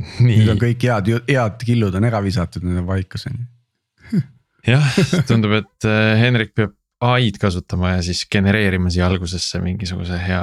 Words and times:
nüüd 0.26 0.50
on 0.52 0.60
kõik 0.60 0.84
head, 0.88 1.14
head 1.28 1.64
killud 1.66 1.96
on 1.98 2.08
ära 2.08 2.20
visatud, 2.24 2.64
need 2.66 2.82
on 2.82 2.88
vaikus 2.88 3.26
on 3.30 3.40
ju. 3.40 4.22
jah, 4.74 4.92
tundub, 5.28 5.56
et 5.60 5.88
äh, 5.88 6.14
Henrik 6.20 6.54
peab 6.56 6.76
ai-d 7.00 7.38
kasutama 7.40 7.94
ja 7.94 8.00
siis 8.04 8.26
genereerima 8.28 8.90
siia 8.92 9.06
algusesse 9.08 9.60
mingisuguse 9.64 10.18
hea, 10.20 10.42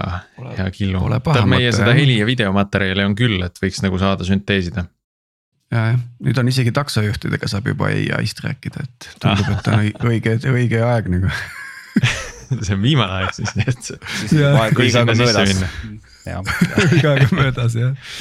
hea 0.58 0.70
killu. 0.74 1.04
tal 1.26 1.46
meie 1.50 1.70
seda 1.76 1.94
heli 1.94 2.18
ja 2.18 2.26
videomaterjali 2.26 3.06
on 3.06 3.14
küll, 3.18 3.38
et 3.46 3.62
võiks 3.62 3.84
nagu 3.86 4.00
saada 4.02 4.26
sünteesida. 4.26 4.88
ja, 5.70 5.84
jah, 5.92 6.00
nüüd 6.26 6.42
on 6.42 6.50
isegi 6.50 6.74
taksojuhtidega 6.74 7.50
saab 7.52 7.70
juba 7.74 7.92
ai-st 7.94 8.42
rääkida, 8.46 8.88
et 8.88 9.12
tundub, 9.22 9.54
et 9.54 9.72
on 9.74 10.12
õige, 10.14 10.40
õige 10.50 10.82
aeg 10.88 11.14
nagu 11.14 11.34
see 12.66 12.74
on 12.74 12.82
viimane 12.82 13.22
aeg 13.22 13.38
siis, 13.38 13.54
nii 13.58 13.70
et. 13.70 13.92
Õige 16.36 16.38
aeg 16.38 16.46
on 16.46 16.52
möödas. 16.52 16.92
õige 16.92 17.10
aeg 17.12 17.26
on 17.26 17.40
möödas 17.40 17.78
jah, 17.80 18.14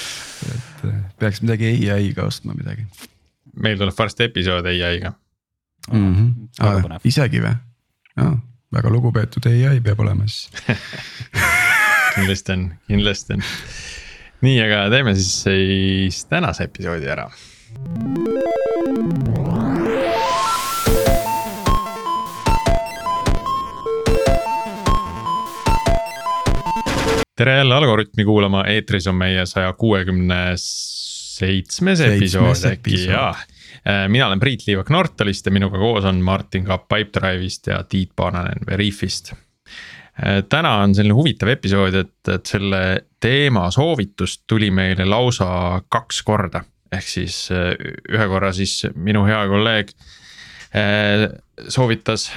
et 0.54 0.88
äh, 0.88 0.98
peaks 1.22 1.42
midagi 1.44 1.72
ai-ga 1.92 2.26
ostma 2.26 2.56
midagi. 2.56 2.86
meil 3.56 3.78
tuleb 3.80 3.96
varsti 3.98 4.28
episood 4.28 4.68
ai-ga 4.72 5.12
mm. 5.92 6.14
-hmm. 6.14 6.34
Ah, 6.60 7.00
isegi 7.04 7.42
või? 7.44 7.56
jaa, 8.16 8.36
väga 8.72 8.92
lugupeetud 8.92 9.46
ai 9.52 9.80
peab 9.80 10.00
olema 10.00 10.28
siis 10.28 10.50
kindlasti 12.16 12.52
on, 12.52 12.70
kindlasti 12.88 13.36
on. 13.36 13.44
nii, 14.46 14.56
aga 14.68 14.86
teeme 14.94 15.14
siis, 15.18 15.34
siis 15.42 16.24
tänase 16.30 16.70
episoodi 16.70 17.12
ära. 17.12 17.28
Tere 27.36 27.56
jälle 27.56 27.74
Algorütmi 27.74 28.24
kuulama, 28.24 28.64
eetris 28.64 29.06
on 29.06 29.14
meie 29.14 29.46
saja 29.46 29.72
kuuekümne 29.72 30.40
seitsmes 30.56 32.00
episood 32.00 32.64
äkki 32.72 33.04
jaa 33.10 33.34
Äh, 33.88 34.08
mina 34.08 34.26
olen 34.26 34.40
Priit 34.40 34.66
Liivak 34.66 34.90
Nortalist 34.90 35.46
ja 35.46 35.52
minuga 35.52 35.78
koos 35.78 36.04
on 36.04 36.16
Martin 36.16 36.64
Kapp 36.64 36.88
Pipedrive'ist 36.90 37.66
ja 37.70 37.82
Tiit 37.82 38.10
Paananen 38.16 38.66
Veriffist. 38.66 39.32
Äh, 39.32 40.42
täna 40.48 40.74
on 40.82 40.94
selline 40.94 41.14
huvitav 41.14 41.52
episood, 41.54 41.94
et, 41.94 42.16
et 42.34 42.46
selle 42.46 42.80
teema 43.22 43.68
soovitust 43.70 44.42
tuli 44.50 44.72
meile 44.74 45.06
lausa 45.06 45.82
kaks 45.88 46.22
korda. 46.22 46.64
ehk 46.92 47.08
siis 47.10 47.48
äh, 47.50 47.74
ühe 48.10 48.26
korra 48.30 48.52
siis 48.52 48.86
minu 48.94 49.24
hea 49.26 49.46
kolleeg 49.48 49.90
soovitas 51.68 52.28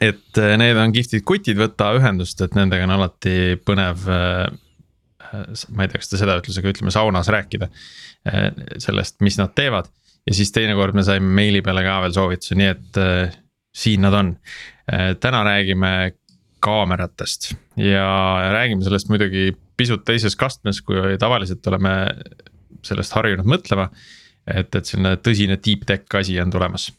et 0.00 0.40
need 0.60 0.78
on 0.80 0.94
kihvtid 0.94 1.24
kutid, 1.26 1.58
võta 1.60 1.92
ühendust, 1.96 2.40
et 2.44 2.56
nendega 2.58 2.84
on 2.88 2.96
alati 2.98 3.56
põnev. 3.64 4.06
ma 4.06 5.84
ei 5.84 5.90
tea, 5.90 6.00
kas 6.00 6.12
ta 6.12 6.20
seda 6.20 6.36
ütles, 6.40 6.58
aga 6.60 6.70
ütleme 6.70 6.92
saunas 6.94 7.28
rääkida 7.32 7.66
sellest, 8.82 9.18
mis 9.26 9.38
nad 9.40 9.54
teevad 9.58 9.90
ja 10.26 10.34
siis 10.34 10.52
teinekord 10.54 10.96
me 10.96 11.04
saime 11.06 11.28
meili 11.38 11.62
peale 11.64 11.84
ka 11.86 12.00
veel 12.04 12.14
soovituse, 12.16 12.58
nii 12.58 12.70
et 12.72 13.00
äh, 13.02 13.36
siin 13.76 14.04
nad 14.06 14.16
on 14.16 14.34
äh,. 14.90 15.14
täna 15.22 15.44
räägime 15.46 15.92
kaameratest 16.64 17.52
ja 17.78 18.06
räägime 18.52 18.84
sellest 18.84 19.10
muidugi 19.12 19.52
pisut 19.76 20.06
teises 20.08 20.36
kastmes, 20.36 20.80
kui 20.82 21.18
tavaliselt 21.20 21.66
oleme 21.68 21.92
sellest 22.86 23.12
harjunud 23.12 23.46
mõtlema. 23.46 23.90
et, 24.46 24.74
et 24.74 24.86
selline 24.86 25.16
tõsine 25.18 25.58
deep 25.58 25.84
tech 25.86 26.16
asi 26.16 26.38
on 26.40 26.50
tulemas. 26.50 26.92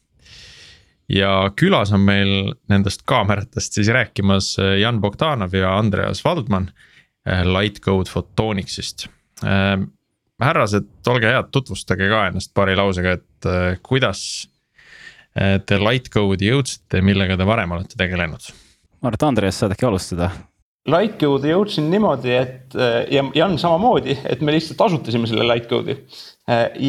Ja 1.09 1.51
külas 1.55 1.91
on 1.95 2.03
meil 2.07 2.53
nendest 2.69 3.05
kaameratest 3.07 3.79
siis 3.79 3.91
rääkimas 3.93 4.55
äh, 4.59 4.77
Jan 4.81 5.01
Bogdanov 5.01 5.55
ja 5.55 5.77
Andreas 5.77 6.23
Valdman 6.25 6.69
äh, 7.27 7.45
Lightcode 7.47 8.11
Photonicsist 8.11 9.07
äh, 9.43 9.79
härrased, 10.43 10.89
olge 11.07 11.31
head, 11.31 11.49
tutvustage 11.51 12.09
ka 12.11 12.27
ennast 12.27 12.53
paari 12.53 12.75
lausega, 12.77 13.17
et 13.17 13.49
äh, 13.49 13.79
kuidas 13.83 14.21
te 15.37 15.77
Lightcode'i 15.77 16.47
jõudsite, 16.49 16.97
millega 17.05 17.35
te 17.37 17.45
varem 17.45 17.75
olete 17.75 17.93
tegelenud? 17.99 18.47
ma 18.97 19.11
arvan, 19.11 19.17
et 19.19 19.25
Andres, 19.27 19.59
saad 19.61 19.75
äkki 19.75 19.85
alustada? 19.85 20.31
Lightcode'i 20.89 21.51
jõudsin 21.51 21.91
niimoodi, 21.91 22.31
et 22.33 22.77
ja 23.13 23.21
Jan 23.35 23.53
samamoodi, 23.61 24.15
et 24.25 24.41
me 24.41 24.55
lihtsalt 24.55 24.81
asutasime 24.87 25.29
selle 25.29 25.45
Lightcode'i 25.45 25.99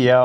ja 0.00 0.22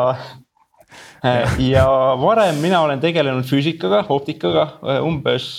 ja 1.74 1.86
varem 2.20 2.62
mina 2.62 2.82
olen 2.84 3.02
tegelenud 3.04 3.48
füüsikaga, 3.48 4.04
optikaga 4.14 4.68
umbes 5.04 5.50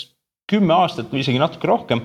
kümme 0.51 0.75
aastat 0.77 1.13
või 1.13 1.23
isegi 1.25 1.41
natuke 1.41 1.69
rohkem 1.71 2.05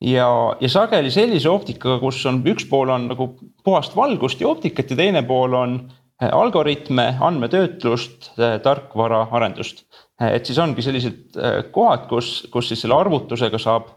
ja, 0.00 0.28
ja 0.60 0.70
sageli 0.70 1.10
sellise 1.12 1.50
optikaga, 1.50 1.98
kus 2.02 2.20
on 2.30 2.42
üks 2.48 2.66
pool 2.70 2.92
on 2.92 3.08
nagu 3.10 3.32
puhast 3.66 3.96
valgust 3.96 4.40
ja 4.40 4.50
optikat 4.50 4.92
ja 4.92 4.98
teine 5.00 5.24
pool 5.26 5.56
on 5.58 5.78
eh, 6.22 6.28
algoritme, 6.30 7.14
andmetöötlust, 7.20 8.32
tarkvaraarendust. 8.64 9.86
Et 10.20 10.44
siis 10.44 10.58
ongi 10.60 10.84
sellised 10.84 11.38
kohad, 11.72 12.04
kus, 12.10 12.42
kus 12.52 12.68
siis 12.68 12.82
selle 12.84 12.98
arvutusega 12.98 13.58
saab 13.60 13.88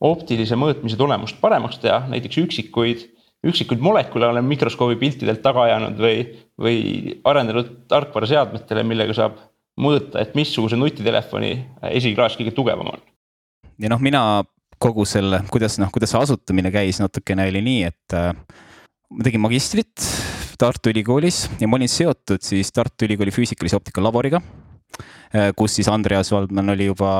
optilise 0.00 0.56
mõõtmise 0.56 0.96
tulemust 1.00 1.40
paremaks 1.40 1.80
teha, 1.80 2.02
näiteks 2.12 2.40
üksikuid, 2.44 3.06
üksikuid 3.46 3.80
molekule 3.80 4.28
olen 4.28 4.44
mikroskoobi 4.44 4.98
piltidelt 5.00 5.42
taga 5.42 5.64
ajanud 5.68 6.00
või, 6.00 6.24
või 6.60 6.80
arendanud 7.24 7.72
tarkvaraseadmetele, 7.88 8.84
millega 8.84 9.16
saab 9.16 9.38
mõõta, 9.80 10.20
et 10.20 10.34
missuguse 10.36 10.76
nutitelefoni 10.76 11.52
esiklaas 11.94 12.36
kõige 12.38 12.52
tugevam 12.56 12.92
on. 12.92 13.04
ja 13.80 13.92
noh, 13.92 14.02
mina 14.02 14.22
kogu 14.80 15.04
selle, 15.08 15.42
kuidas 15.52 15.78
noh, 15.80 15.92
kuidas 15.92 16.12
see 16.12 16.20
asutamine 16.20 16.72
käis, 16.72 17.00
natukene 17.00 17.48
oli 17.48 17.62
nii, 17.64 17.80
et 17.88 18.16
äh, 18.16 18.32
ma 19.10 19.26
tegin 19.26 19.42
magistrit 19.44 20.08
Tartu 20.60 20.92
Ülikoolis 20.92 21.46
ja 21.60 21.68
ma 21.68 21.78
olin 21.78 21.88
seotud 21.88 22.44
siis 22.44 22.72
Tartu 22.76 23.06
Ülikooli 23.08 23.32
füüsikalise 23.32 23.78
optika 23.80 24.04
laboriga, 24.04 24.42
äh, 25.32 25.52
kus 25.56 25.78
siis 25.78 25.88
Andreas 25.88 26.32
Valdman 26.32 26.76
oli 26.76 26.90
juba, 26.90 27.12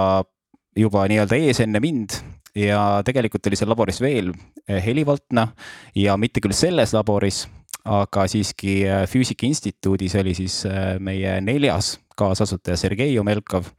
juba 0.76 1.06
nii-öelda 1.08 1.40
ees 1.40 1.64
enne 1.64 1.80
mind 1.80 2.20
ja 2.56 3.02
tegelikult 3.06 3.46
oli 3.46 3.58
seal 3.58 3.70
laboris 3.72 4.00
veel 4.02 4.32
äh, 4.32 4.80
Heli 4.84 5.04
Valtna 5.06 5.48
ja 5.94 6.16
mitte 6.20 6.42
küll 6.42 6.56
selles 6.56 6.94
laboris, 6.96 7.44
aga 7.84 8.26
siiski 8.30 8.80
äh, 8.88 9.04
Füüsika 9.10 9.46
Instituudis 9.48 10.16
oli 10.20 10.34
siis 10.38 10.62
meie 11.00 11.38
neljas 11.44 11.98
kaasasutaja 12.16 12.76
Sergei 12.76 13.18
Omelkov. 13.18 13.70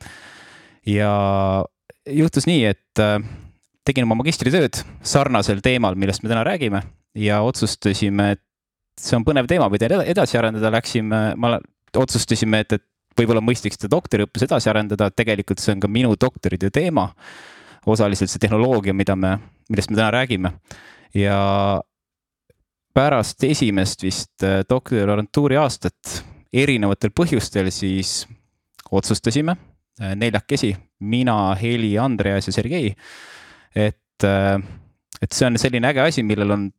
ja 0.88 1.12
juhtus 2.10 2.48
nii, 2.50 2.66
et 2.66 3.04
tegin 3.86 4.06
oma 4.08 4.18
magistritööd 4.22 4.82
sarnasel 5.06 5.62
teemal, 5.62 5.96
millest 5.96 6.24
me 6.24 6.32
täna 6.32 6.44
räägime 6.48 6.82
ja 7.18 7.42
otsustasime, 7.46 8.32
et 8.36 8.42
see 9.00 9.18
on 9.18 9.26
põnev 9.26 9.48
teema, 9.50 9.70
mida 9.72 9.90
edasi 10.02 10.40
arendada, 10.40 10.72
läksime, 10.74 11.22
ma 11.40 11.56
otsustasime, 11.98 12.64
et, 12.64 12.78
et 12.78 12.86
võib-olla 13.18 13.44
mõistlik 13.44 13.76
seda 13.76 13.92
doktoriõppes 13.92 14.46
edasi 14.48 14.70
arendada, 14.72 15.10
tegelikult 15.14 15.62
see 15.62 15.76
on 15.76 15.84
ka 15.84 15.90
minu 15.92 16.14
doktoritöö 16.20 16.72
teema. 16.74 17.10
Osaliselt 17.86 18.30
see 18.30 18.42
tehnoloogia, 18.42 18.94
mida 18.94 19.16
me, 19.16 19.38
millest 19.70 19.90
me 19.90 19.98
täna 19.98 20.12
räägime 20.14 20.54
ja 21.18 21.82
pärast 22.94 23.44
esimest 23.44 24.04
vist 24.04 24.44
äh, 24.44 24.62
doktorantuuri 24.70 25.58
aastat 25.58 26.22
erinevatel 26.54 27.14
põhjustel 27.16 27.72
siis 27.72 28.28
otsustasime 28.92 29.56
äh, 30.02 30.16
neljakesi, 30.16 30.76
mina, 31.00 31.56
Heli, 31.56 31.96
Andreas 31.98 32.48
ja 32.48 32.54
Sergei 32.54 32.94
et, 33.76 34.24
äh, 34.24 34.60
et 35.22 35.32
see 35.32 35.48
on 35.48 35.60
selline 35.60 35.92
äge 35.92 36.04
asi, 36.04 36.24
millel 36.24 36.52
on 36.52 36.70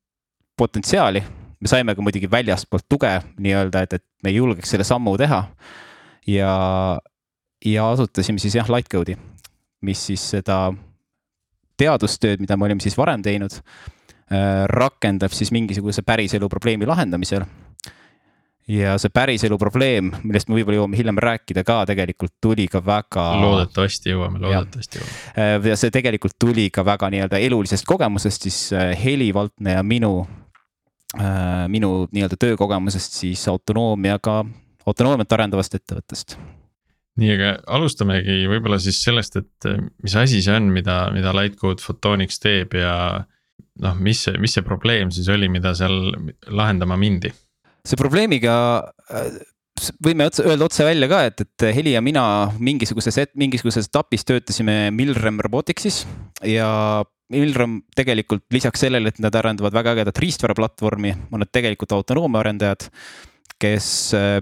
potentsiaali. 0.58 1.22
me 1.62 1.70
saime 1.70 1.94
ka 1.94 2.02
muidugi 2.02 2.26
väljastpoolt 2.30 2.88
tuge 2.90 3.10
nii-öelda, 3.38 3.84
et, 3.86 3.92
et 3.92 4.04
me 4.24 4.32
julgeks 4.34 4.72
selle 4.74 4.84
sammu 4.84 5.16
teha. 5.18 5.44
ja, 6.26 6.54
ja 7.64 7.90
asutasime 7.90 8.38
siis 8.42 8.56
jah, 8.58 8.68
Lightcode'i, 8.70 9.16
mis 9.82 10.06
siis 10.06 10.30
seda 10.36 10.72
teadustööd, 11.80 12.42
mida 12.42 12.56
me 12.56 12.68
olime 12.68 12.84
siis 12.84 12.96
varem 12.98 13.22
teinud, 13.24 13.58
äh, 14.32 14.64
rakendab 14.70 15.34
siis 15.36 15.52
mingisuguse 15.54 16.04
päriselu 16.06 16.48
probleemi 16.52 16.88
lahendamisel 16.88 17.46
ja 18.70 18.94
see 19.00 19.10
päriselu 19.12 19.58
probleem, 19.58 20.12
millest 20.22 20.48
me 20.48 20.56
võib-olla 20.58 20.78
jõuame 20.78 20.98
hiljem 20.98 21.18
rääkida 21.24 21.64
ka, 21.66 21.80
tegelikult 21.90 22.36
tuli 22.40 22.68
ka 22.70 22.82
väga. 22.84 23.26
loodetavasti 23.42 24.12
jõuame, 24.12 24.42
loodetavasti 24.44 25.00
jõuame. 25.00 25.18
Äh, 25.34 25.56
ja 25.72 25.80
see 25.80 25.94
tegelikult 25.94 26.38
tuli 26.40 26.68
ka 26.70 26.86
väga 26.86 27.10
nii-öelda 27.12 27.42
elulisest 27.42 27.88
kogemusest, 27.88 28.48
siis 28.48 28.62
äh, 28.76 28.92
Heli 29.04 29.32
Valtne 29.34 29.78
ja 29.78 29.82
minu, 29.82 30.14
minu 31.68 32.06
nii-öelda 32.08 32.38
töökogemusest 32.40 33.18
siis 33.20 33.42
autonoomiaga, 33.50 34.38
autonoomiat 34.88 35.34
arendavast 35.36 35.74
ettevõttest 35.76 36.38
nii, 37.20 37.34
aga 37.34 37.52
alustamegi 37.76 38.46
võib-olla 38.50 38.78
siis 38.80 39.02
sellest, 39.04 39.36
et 39.40 39.68
mis 40.02 40.16
asi 40.16 40.40
see 40.44 40.56
on, 40.56 40.70
mida, 40.72 41.04
mida 41.14 41.34
Lightcode 41.36 41.82
Photonics 41.84 42.40
teeb 42.42 42.76
ja 42.78 42.94
noh, 43.82 43.96
mis 44.00 44.24
mis 44.40 44.56
see 44.56 44.64
probleem 44.66 45.12
siis 45.14 45.28
oli, 45.32 45.50
mida 45.52 45.74
seal 45.76 46.12
lahendama 46.48 46.96
mindi? 47.00 47.32
See 47.84 47.98
probleemiga 47.98 48.54
äh, 49.10 49.40
võime 50.04 50.28
otse, 50.28 50.44
öelda 50.46 50.68
otse 50.68 50.86
välja 50.86 51.08
ka, 51.10 51.22
et, 51.28 51.42
et 51.44 51.66
Heli 51.76 51.96
ja 51.96 52.02
mina 52.04 52.24
mingisuguses, 52.62 53.18
mingisuguses 53.38 53.88
etapis 53.88 54.26
töötasime 54.28 54.76
Milrem 54.94 55.40
Roboticsis 55.42 56.02
ja 56.46 56.68
Milrem 57.32 57.80
tegelikult 57.96 58.44
lisaks 58.52 58.84
sellele, 58.84 59.12
et 59.12 59.20
nad 59.24 59.34
arendavad 59.38 59.74
väga 59.74 59.96
ägedat 59.96 60.20
riistvaraplatvormi, 60.20 61.14
on 61.32 61.42
nad 61.42 61.50
tegelikult 61.52 61.94
autonoomia 61.96 62.42
arendajad, 62.44 62.88
kes 63.62 63.86
äh, 64.18 64.40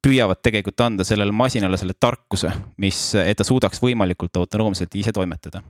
püüavad 0.00 0.40
tegelikult 0.42 0.80
anda 0.80 1.04
sellele 1.04 1.34
masinale 1.36 1.76
selle 1.80 1.94
tarkuse, 1.98 2.52
mis, 2.80 3.02
et 3.20 3.36
ta 3.36 3.44
suudaks 3.46 3.82
võimalikult 3.82 4.36
autonoomselt 4.40 4.94
ise 4.96 5.12
toimetada. 5.12 5.62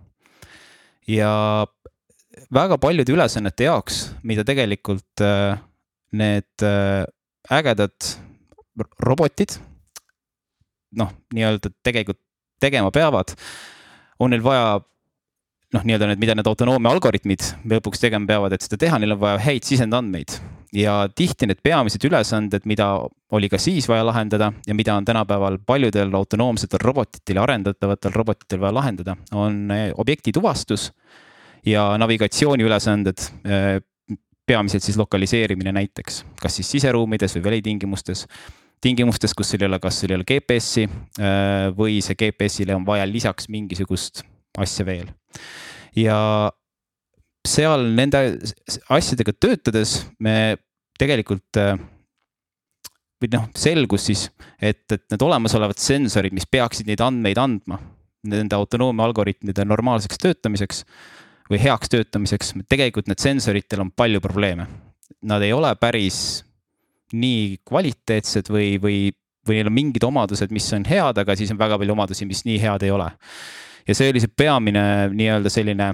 ja 1.09 1.67
väga 2.55 2.79
paljude 2.79 3.13
ülesannete 3.13 3.67
jaoks, 3.67 4.03
mida 4.23 4.45
tegelikult 4.47 5.25
äh, 5.25 5.59
need 6.13 6.67
äh, 6.67 7.05
ägedad 7.51 8.15
robotid 9.03 9.59
noh, 10.97 11.11
nii-öelda 11.35 11.73
tegelikult 11.85 12.21
tegema 12.61 12.91
peavad, 12.93 13.35
on 14.21 14.33
neil 14.35 14.43
vaja 14.45 14.81
noh, 15.75 15.85
nii-öelda 15.87 16.11
need, 16.11 16.23
mida 16.23 16.37
need 16.37 16.49
autonoomia 16.51 16.93
algoritmid 16.93 17.47
lõpuks 17.71 18.03
tegema 18.03 18.29
peavad, 18.29 18.55
et 18.55 18.67
seda 18.67 18.81
teha, 18.85 18.99
neil 19.01 19.15
on 19.17 19.23
vaja 19.23 19.41
häid 19.47 19.67
sisendandmeid. 19.67 20.37
Ja 20.77 21.09
tihti 21.15 21.49
need 21.51 21.61
peamised 21.63 22.05
ülesanded, 22.07 22.67
mida 22.71 22.93
oli 23.35 23.49
ka 23.51 23.59
siis 23.59 23.89
vaja 23.91 24.05
lahendada 24.07 24.53
ja 24.67 24.75
mida 24.75 24.95
on 24.95 25.05
tänapäeval 25.05 25.59
paljudel 25.67 26.15
autonoomsetel 26.15 26.83
robotitel 26.83 27.41
ja 27.41 27.43
arendatavatel 27.43 28.15
robotitel 28.15 28.61
vaja 28.61 28.75
lahendada, 28.75 29.17
on 29.33 29.71
eh, 29.75 29.91
objekti 29.97 30.33
tuvastus 30.33 30.91
ja 31.67 31.91
navigatsiooniülesanded 31.99 33.27
eh, 33.45 33.83
peamiselt 34.47 34.83
siis 34.83 34.99
lokaliseerimine 34.99 35.73
näiteks, 35.73 36.25
kas 36.43 36.57
siis 36.59 36.71
siseruumides 36.71 37.37
või 37.37 37.45
välitingimustes 37.51 38.27
tingimustes, 38.81 39.35
kus 39.37 39.53
sul 39.53 39.63
ei 39.63 39.69
ole, 39.69 39.79
kas 39.83 40.01
sul 40.01 40.13
ei 40.13 40.19
ole 40.19 40.27
GPS-i 40.29 40.87
äh, 40.87 41.69
või 41.77 42.01
see 42.05 42.17
GPS-ile 42.19 42.75
on 42.77 42.87
vaja 42.87 43.07
lisaks 43.09 43.51
mingisugust 43.53 44.25
asja 44.59 44.87
veel. 44.87 45.11
ja 45.97 46.51
seal 47.47 47.87
nende 47.97 48.21
asjadega 48.93 49.33
töötades 49.33 50.01
me 50.21 50.57
tegelikult 51.01 51.61
äh, 51.61 51.79
või 53.21 53.31
noh, 53.35 53.47
selgus 53.57 54.07
siis, 54.09 54.27
et, 54.57 54.85
et 54.93 55.05
need 55.13 55.25
olemasolevad 55.25 55.81
sensorid, 55.81 56.35
mis 56.37 56.49
peaksid 56.49 56.89
neid 56.89 57.03
andmeid 57.05 57.41
andma 57.41 57.79
nende 58.31 58.57
autonoomia 58.57 59.07
algoritmide 59.09 59.65
normaalseks 59.65 60.21
töötamiseks 60.21 60.85
või 61.51 61.61
heaks 61.63 61.91
töötamiseks, 61.93 62.53
tegelikult 62.71 63.09
need 63.11 63.21
sensoritel 63.21 63.83
on 63.83 63.91
palju 63.97 64.21
probleeme. 64.23 64.69
Nad 65.27 65.43
ei 65.43 65.53
ole 65.53 65.73
päris 65.81 66.45
nii 67.17 67.59
kvaliteetsed 67.67 68.53
või, 68.53 68.77
või, 68.81 68.99
või 69.49 69.59
neil 69.59 69.71
on 69.73 69.75
mingid 69.75 70.05
omadused, 70.07 70.53
mis 70.55 70.69
on 70.77 70.85
head, 70.87 71.19
aga 71.19 71.35
siis 71.37 71.51
on 71.51 71.59
väga 71.59 71.81
palju 71.81 71.97
omadusi, 71.97 72.29
mis 72.29 72.45
nii 72.47 72.61
head 72.63 72.87
ei 72.87 72.95
ole. 72.95 73.11
ja 73.89 73.97
see 73.97 74.13
oli 74.13 74.21
see 74.23 74.31
peamine 74.37 75.11
nii-öelda 75.17 75.51
selline 75.51 75.91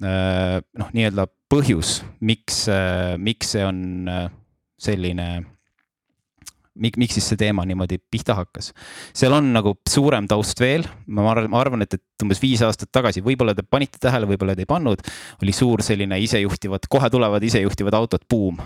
noh, 0.00 0.90
nii-öelda 0.96 1.26
põhjus, 1.50 2.00
miks, 2.24 2.64
äh, 2.70 3.16
miks 3.20 3.54
see 3.56 3.64
on 3.66 3.80
äh, 4.10 4.28
selline 4.80 5.26
mik-, 6.80 6.98
miks 7.00 7.16
siis 7.18 7.30
see 7.32 7.40
teema 7.40 7.64
niimoodi 7.68 7.98
pihta 8.12 8.36
hakkas. 8.38 8.70
seal 9.16 9.34
on 9.36 9.50
nagu 9.54 9.74
suurem 9.88 10.28
taust 10.30 10.60
veel, 10.62 10.86
ma 11.10 11.26
arvan, 11.32 11.50
ma 11.52 11.62
arvan, 11.62 11.84
et, 11.86 11.98
et 11.98 12.24
umbes 12.24 12.40
viis 12.42 12.62
aastat 12.66 12.92
tagasi, 12.94 13.24
võib-olla 13.26 13.56
te 13.56 13.66
panite 13.66 14.00
tähele, 14.02 14.28
võib-olla 14.30 14.56
te 14.56 14.64
ei 14.64 14.70
pannud, 14.70 15.02
oli 15.42 15.56
suur 15.56 15.84
selline 15.86 16.20
isejuhtivad, 16.22 16.86
kohe 16.90 17.10
tulevad 17.12 17.44
isejuhtivad 17.50 17.98
autod, 17.98 18.26
buum 18.30 18.62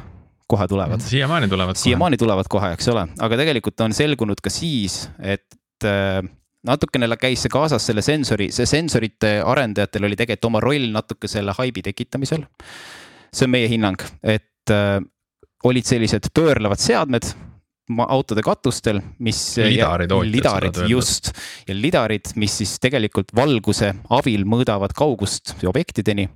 kohe 0.51 0.69
tulevad. 0.69 1.01
siiamaani 1.01 1.49
tulevad. 1.49 1.81
siiamaani 1.81 2.21
tulevad 2.21 2.49
kohe, 2.53 2.75
eks 2.77 2.93
ole, 2.93 3.09
aga 3.25 3.41
tegelikult 3.41 3.81
on 3.87 3.97
selgunud 3.97 4.45
ka 4.45 4.53
siis, 4.53 5.07
et 5.19 5.89
äh, 5.89 6.21
natukene 6.65 7.09
käis 7.21 7.45
see 7.45 7.53
kaasas 7.53 7.87
selle 7.87 8.03
sensori, 8.05 8.51
see 8.55 8.67
sensorite 8.69 9.37
arendajatel 9.45 10.09
oli 10.09 10.19
tegelikult 10.19 10.51
oma 10.51 10.63
roll 10.65 10.91
natuke 10.95 11.31
selle 11.31 11.55
haibi 11.57 11.83
tekitamisel. 11.85 12.47
see 13.35 13.49
on 13.49 13.51
meie 13.51 13.69
hinnang, 13.69 14.01
et 14.23 14.71
äh, 14.71 15.01
olid 15.65 15.89
sellised 15.89 16.31
pöörlevad 16.35 16.81
seadmed 16.81 17.33
autode 18.09 18.41
katustel, 18.43 19.01
mis. 19.19 19.57
lidarid 19.61 20.13
lidarid, 20.31 20.79
just. 20.89 21.33
ja 21.69 21.75
lidarid, 21.77 22.33
mis 22.41 22.57
siis 22.63 22.79
tegelikult 22.81 23.35
valguse 23.37 23.93
abil 24.17 24.47
mõõdavad 24.49 24.95
kaugust 24.97 25.57
objektideni. 25.67 26.29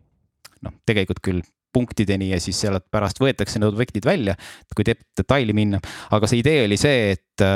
noh, 0.60 0.74
tegelikult 0.86 1.22
küll 1.24 1.40
punktideni 1.72 2.30
ja 2.32 2.40
siis 2.40 2.60
sealt 2.60 2.86
pärast 2.90 3.20
võetakse 3.20 3.60
need 3.60 3.68
objektid 3.68 4.04
välja, 4.04 4.34
kui 4.74 4.84
detaili 4.84 5.54
minna. 5.56 5.80
aga 6.10 6.28
see 6.28 6.42
idee 6.42 6.64
oli 6.66 6.76
see, 6.80 7.16
et 7.16 7.46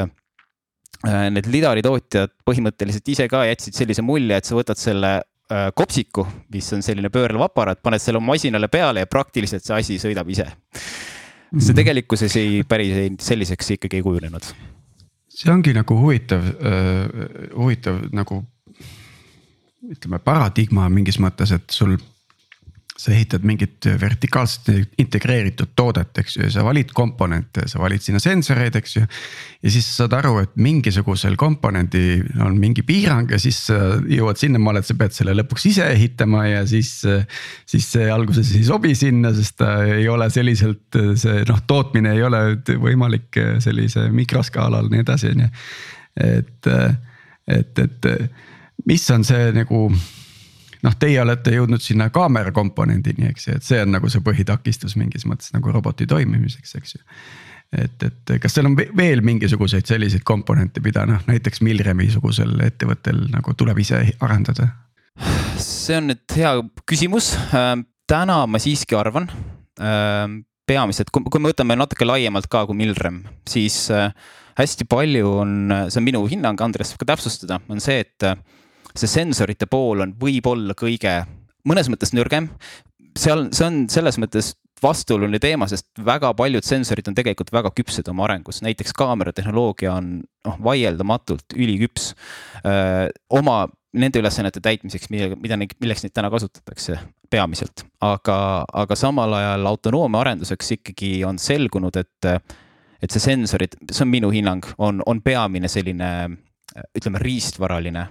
äh, 1.06 1.28
need 1.34 1.48
lidaritootjad 1.52 2.34
põhimõtteliselt 2.46 3.12
ise 3.14 3.28
ka 3.30 3.44
jätsid 3.48 3.76
sellise 3.76 4.04
mulje, 4.06 4.38
et 4.38 4.48
sa 4.48 4.56
võtad 4.58 4.80
selle 4.80 5.12
äh, 5.18 5.70
kopsiku, 5.76 6.26
mis 6.54 6.68
on 6.76 6.84
selline 6.84 7.10
pöörlev 7.12 7.46
aparaat, 7.48 7.82
paned 7.84 8.02
selle 8.02 8.22
masinale 8.24 8.70
peale 8.72 9.04
ja 9.04 9.10
praktiliselt 9.10 9.66
see 9.66 9.78
asi 9.78 9.98
sõidab 10.02 10.30
ise. 10.32 10.48
see 11.58 11.76
tegelikkuses 11.76 12.36
ei, 12.40 12.62
päris 12.68 12.96
ei, 12.96 13.12
selliseks 13.20 13.76
ikkagi 13.76 14.00
ei 14.00 14.06
kujunenud. 14.06 14.48
see 15.32 15.52
ongi 15.52 15.74
nagu 15.76 15.98
huvitav 15.98 16.44
äh,, 16.44 17.28
huvitav 17.56 18.02
nagu 18.12 18.42
ütleme 19.92 20.18
paradigma 20.22 20.88
mingis 20.92 21.18
mõttes, 21.18 21.50
et 21.54 21.70
sul 21.74 21.96
sa 23.02 23.10
ehitad 23.10 23.42
mingit 23.46 23.86
vertikaalselt 23.98 24.68
integreeritud 25.00 25.72
toodet, 25.78 26.12
eks 26.22 26.36
ju, 26.36 26.44
ja 26.46 26.50
sa 26.54 26.62
valid 26.66 26.92
komponente, 26.94 27.64
sa 27.70 27.80
valid 27.82 28.04
sinna 28.04 28.20
sensoreid, 28.22 28.76
eks 28.78 28.94
ju. 28.96 29.02
ja 29.02 29.72
siis 29.74 29.88
sa 29.88 30.04
saad 30.04 30.14
aru, 30.20 30.36
et 30.44 30.54
mingisugusel 30.62 31.34
komponendil 31.40 32.28
on 32.44 32.58
mingi 32.62 32.84
piirang 32.86 33.30
ja 33.34 33.40
siis 33.42 33.58
sa 33.66 33.78
jõuad 33.98 34.38
sinnamaale, 34.38 34.82
et 34.82 34.90
sa 34.90 34.96
pead 34.98 35.16
selle 35.16 35.34
lõpuks 35.40 35.66
ise 35.72 35.88
ehitama 35.96 36.44
ja 36.46 36.62
siis. 36.68 36.94
siis 37.66 37.90
see 37.94 38.06
alguses 38.12 38.54
ei 38.54 38.64
sobi 38.66 38.94
sinna, 38.98 39.32
sest 39.34 39.58
ta 39.58 39.74
ei 39.88 40.06
ole 40.10 40.28
selliselt, 40.30 41.00
see 41.18 41.42
noh, 41.48 41.62
tootmine 41.66 42.14
ei 42.14 42.22
ole 42.26 42.42
võimalik 42.78 43.40
sellise 43.64 44.06
mikroskaalal 44.14 44.90
nii 44.92 45.02
edasi, 45.02 45.34
on 45.34 45.46
ju. 45.46 45.52
et, 46.30 46.72
et, 47.58 47.86
et 47.86 48.10
mis 48.86 49.10
on 49.10 49.24
see 49.26 49.50
nagu 49.56 49.86
noh, 50.86 50.98
teie 50.98 51.20
olete 51.22 51.54
jõudnud 51.54 51.82
sinna 51.82 52.08
kaamera 52.14 52.52
komponendini, 52.54 53.30
eks 53.30 53.48
ju, 53.48 53.56
et 53.58 53.66
see 53.66 53.80
on 53.84 53.94
nagu 53.94 54.10
see 54.12 54.24
põhitakistus 54.24 54.96
mingis 55.00 55.26
mõttes 55.28 55.54
nagu 55.54 55.72
roboti 55.74 56.08
toimimiseks, 56.10 56.76
eks 56.78 56.96
ju. 56.96 57.02
et, 57.84 58.06
et 58.08 58.34
kas 58.42 58.56
seal 58.56 58.68
on 58.70 58.76
veel 58.76 59.24
mingisuguseid 59.24 59.88
selliseid 59.88 60.26
komponente, 60.28 60.82
mida 60.84 61.06
noh, 61.08 61.22
näiteks 61.28 61.62
Milremi 61.64 62.10
sugusel 62.12 62.58
ettevõttel 62.66 63.26
nagu 63.32 63.56
tuleb 63.58 63.82
ise 63.84 64.04
arendada? 64.20 64.72
see 65.60 65.98
on 66.00 66.08
nüüd 66.08 66.36
hea 66.38 66.54
küsimus, 66.88 67.34
ähm, 67.54 67.84
täna 68.08 68.42
ma 68.48 68.58
siiski 68.62 68.96
arvan 68.96 69.28
ähm, 69.80 70.40
peamiselt, 70.66 71.10
kui 71.12 71.42
me 71.42 71.50
võtame 71.50 71.76
natuke 71.76 72.06
laiemalt 72.06 72.48
ka 72.50 72.64
kui 72.68 72.78
Milrem, 72.78 73.22
siis 73.48 73.84
äh, 73.92 74.14
hästi 74.58 74.86
palju 74.88 75.36
on, 75.42 75.54
see 75.88 76.00
on 76.00 76.06
minu 76.06 76.22
hinnang, 76.30 76.60
Andres 76.64 76.92
võib 76.94 77.04
ka 77.04 77.12
täpsustada, 77.12 77.60
on 77.72 77.82
see, 77.82 78.00
et 78.06 78.26
äh, 78.26 78.40
see 78.96 79.10
sensorite 79.10 79.68
pool 79.70 80.04
on 80.04 80.14
võib-olla 80.20 80.76
kõige, 80.78 81.22
mõnes 81.68 81.90
mõttes 81.92 82.14
nõrgem. 82.16 82.50
seal, 83.18 83.48
see 83.52 83.66
on 83.66 83.84
selles 83.92 84.18
mõttes 84.20 84.54
vastuoluline 84.82 85.38
teema, 85.38 85.68
sest 85.70 85.86
väga 86.04 86.32
paljud 86.34 86.64
sensorid 86.66 87.08
on 87.08 87.14
tegelikult 87.14 87.52
väga 87.54 87.70
küpsed 87.76 88.08
oma 88.10 88.26
arengus, 88.26 88.62
näiteks 88.64 88.94
kaameratehnoloogia 88.98 89.92
on 89.94 90.08
noh, 90.22 90.56
vaieldamatult 90.64 91.54
üliküps 91.54 92.12
öö, 92.66 93.06
oma 93.30 93.66
nende 93.92 94.22
ülesannete 94.22 94.62
täitmiseks, 94.64 95.10
millega, 95.12 95.36
mida, 95.40 95.58
milleks 95.60 96.04
neid 96.04 96.14
täna 96.16 96.30
kasutatakse 96.32 96.96
peamiselt. 97.30 97.84
aga, 98.00 98.64
aga 98.72 98.96
samal 98.96 99.36
ajal 99.36 99.68
autonoomia 99.68 100.24
arenduseks 100.24 100.72
ikkagi 100.78 101.12
on 101.28 101.38
selgunud, 101.38 101.96
et, 102.00 102.30
et 103.02 103.12
see 103.12 103.22
sensorid, 103.22 103.76
see 103.90 104.06
on 104.06 104.10
minu 104.12 104.32
hinnang, 104.32 104.66
on, 104.78 105.02
on 105.06 105.22
peamine 105.22 105.68
selline 105.68 106.08
ütleme, 106.96 107.20
riistvaraline 107.20 108.06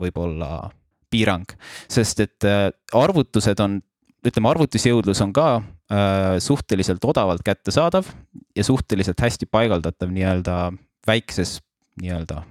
võib-olla 0.00 0.70
piirang, 1.12 1.46
sest 1.90 2.22
et 2.24 2.46
äh, 2.48 2.68
arvutused 2.96 3.60
on, 3.62 3.78
ütleme, 4.24 4.50
arvutusjõudlus 4.50 5.20
on 5.24 5.34
ka 5.36 5.48
äh, 5.58 6.38
suhteliselt 6.42 7.04
odavalt 7.04 7.44
kättesaadav 7.46 8.08
ja 8.56 8.64
suhteliselt 8.66 9.20
hästi 9.20 9.46
paigaldatav 9.50 10.10
nii-öelda 10.14 10.58
väikses 11.06 11.60
nii-öelda 12.00 12.42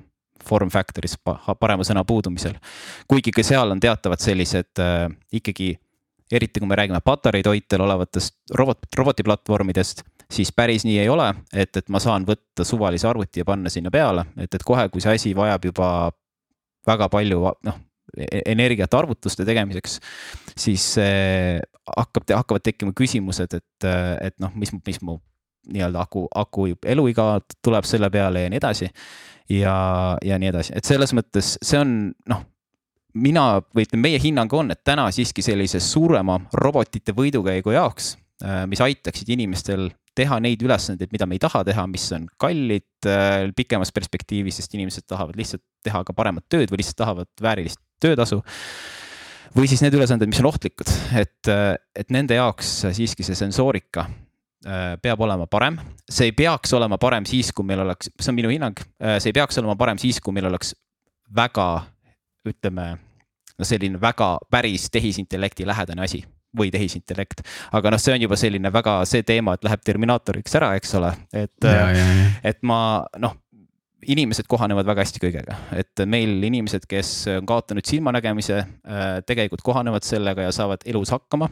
form 0.44 0.72
factor'is 0.72 1.16
parema 1.24 1.86
sõna 1.88 2.04
puudumisel. 2.08 2.58
kuigi 3.08 3.32
ka 3.32 3.44
seal 3.46 3.72
on 3.72 3.80
teatavad 3.84 4.22
sellised 4.24 4.80
äh, 4.84 5.08
ikkagi, 5.32 5.74
eriti 6.32 6.60
kui 6.60 6.68
me 6.68 6.80
räägime 6.80 7.00
patareitoitel 7.04 7.84
olevatest 7.84 8.56
robot, 8.60 8.88
robotiplatvormidest, 8.98 10.04
siis 10.32 10.52
päris 10.52 10.86
nii 10.88 11.00
ei 11.00 11.10
ole, 11.10 11.30
et, 11.54 11.76
et 11.78 11.90
ma 11.90 12.02
saan 12.04 12.28
võtta 12.28 12.66
suvalise 12.68 13.08
arvuti 13.08 13.44
ja 13.44 13.48
panna 13.48 13.72
sinna 13.72 13.92
peale, 13.92 14.26
et, 14.38 14.52
et 14.54 14.66
kohe, 14.66 14.88
kui 14.90 15.04
see 15.04 15.16
asi 15.16 15.36
vajab 15.38 15.72
juba 15.72 15.90
väga 16.88 17.10
palju 17.14 17.42
noh, 17.68 17.82
e-, 18.18 18.44
energiat 18.52 18.94
arvutuste 18.94 19.46
tegemiseks, 19.48 20.00
siis 20.56 20.88
hakkab, 21.00 22.26
hakkavad 22.30 22.64
tekkima 22.64 22.96
küsimused, 22.98 23.54
et, 23.60 23.88
et 24.22 24.38
noh, 24.44 24.54
mis, 24.56 24.74
mis 24.76 25.02
mu 25.02 25.20
nii-öelda 25.74 26.02
aku, 26.04 26.26
aku 26.36 26.74
eluiga 26.92 27.38
tuleb 27.64 27.86
selle 27.88 28.10
peale 28.12 28.44
ja 28.44 28.50
nii 28.52 28.60
edasi. 28.60 28.90
ja, 29.50 29.76
ja 30.24 30.40
nii 30.40 30.50
edasi, 30.52 30.74
et 30.76 30.88
selles 30.88 31.14
mõttes 31.16 31.58
see 31.62 31.80
on 31.80 32.12
noh 32.30 32.44
mina 33.14 33.62
või 33.76 33.86
ütleme, 33.86 34.08
meie 34.08 34.20
hinnang 34.22 34.54
on, 34.54 34.72
et 34.74 34.82
täna 34.84 35.06
siiski 35.14 35.44
sellise 35.46 35.80
suurema 35.84 36.40
robotite 36.58 37.14
võidukäigu 37.14 37.76
jaoks 37.76 38.16
mis 38.68 38.82
aitaksid 38.82 39.30
inimestel 39.36 39.92
teha 40.18 40.40
neid 40.44 40.62
ülesandeid, 40.66 41.12
mida 41.14 41.26
me 41.30 41.38
ei 41.38 41.42
taha 41.42 41.62
teha, 41.66 41.86
mis 41.90 42.06
on 42.16 42.26
kallid 42.42 43.08
pikemas 43.58 43.94
perspektiivis, 43.94 44.60
sest 44.60 44.74
inimesed 44.78 45.06
tahavad 45.10 45.38
lihtsalt 45.38 45.64
teha 45.86 46.04
ka 46.06 46.16
paremat 46.18 46.46
tööd 46.52 46.74
või 46.74 46.82
lihtsalt 46.82 47.00
tahavad 47.02 47.30
väärilist 47.42 47.82
töötasu. 48.04 48.42
Või 49.54 49.70
siis 49.70 49.84
need 49.86 49.94
ülesanded, 49.94 50.30
mis 50.30 50.42
on 50.42 50.50
ohtlikud, 50.50 50.90
et, 51.20 51.50
et 51.94 52.14
nende 52.14 52.38
jaoks 52.40 52.72
siiski 52.98 53.26
see 53.26 53.38
sensoorika 53.38 54.08
äh, 54.08 54.96
peab 55.02 55.22
olema 55.22 55.46
parem, 55.50 55.78
see 56.10 56.32
ei 56.32 56.36
peaks 56.38 56.74
olema 56.74 56.98
parem 57.02 57.28
siis, 57.30 57.52
kui 57.54 57.68
meil 57.70 57.84
oleks, 57.86 58.10
see 58.18 58.34
on 58.34 58.40
minu 58.40 58.50
hinnang, 58.50 58.82
äh, 58.98 59.20
see 59.22 59.30
ei 59.30 59.38
peaks 59.38 59.62
olema 59.62 59.78
parem 59.78 60.02
siis, 60.02 60.18
kui 60.26 60.34
meil 60.34 60.50
oleks 60.50 60.74
väga, 61.38 61.68
ütleme, 62.50 62.88
no 63.54 63.68
selline 63.68 64.02
väga 64.02 64.36
päris 64.52 64.90
tehisintellekti 64.94 65.70
lähedane 65.70 66.10
asi 66.10 66.24
või 66.58 66.72
tehisintellekt. 66.74 67.44
aga 67.72 67.94
noh, 67.94 68.02
see 68.02 68.16
on 68.16 68.26
juba 68.26 68.38
selline 68.40 68.72
väga 68.74 69.00
see 69.10 69.24
teema, 69.28 69.56
et 69.56 69.66
läheb 69.66 69.86
Terminaatoriks 69.86 70.60
ära, 70.60 70.74
eks 70.80 70.94
ole, 71.00 71.14
et, 71.34 71.70
et 72.44 72.60
ma 72.68 72.80
noh, 73.22 73.38
inimesed 74.08 74.48
kohanevad 74.52 74.88
väga 74.88 75.06
hästi 75.06 75.22
kõigega, 75.24 75.58
et 75.80 76.04
meil 76.10 76.44
inimesed, 76.44 76.86
kes 76.90 77.14
on 77.38 77.48
kaotanud 77.50 77.88
silmanägemise, 77.88 78.60
äh, 78.64 79.16
tegelikult 79.28 79.64
kohanevad 79.66 80.06
sellega 80.08 80.48
ja 80.48 80.56
saavad 80.56 80.84
elus 80.90 81.14
hakkama. 81.14 81.50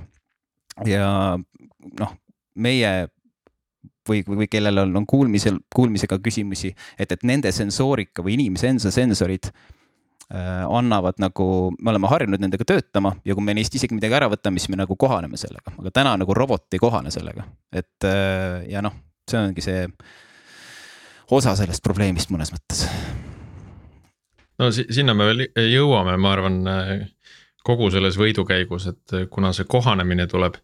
ja 0.88 1.38
noh, 2.00 2.14
meie 2.56 3.10
või, 4.08 4.24
või 4.26 4.48
kellel 4.52 4.84
on, 4.86 4.96
on 5.02 5.06
kuulmisel, 5.08 5.60
kuulmisega 5.76 6.20
küsimusi, 6.24 6.74
et, 6.98 7.12
et 7.12 7.24
nende 7.28 7.52
sensoorika 7.56 8.24
või 8.26 8.38
inimese 8.40 8.72
enda 8.72 8.92
sensorid 8.94 9.52
annavad 10.32 11.20
nagu, 11.20 11.46
me 11.82 11.92
oleme 11.92 12.08
harjunud 12.08 12.40
nendega 12.40 12.64
töötama 12.68 13.14
ja 13.28 13.36
kui 13.36 13.44
me 13.44 13.56
neist 13.58 13.76
isegi 13.76 13.98
midagi 13.98 14.16
ära 14.16 14.30
võtame, 14.32 14.62
siis 14.62 14.72
me 14.72 14.80
nagu 14.80 14.96
kohaneme 14.96 15.40
sellega, 15.40 15.74
aga 15.78 15.92
täna 15.92 16.16
nagu 16.22 16.36
robot 16.38 16.72
ei 16.72 16.80
kohane 16.80 17.12
sellega, 17.12 17.44
et 17.76 18.08
äh, 18.08 18.62
ja 18.72 18.84
noh, 18.86 18.96
see 19.28 19.42
ongi 19.42 19.66
see 19.66 19.84
osa 21.36 21.56
sellest 21.60 21.84
probleemist 21.84 22.32
mõnes 22.32 22.54
mõttes. 22.56 22.86
no 24.60 24.72
sinna 24.72 25.16
me 25.18 25.28
veel 25.32 25.46
jõuame, 25.72 26.16
ma 26.16 26.34
arvan, 26.38 26.60
kogu 27.68 27.92
selles 27.94 28.18
võidukäigus, 28.20 28.88
et 28.92 29.16
kuna 29.30 29.54
see 29.54 29.68
kohanemine 29.70 30.28
tuleb. 30.32 30.56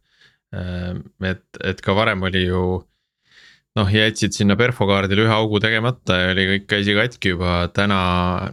et, 1.27 1.43
et 1.63 1.81
ka 1.83 1.95
varem 1.95 2.23
oli 2.23 2.45
ju 2.45 2.61
noh, 3.77 3.91
jätsid 3.93 4.35
sinna 4.35 4.57
perfokaardile 4.59 5.27
ühe 5.27 5.33
augu 5.33 5.61
tegemata 5.63 6.17
ja 6.21 6.33
oli 6.33 6.47
kõik 6.53 6.77
asi 6.79 6.97
katki 6.97 7.33
juba, 7.35 7.59
täna 7.75 8.01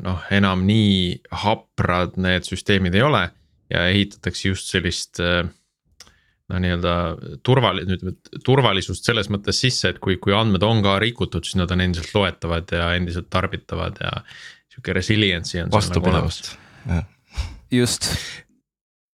noh, 0.04 0.22
enam 0.34 0.64
nii 0.68 1.24
haprad 1.44 2.18
need 2.20 2.46
süsteemid 2.48 2.96
ei 2.98 3.04
ole 3.06 3.26
ja 3.72 3.86
ehitatakse 3.90 4.50
just 4.50 4.70
sellist 4.72 5.22
äh, 5.24 5.46
no 6.52 6.60
nii-öelda 6.60 6.94
turvali-, 7.46 7.86
ütleme 7.88 8.14
turvalisust 8.44 9.06
selles 9.08 9.30
mõttes 9.32 9.60
sisse, 9.64 9.94
et 9.94 10.00
kui, 10.02 10.18
kui 10.22 10.34
andmed 10.36 10.64
on 10.66 10.82
ka 10.84 10.98
rikutud, 11.02 11.46
siis 11.46 11.58
nad 11.60 11.72
on 11.72 11.84
endiselt 11.84 12.12
loetavad 12.16 12.74
ja 12.76 12.90
endiselt 12.98 13.30
tarbitavad 13.32 14.00
ja. 14.04 14.12
sihuke 14.74 14.96
resiliency 14.96 15.62
on. 15.62 15.72
vastupidavust 15.72 16.54
nagu. 16.84 17.08
just. 17.72 18.12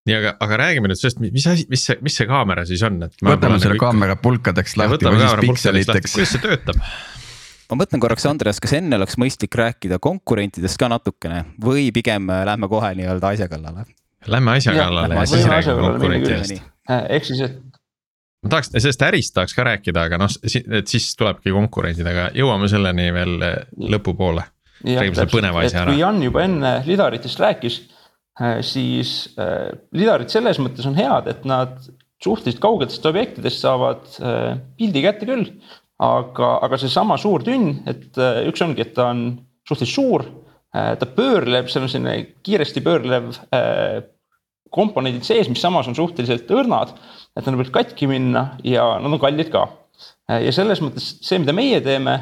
Nii, 0.08 0.16
aga, 0.16 0.34
aga 0.46 0.58
räägime 0.62 0.90
nüüd 0.90 1.00
sellest, 1.00 1.20
mis 1.22 1.46
asi, 1.50 1.66
mis 1.70 1.84
see, 1.88 1.98
mis 2.04 2.18
see 2.20 2.28
kaamera 2.30 2.64
siis 2.68 2.82
on, 2.86 2.98
et. 3.06 3.16
võtame 3.24 3.60
selle 3.62 3.78
kaamera 3.80 4.16
pulkadeks 4.20 4.76
lahti 4.80 5.08
või 5.08 5.22
siis 5.22 5.46
pikseliteks. 5.46 6.16
kuidas 6.16 6.34
see 6.36 6.44
töötab? 6.44 6.82
ma 7.70 7.80
mõtlen 7.82 8.02
korraks, 8.02 8.26
Andreas, 8.30 8.62
kas 8.62 8.74
enne 8.80 8.98
oleks 8.98 9.20
mõistlik 9.20 9.54
rääkida 9.60 10.00
konkurentidest 10.02 10.80
ka 10.80 10.88
natukene 10.90 11.44
või 11.62 11.90
pigem 11.94 12.32
lähme 12.48 12.70
kohe 12.72 12.94
nii-öelda 12.98 13.36
asja 13.36 13.48
kallale? 13.52 13.86
Lähme 14.28 14.58
asja 14.58 14.74
kallale 14.76 15.20
ja 15.20 15.30
siis 15.30 15.48
räägime 15.48 15.86
konkurentidest 15.86 16.60
Äh, 16.90 17.06
ehk 17.16 17.28
siis, 17.28 17.42
et. 17.44 17.58
ma 18.44 18.54
tahaks, 18.54 18.72
sellest 18.74 19.04
ärist 19.06 19.34
tahaks 19.36 19.54
ka 19.56 19.66
rääkida, 19.68 20.06
aga 20.08 20.18
noh, 20.22 20.32
et 20.48 20.90
siis 20.90 21.10
tulebki 21.18 21.52
konkurentid, 21.54 22.06
aga 22.08 22.30
jõuame 22.36 22.70
selleni 22.72 23.10
veel 23.14 23.36
äh, 23.46 23.56
lõpupoole. 23.94 24.46
räägime 24.86 25.18
selle 25.18 25.32
põneva 25.32 25.64
asja 25.66 25.84
ära. 25.84 25.94
kui 25.94 26.00
Jan 26.00 26.22
juba 26.24 26.44
enne 26.46 26.74
lidaritest 26.86 27.42
rääkis, 27.42 27.80
äh, 27.84 27.99
siis 28.64 29.34
lidarid 29.92 30.32
selles 30.32 30.60
mõttes 30.62 30.86
on 30.88 30.96
head, 30.96 31.26
et 31.28 31.42
nad 31.48 31.74
suhteliselt 32.24 32.62
kaugetest 32.62 33.04
objektidest 33.08 33.64
saavad 33.64 34.06
pildi 34.80 35.02
kätte 35.04 35.28
küll. 35.28 35.50
aga, 36.00 36.54
aga 36.64 36.78
seesama 36.80 37.18
suur 37.20 37.42
tünn, 37.44 37.82
et 37.90 38.16
üks 38.48 38.62
ongi, 38.64 38.86
et 38.86 38.94
ta 38.96 39.10
on 39.12 39.26
suhteliselt 39.68 39.92
suur, 39.92 40.24
ta 40.72 41.08
pöörleb, 41.16 41.68
seal 41.68 41.84
on 41.84 41.92
selline 41.92 42.14
kiiresti 42.46 42.80
pöörlev 42.80 43.34
komponendid 44.74 45.26
sees, 45.26 45.48
mis 45.50 45.62
samas 45.62 45.88
on 45.90 45.96
suhteliselt 45.98 46.50
õrnad, 46.54 46.94
et 47.34 47.46
nad 47.46 47.56
võivad 47.56 47.72
katki 47.74 48.08
minna 48.10 48.44
ja 48.66 48.86
nad 49.02 49.10
on 49.12 49.22
kallid 49.22 49.50
ka. 49.52 49.66
ja 50.30 50.52
selles 50.54 50.80
mõttes 50.82 51.12
see, 51.26 51.40
mida 51.42 51.54
meie 51.56 51.80
teeme, 51.84 52.16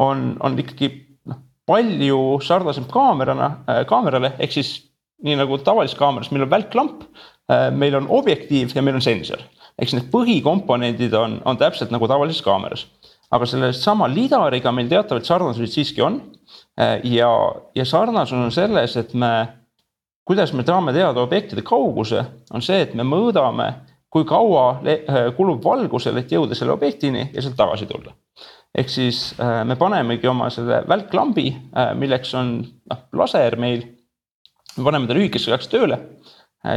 on, 0.00 0.34
on 0.44 0.58
ikkagi 0.60 0.90
noh, 1.30 1.40
palju 1.68 2.20
sarnasem 2.44 2.86
kaamerana 2.90 3.50
äh,, 3.64 3.82
kaamerale, 3.88 4.34
ehk 4.38 4.56
siis 4.58 4.76
nii 5.24 5.38
nagu 5.40 5.58
tavalises 5.64 5.96
kaameras, 5.98 6.30
meil 6.32 6.46
on 6.46 6.52
välklamp 6.52 7.04
äh,, 7.04 7.70
meil 7.72 7.96
on 7.98 8.08
objektiiv 8.12 8.74
ja 8.74 8.82
meil 8.82 8.98
on 9.00 9.04
sensor. 9.04 9.42
siis 9.78 9.96
need 9.96 10.10
põhikomponendid 10.12 11.14
on, 11.18 11.40
on 11.44 11.58
täpselt 11.58 11.90
nagu 11.94 12.08
tavalises 12.08 12.42
kaameras. 12.44 12.86
aga 13.34 13.46
selle 13.48 13.72
sama 13.72 14.08
lidariga 14.08 14.72
meil 14.72 14.88
teatavaid 14.88 15.24
sarnasusi 15.24 15.72
siiski 15.72 16.02
on 16.02 16.20
äh,. 16.80 17.00
ja, 17.04 17.30
ja 17.74 17.84
sarnasus 17.84 18.38
on 18.38 18.52
selles, 18.52 18.96
et 18.96 19.14
me 19.14 19.34
kuidas 20.24 20.52
me 20.52 20.64
saame 20.64 20.92
teada 20.92 21.20
objektide 21.20 21.62
kauguse, 21.62 22.24
on 22.52 22.62
see, 22.64 22.80
et 22.80 22.94
me 22.96 23.04
mõõdame, 23.04 23.72
kui 24.08 24.24
kaua 24.24 24.78
äh, 24.86 25.26
kulub 25.36 25.64
valgusel, 25.64 26.16
et 26.20 26.32
jõuda 26.32 26.56
selle 26.56 26.72
objektini 26.72 27.30
ja 27.34 27.42
sealt 27.42 27.58
tagasi 27.58 27.86
tulla. 27.90 28.14
ehk 28.74 28.88
siis 28.90 29.18
me 29.38 29.76
panemegi 29.78 30.26
oma 30.26 30.48
selle 30.50 30.80
välklambi, 30.90 31.44
milleks 31.94 32.32
on 32.34 32.56
noh, 32.90 33.04
laser 33.14 33.54
meil, 33.62 33.84
me 34.76 34.88
paneme 34.88 35.08
ta 35.08 35.16
lühikeseks 35.16 35.52
ajaks 35.52 35.70
tööle, 35.72 36.00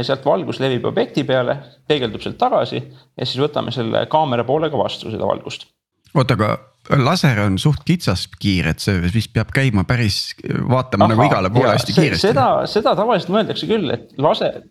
sealt 0.04 0.24
valgus 0.26 0.60
levib 0.62 0.86
objekti 0.88 1.24
peale, 1.28 1.56
peegeldub 1.88 2.22
sealt 2.24 2.38
tagasi 2.40 2.80
ja 2.80 3.26
siis 3.26 3.38
võtame 3.40 3.72
selle 3.74 4.04
kaamera 4.12 4.44
poolega 4.48 4.78
vastu 4.78 5.12
seda 5.12 5.28
valgust. 5.28 5.68
oota, 6.14 6.36
aga 6.36 7.02
laser 7.04 7.40
on 7.44 7.58
suht 7.60 7.84
kitsas 7.88 8.26
kiir, 8.40 8.70
et 8.72 8.82
see 8.84 8.98
vist 9.12 9.32
peab 9.34 9.52
käima 9.54 9.84
päris, 9.88 10.34
vaatama 10.44 11.08
Aha, 11.08 11.14
nagu 11.14 11.28
igale 11.28 11.52
poole 11.52 11.72
hästi 11.74 11.96
kiiresti. 11.96 12.30
seda, 12.30 12.48
seda 12.70 12.94
tavaliselt 12.98 13.32
mõeldakse 13.34 13.68
küll, 13.68 13.92
et 13.94 14.12
laser, 14.20 14.62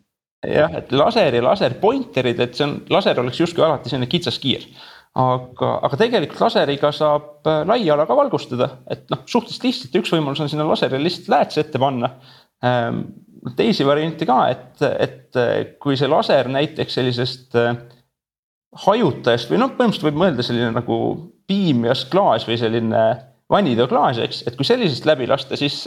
jah, 0.45 0.77
et 0.79 0.93
laser 0.93 1.39
ja 1.39 1.43
laser 1.45 1.77
pointerid, 1.81 2.41
et 2.43 2.57
see 2.57 2.67
on, 2.67 2.77
laser 2.93 3.19
oleks 3.21 3.41
justkui 3.41 3.65
alati 3.65 3.93
selline 3.93 4.09
kitsas 4.11 4.39
kiir. 4.41 4.65
aga, 5.17 5.69
aga 5.87 5.97
tegelikult 5.97 6.43
laseriga 6.45 6.91
saab 6.93 7.47
äh, 7.49 7.63
laia 7.65 7.95
ala 7.95 8.05
ka 8.05 8.17
valgustada, 8.17 8.67
et 8.89 9.07
noh, 9.09 9.23
suhteliselt 9.25 9.65
lihtsalt, 9.65 9.95
üks 9.97 10.11
võimalus 10.13 10.43
on 10.43 10.51
sinna 10.51 10.67
laserile 10.67 11.07
lihtsalt 11.07 11.31
lääts 11.33 11.57
ette 11.57 11.81
panna 11.81 12.11
teisi 13.57 13.85
variante 13.85 14.27
ka, 14.27 14.39
et, 14.51 14.83
et 14.99 15.39
äh, 15.39 15.55
kui 15.81 15.97
see 15.99 16.09
laser 16.09 16.49
näiteks 16.51 16.99
sellisest 16.99 17.57
äh, 17.59 17.75
hajutajast 18.85 19.51
või 19.51 19.61
noh, 19.61 19.73
põhimõtteliselt 19.77 20.09
võib 20.09 20.21
mõelda 20.23 20.45
selline 20.45 20.71
nagu 20.75 20.99
piimias 21.47 22.03
klaas 22.11 22.45
või 22.47 22.57
selline 22.59 23.03
vannitoaklaas, 23.51 24.19
eks, 24.25 24.41
et 24.49 24.57
kui 24.59 24.67
sellisest 24.67 25.05
läbi 25.07 25.27
lasta, 25.29 25.55
siis, 25.59 25.79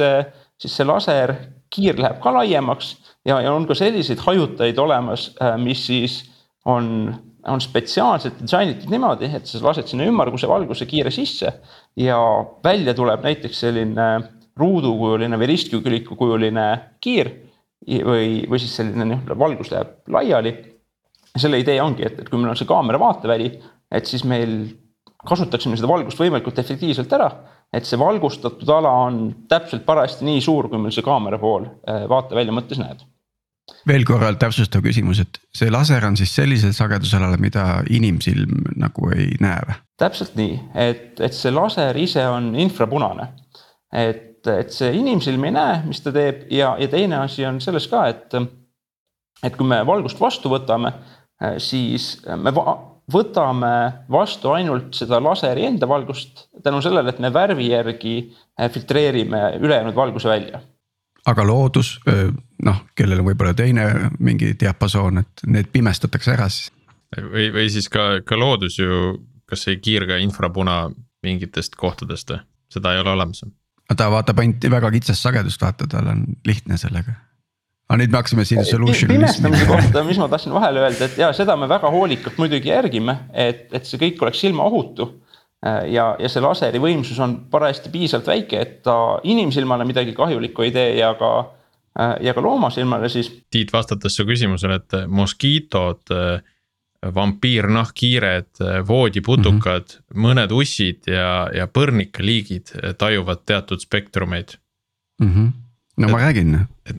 siis 0.60 0.76
see 0.76 0.86
laser 0.88 1.34
kiir 1.70 1.98
läheb 2.00 2.18
ka 2.22 2.32
laiemaks 2.34 2.94
ja, 3.28 3.40
ja 3.44 3.52
on 3.52 3.66
ka 3.68 3.76
selliseid 3.78 4.22
hajutajaid 4.24 4.78
olemas, 4.80 5.30
äh, 5.42 5.56
mis 5.60 5.84
siis 5.86 6.22
on, 6.68 7.12
on 7.48 7.62
spetsiaalselt 7.62 8.40
disainitud 8.42 8.90
niimoodi, 8.92 9.30
et 9.36 9.48
sa 9.48 9.60
lased 9.64 9.90
sinna 9.90 10.08
ümmarguse 10.08 10.48
valguse 10.50 10.88
kiire 10.90 11.12
sisse 11.14 11.52
ja 12.00 12.18
välja 12.64 12.96
tuleb 12.96 13.24
näiteks 13.26 13.64
selline 13.66 14.10
ruudukujuline 14.60 15.38
või 15.40 15.48
ristkülikukujuline 15.54 16.66
kiir 17.00 17.32
või, 17.86 18.44
või 18.48 18.60
siis 18.60 18.76
selline 18.76 19.06
nii-öelda 19.08 19.38
valgus 19.38 19.72
läheb 19.72 19.96
laiali. 20.12 20.54
selle 21.36 21.60
idee 21.62 21.78
ongi, 21.82 22.02
et, 22.02 22.18
et 22.20 22.28
kui 22.28 22.40
meil 22.40 22.50
on 22.50 22.58
see 22.58 22.66
kaamera 22.66 22.98
vaateväli, 22.98 23.52
et 23.94 24.06
siis 24.06 24.24
meil 24.26 24.64
kasutaksime 25.26 25.76
seda 25.76 25.88
valgust 25.88 26.18
võimalikult 26.18 26.58
efektiivselt 26.58 27.12
ära, 27.12 27.30
et 27.72 27.86
see 27.86 27.98
valgustatud 28.00 28.68
ala 28.74 28.90
on 29.06 29.20
täpselt 29.48 29.84
parajasti 29.86 30.26
nii 30.26 30.40
suur, 30.44 30.68
kui 30.68 30.80
meil 30.80 30.94
see 30.94 31.06
kaamera 31.06 31.38
pool 31.38 31.66
äh, 31.66 32.06
vaatevälja 32.10 32.54
mõttes 32.56 32.80
näeb. 32.82 33.04
veel 33.86 34.04
korral 34.04 34.34
täpsustav 34.40 34.82
küsimus, 34.82 35.20
et 35.22 35.38
see 35.54 35.70
laser 35.70 36.04
on 36.06 36.16
siis 36.18 36.32
sellisel 36.34 36.72
sagedusalal, 36.74 37.36
mida 37.38 37.84
inimsilm 37.90 38.74
nagu 38.80 39.12
ei 39.14 39.36
näe 39.40 39.60
või? 39.68 39.78
täpselt 40.00 40.34
nii, 40.40 40.56
et, 40.74 41.20
et 41.20 41.36
see 41.36 41.52
laser 41.54 41.96
ise 42.00 42.26
on 42.26 42.54
infrapunane. 42.58 43.28
et, 43.92 44.29
et 44.48 44.72
see 44.72 44.92
inimsilm 44.96 45.44
ei 45.48 45.54
näe, 45.54 45.80
mis 45.88 46.00
ta 46.04 46.12
teeb 46.14 46.46
ja, 46.54 46.74
ja 46.80 46.88
teine 46.88 47.20
asi 47.24 47.44
on 47.46 47.60
selles 47.60 47.88
ka, 47.90 48.06
et, 48.08 48.36
et 49.44 49.56
kui 49.56 49.68
me 49.68 49.82
valgust 49.86 50.20
vastu 50.20 50.52
võtame, 50.52 50.92
siis 51.60 52.12
me 52.36 52.52
võtame 53.10 53.72
vastu 54.12 54.52
ainult 54.54 54.94
seda 54.96 55.20
laseri 55.22 55.66
enda 55.68 55.88
valgust 55.88 56.46
tänu 56.64 56.82
sellele, 56.84 57.12
et 57.12 57.22
me 57.22 57.32
värvi 57.32 57.70
järgi 57.70 58.16
filtreerime 58.72 59.56
ülejäänud 59.60 59.96
valguse 59.96 60.28
välja. 60.28 60.60
aga 61.26 61.46
loodus, 61.46 61.98
noh, 62.64 62.84
kellel 62.96 63.20
on 63.20 63.26
võib-olla 63.28 63.54
teine 63.54 64.10
mingi 64.18 64.54
diapasoon, 64.60 65.18
et 65.18 65.44
need 65.46 65.68
pimestatakse 65.72 66.32
ära 66.32 66.48
siis? 66.48 66.70
või, 67.16 67.50
või 67.52 67.68
siis 67.70 67.88
ka, 67.92 68.22
ka 68.24 68.38
loodus 68.38 68.78
ju, 68.78 69.18
kas 69.48 69.66
ei 69.68 69.80
kiirga 69.82 70.16
infrapuna 70.22 70.90
mingitest 71.22 71.76
kohtadest 71.76 72.30
või, 72.30 72.40
seda 72.72 72.94
ei 72.94 73.02
ole 73.02 73.10
olemas. 73.10 73.42
Ta 73.96 74.10
vaatab 74.12 74.42
ainult 74.42 74.70
väga 74.70 74.90
kitsast 74.94 75.26
sagedust, 75.26 75.62
vaata, 75.62 75.88
tal 75.90 76.12
on 76.12 76.24
lihtne 76.46 76.78
sellega. 76.80 77.16
aga 77.90 77.98
nüüd 77.98 78.12
me 78.12 78.20
hakkasime 78.20 78.44
siin 78.46 78.64
solution. 78.64 79.10
pimestamise 79.10 79.66
kohta, 79.66 80.04
mis 80.06 80.18
ma 80.22 80.28
tahtsin 80.30 80.54
vahele 80.54 80.84
öelda, 80.84 81.08
et 81.08 81.18
ja 81.18 81.32
seda 81.36 81.56
me 81.58 81.68
väga 81.68 81.90
hoolikalt 81.90 82.38
muidugi 82.38 82.70
järgime, 82.70 83.16
et, 83.32 83.66
et 83.74 83.86
see 83.86 83.98
kõik 83.98 84.22
oleks 84.22 84.42
silmaohutu 84.46 85.08
ja, 85.90 86.12
ja 86.18 86.28
see 86.30 86.42
laseri 86.44 86.80
võimsus 86.82 87.18
on 87.20 87.36
parajasti 87.50 87.90
piisavalt 87.92 88.30
väike, 88.30 88.60
et 88.60 88.76
ta 88.86 88.94
inimsilmale 89.28 89.84
midagi 89.88 90.14
kahjulikku 90.16 90.68
ei 90.68 90.74
tee 90.76 90.92
ja 91.00 91.14
ka 91.18 91.32
ja 92.20 92.34
ka 92.34 92.42
loomasilmale 92.42 93.08
siis. 93.10 93.28
Tiit, 93.50 93.72
vastates 93.72 94.14
su 94.16 94.24
küsimusele, 94.24 94.78
et 94.78 94.94
moskiitod, 95.10 96.14
vampiirnahkhiired, 97.14 98.60
voodiputukad 98.86 99.86
mm, 99.88 100.02
-hmm. 100.04 100.20
mõned 100.26 100.52
ussid 100.52 101.08
ja, 101.08 101.48
ja 101.54 101.66
põrnikaliigid 101.66 102.74
tajuvad 102.98 103.46
teatud 103.48 103.80
spektrumeid 103.80 104.58
mm. 105.20 105.32
-hmm 105.34 105.50
no 106.00 106.08
et, 106.08 106.12
ma 106.12 106.20
räägin, 106.22 106.54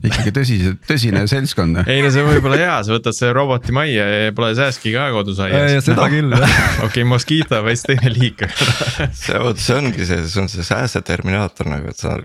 ikkagi 0.06 0.32
tõsise, 0.34 0.72
tõsine 0.86 1.22
seltskond. 1.30 1.82
ei 1.92 2.02
no 2.04 2.10
see 2.14 2.24
võib 2.26 2.46
olla 2.48 2.58
hea, 2.60 2.76
sa 2.86 2.94
võtad 2.94 3.16
selle 3.16 3.34
roboti 3.36 3.74
majja 3.74 4.06
ja 4.08 4.34
pole 4.36 4.52
sääski 4.58 4.94
ka 4.94 5.08
kodus 5.14 5.40
aias. 5.42 5.74
seda 5.86 6.06
no. 6.06 6.08
küll 6.12 6.36
jah. 6.36 6.62
okei, 6.86 7.06
Mosquito 7.08 7.58
on 7.58 7.66
veits 7.66 7.84
teine 7.86 8.12
liik 8.14 8.44
see, 9.22 9.40
vot 9.42 9.60
see 9.62 9.78
ongi 9.78 10.06
see, 10.08 10.22
see 10.28 10.44
on 10.44 10.50
see 10.52 10.66
sääseterminaator 10.66 11.70
nagu, 11.72 11.92
et 11.92 11.98
sa 11.98 12.16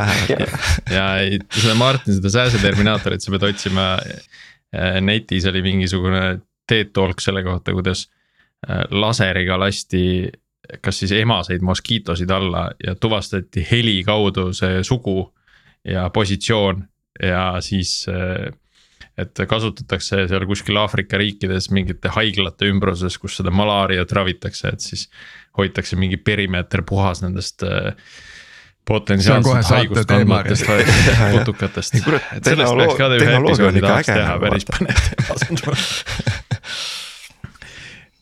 lähed. 0.00 0.46
ja 0.90 1.06
ei, 1.22 1.40
seda 1.54 1.78
Martin, 1.78 2.18
seda 2.18 2.34
sääseterminaatorit 2.40 3.24
sa 3.24 3.34
pead 3.36 3.50
otsima. 3.52 3.92
Äh, 4.76 5.00
netis 5.00 5.46
oli 5.50 5.62
mingisugune 5.62 6.40
TED 6.68 6.92
Talk 6.94 7.20
selle 7.20 7.42
kohta, 7.42 7.74
kuidas 7.74 8.06
äh, 8.68 8.84
laseriga 8.90 9.58
lasti 9.58 10.30
kas 10.78 11.00
siis 11.02 11.12
emaseid 11.18 11.64
moskiitosid 11.66 12.30
alla 12.30 12.68
ja 12.86 12.94
tuvastati 12.94 13.64
heli 13.70 14.02
kaudu 14.06 14.52
see 14.54 14.84
sugu 14.86 15.32
ja 15.84 16.10
positsioon 16.14 16.84
ja 17.22 17.56
siis. 17.60 18.06
et 19.18 19.40
kasutatakse 19.48 20.22
seal 20.28 20.44
kuskil 20.46 20.78
Aafrika 20.80 21.18
riikides 21.18 21.66
mingite 21.74 22.08
haiglate 22.14 22.70
ümbruses, 22.70 23.18
kus 23.18 23.34
seda 23.36 23.50
malaariat 23.52 24.12
ravitakse, 24.12 24.68
et 24.68 24.80
siis 24.80 25.08
hoitakse 25.58 25.96
mingi 25.96 26.16
perimeeter 26.16 26.82
puhas 26.88 27.20
nendest 27.20 27.64
potentsiaalselt 28.90 29.70
haigust 29.70 30.10
kandvatest 30.10 30.66
putukatest. 31.38 32.00
sellest 32.00 32.80
peaks 32.82 32.96
ka 32.98 33.12
ühe 33.16 33.36
episoodi 33.40 33.84
tahaks 33.86 34.14
teha, 34.14 34.38
päris 34.42 34.66
põnev 34.70 35.04
teema 35.14 35.76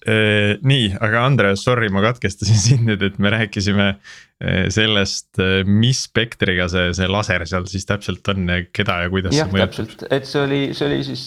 Äh, 0.08 0.56
nii, 0.64 0.92
aga 1.04 1.25
Andres, 1.26 1.62
sorry, 1.66 1.90
ma 1.92 2.00
katkestasin 2.04 2.60
sind 2.68 2.88
nüüd, 2.88 3.02
et 3.04 3.18
me 3.20 3.32
rääkisime 3.34 3.88
äh, 3.90 4.68
sellest, 4.72 5.30
äh, 5.42 5.66
mis 5.68 6.04
spektriga 6.06 6.68
see, 6.72 6.92
see 6.96 7.08
laser 7.10 7.44
seal 7.50 7.66
siis 7.68 7.84
täpselt 7.88 8.30
on 8.32 8.48
ja 8.48 8.62
keda 8.72 9.02
ja 9.04 9.12
kuidas 9.12 9.37
jah, 9.37 9.50
see 9.50 9.56
mõjutab. 9.56 9.75
täpselt, 9.75 10.06
et 10.14 10.30
see 10.30 10.42
oli, 10.44 10.60
see 10.78 10.88
oli 10.88 11.02
siis 11.10 11.25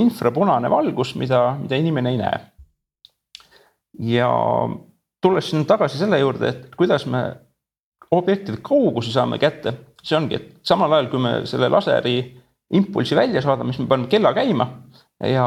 infrapunane 0.00 0.70
valgus, 0.72 1.14
mida, 1.20 1.42
mida 1.60 1.80
inimene 1.80 2.14
ei 2.14 2.20
näe. 2.22 2.40
ja 4.14 4.30
tulles 5.24 5.50
siin 5.50 5.66
tagasi 5.68 6.00
selle 6.00 6.22
juurde, 6.22 6.54
et 6.54 6.78
kuidas 6.78 7.04
me 7.10 7.26
objektide 8.10 8.60
kauguse 8.62 9.12
saame 9.12 9.38
kätte, 9.42 9.72
see 10.04 10.16
ongi, 10.18 10.40
et 10.40 10.66
samal 10.66 10.92
ajal, 10.92 11.10
kui 11.12 11.22
me 11.22 11.34
selle 11.48 11.70
laseri 11.72 12.18
impulsi 12.74 13.16
välja 13.16 13.42
saadame, 13.44 13.72
siis 13.72 13.84
me 13.84 13.90
paneme 13.90 14.10
kella 14.12 14.34
käima 14.36 14.66
ja 15.24 15.46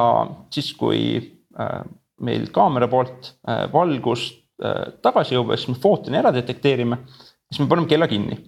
siis, 0.54 0.72
kui 0.78 1.20
meil 2.24 2.50
kaamera 2.54 2.90
poolt 2.90 3.34
äh, 3.48 3.66
valgust 3.74 4.40
äh, 4.64 4.94
tagasi 5.04 5.38
jõuab, 5.38 5.56
siis 5.58 5.72
me 5.74 5.82
footoni 5.82 6.20
ära 6.20 6.34
detekteerime, 6.36 7.02
siis 7.52 7.62
me 7.62 7.70
paneme 7.72 7.90
kella 7.90 8.08
kinni. 8.10 8.40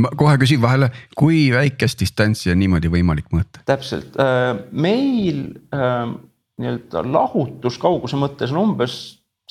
ma 0.00 0.12
kohe 0.16 0.36
küsin 0.40 0.62
vahele, 0.62 0.88
kui 1.18 1.50
väikest 1.52 2.00
distantsi 2.00 2.52
on 2.52 2.60
niimoodi 2.62 2.92
võimalik 2.92 3.28
mõõta? 3.34 3.64
täpselt, 3.68 4.16
äh, 4.20 4.54
meil 4.72 5.44
nii-öelda 5.72 7.04
lahutuskauguse 7.08 8.20
mõttes 8.20 8.54
on 8.54 8.62
umbes 8.62 8.96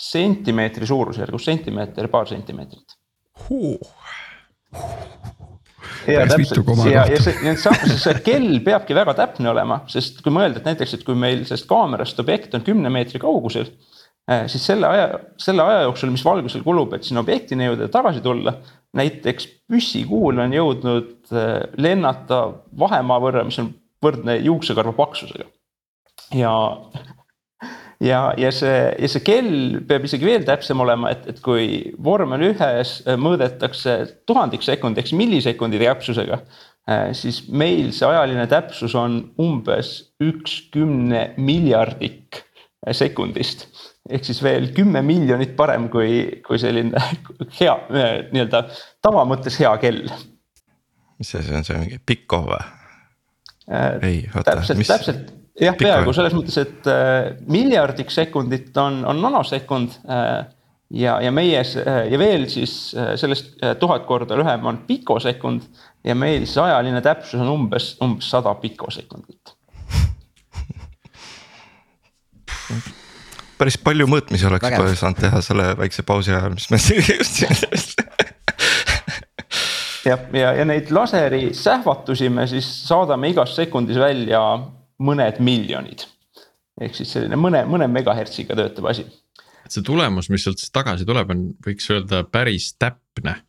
sentimeetri 0.01 0.87
suurusjärgus, 0.87 1.45
sentimeeter, 1.45 2.07
paar 2.09 2.29
sentimeetrit 2.29 2.97
huh 3.49 3.77
ja 6.07 6.25
täpselt 6.29 6.69
ja, 6.89 7.05
ja 7.09 7.19
see, 7.21 7.53
see, 7.59 7.95
see 7.99 8.19
kell 8.25 8.59
peabki 8.65 8.95
väga 8.97 9.15
täpne 9.17 9.51
olema, 9.51 9.81
sest 9.91 10.21
kui 10.25 10.33
mõelda, 10.33 10.61
et 10.61 10.69
näiteks, 10.71 10.97
et 10.97 11.05
kui 11.07 11.17
meil 11.17 11.43
sellest 11.45 11.67
kaamerast 11.69 12.19
objekt 12.23 12.55
on 12.57 12.65
kümne 12.65 12.91
meetri 12.93 13.21
kaugusel. 13.21 13.69
Eh, 14.29 14.45
siis 14.51 14.65
selle 14.65 14.89
aja, 14.89 15.07
selle 15.41 15.65
aja 15.65 15.85
jooksul, 15.87 16.11
mis 16.13 16.25
valgusel 16.25 16.63
kulub, 16.65 16.93
et 16.95 17.05
sinna 17.07 17.23
objektini 17.23 17.67
jõuda 17.69 17.87
ja 17.87 17.93
tagasi 17.93 18.21
tulla. 18.25 18.59
näiteks 18.97 19.47
püssikuul 19.71 20.41
on 20.43 20.53
jõudnud 20.53 21.31
eh, 21.31 21.55
lennata 21.77 22.43
vahemaa 22.79 23.21
võrra, 23.23 23.45
mis 23.47 23.59
on 23.63 23.71
võrdne 24.03 24.37
juuksekarva 24.41 24.93
paksusega. 24.97 25.49
ja 26.37 26.53
ja, 28.01 28.19
ja 28.39 28.51
see, 28.53 28.79
ja 28.97 29.09
see 29.11 29.23
kell 29.25 29.79
peab 29.87 30.05
isegi 30.07 30.27
veel 30.27 30.45
täpsem 30.47 30.81
olema, 30.83 31.11
et, 31.13 31.27
et 31.31 31.39
kui 31.43 31.93
vormel 32.01 32.47
ühes 32.51 32.97
mõõdetakse 33.21 33.97
tuhandik 34.29 34.65
sekundi 34.65 35.03
ehk 35.03 35.13
millisekundi 35.17 35.81
täpsusega, 35.81 36.41
eh, 36.89 37.11
siis 37.17 37.43
meil 37.49 37.91
see 37.95 38.09
ajaline 38.09 38.47
täpsus 38.51 38.95
on 38.97 39.21
umbes 39.41 39.93
üks 40.23 40.63
kümne 40.73 41.31
miljardik 41.37 42.43
sekundist. 42.97 43.67
ehk 44.09 44.25
siis 44.25 44.39
veel 44.41 44.71
kümme 44.73 45.03
miljonit 45.05 45.53
parem 45.55 45.85
kui, 45.93 46.41
kui 46.45 46.57
selline 46.59 46.97
hea, 47.59 47.75
nii-öelda 48.33 48.65
tavamõttes 49.05 49.59
hea 49.61 49.75
kell. 49.83 50.07
mis 51.21 51.35
see 51.35 51.53
on 51.53 51.67
see 51.67 51.77
mingi 51.77 52.01
Pikko 52.05 52.45
või? 52.49 52.63
Ei, 54.01 54.25
oota. 54.33 54.57
täpselt, 54.57 54.81
täpselt 54.89 55.29
jah, 55.59 55.75
peaaegu 55.77 56.13
selles 56.15 56.33
mõttes, 56.35 56.57
et 56.61 56.87
äh, 56.89 57.31
miljardiks 57.51 58.15
sekundit 58.21 58.77
on, 58.79 59.05
on 59.07 59.21
nanosekund 59.23 59.89
äh,. 60.07 60.45
ja, 60.89 61.21
ja 61.23 61.31
meie 61.31 61.59
äh, 61.59 62.11
ja 62.11 62.19
veel 62.19 62.49
siis 62.51 62.95
äh, 62.95 63.13
sellest 63.19 63.45
äh, 63.63 63.75
tuhat 63.79 64.05
korda 64.07 64.37
lühem 64.39 64.65
on 64.67 64.77
pikosekund 64.87 65.61
ja 66.07 66.15
meil 66.15 66.45
siis 66.45 66.57
ajaline 66.63 67.01
täpsus 67.03 67.39
on 67.41 67.49
umbes, 67.51 67.97
umbes 68.03 68.29
sada 68.31 68.53
pikosekundit 68.63 69.55
päris 73.59 73.77
palju 73.77 74.07
mõõtmisi 74.07 74.47
oleks 74.49 74.65
Vägev. 74.69 74.95
saanud 74.95 75.19
teha 75.27 75.41
selle 75.45 75.77
väikse 75.77 76.03
pausi 76.07 76.31
ajal, 76.35 76.51
mis 76.55 76.69
me 76.71 76.77
just 77.11 77.43
jah, 80.05 80.19
ja, 80.33 80.51
ja 80.57 80.65
neid 80.67 80.91
laseri 80.93 81.51
sähvatusi 81.57 82.29
me 82.33 82.47
siis 82.49 82.67
saadame 82.87 83.31
igas 83.31 83.55
sekundis 83.55 83.99
välja 84.01 84.41
mõned 85.01 85.39
miljonid. 85.43 86.05
ehk 86.81 86.95
siis 86.97 87.11
selline 87.13 87.37
mõne, 87.37 87.61
mõne 87.69 87.87
megahertsiga 87.91 88.55
töötav 88.57 88.89
asi. 88.91 89.05
et 89.65 89.75
see 89.75 89.85
tulemus, 89.85 90.29
mis 90.33 90.43
sealt 90.45 90.61
siis 90.61 90.73
tagasi 90.73 91.05
tuleb, 91.07 91.29
on, 91.33 91.47
võiks 91.65 91.89
öelda 91.93 92.23
päris 92.23 92.73
täpne. 92.79 93.41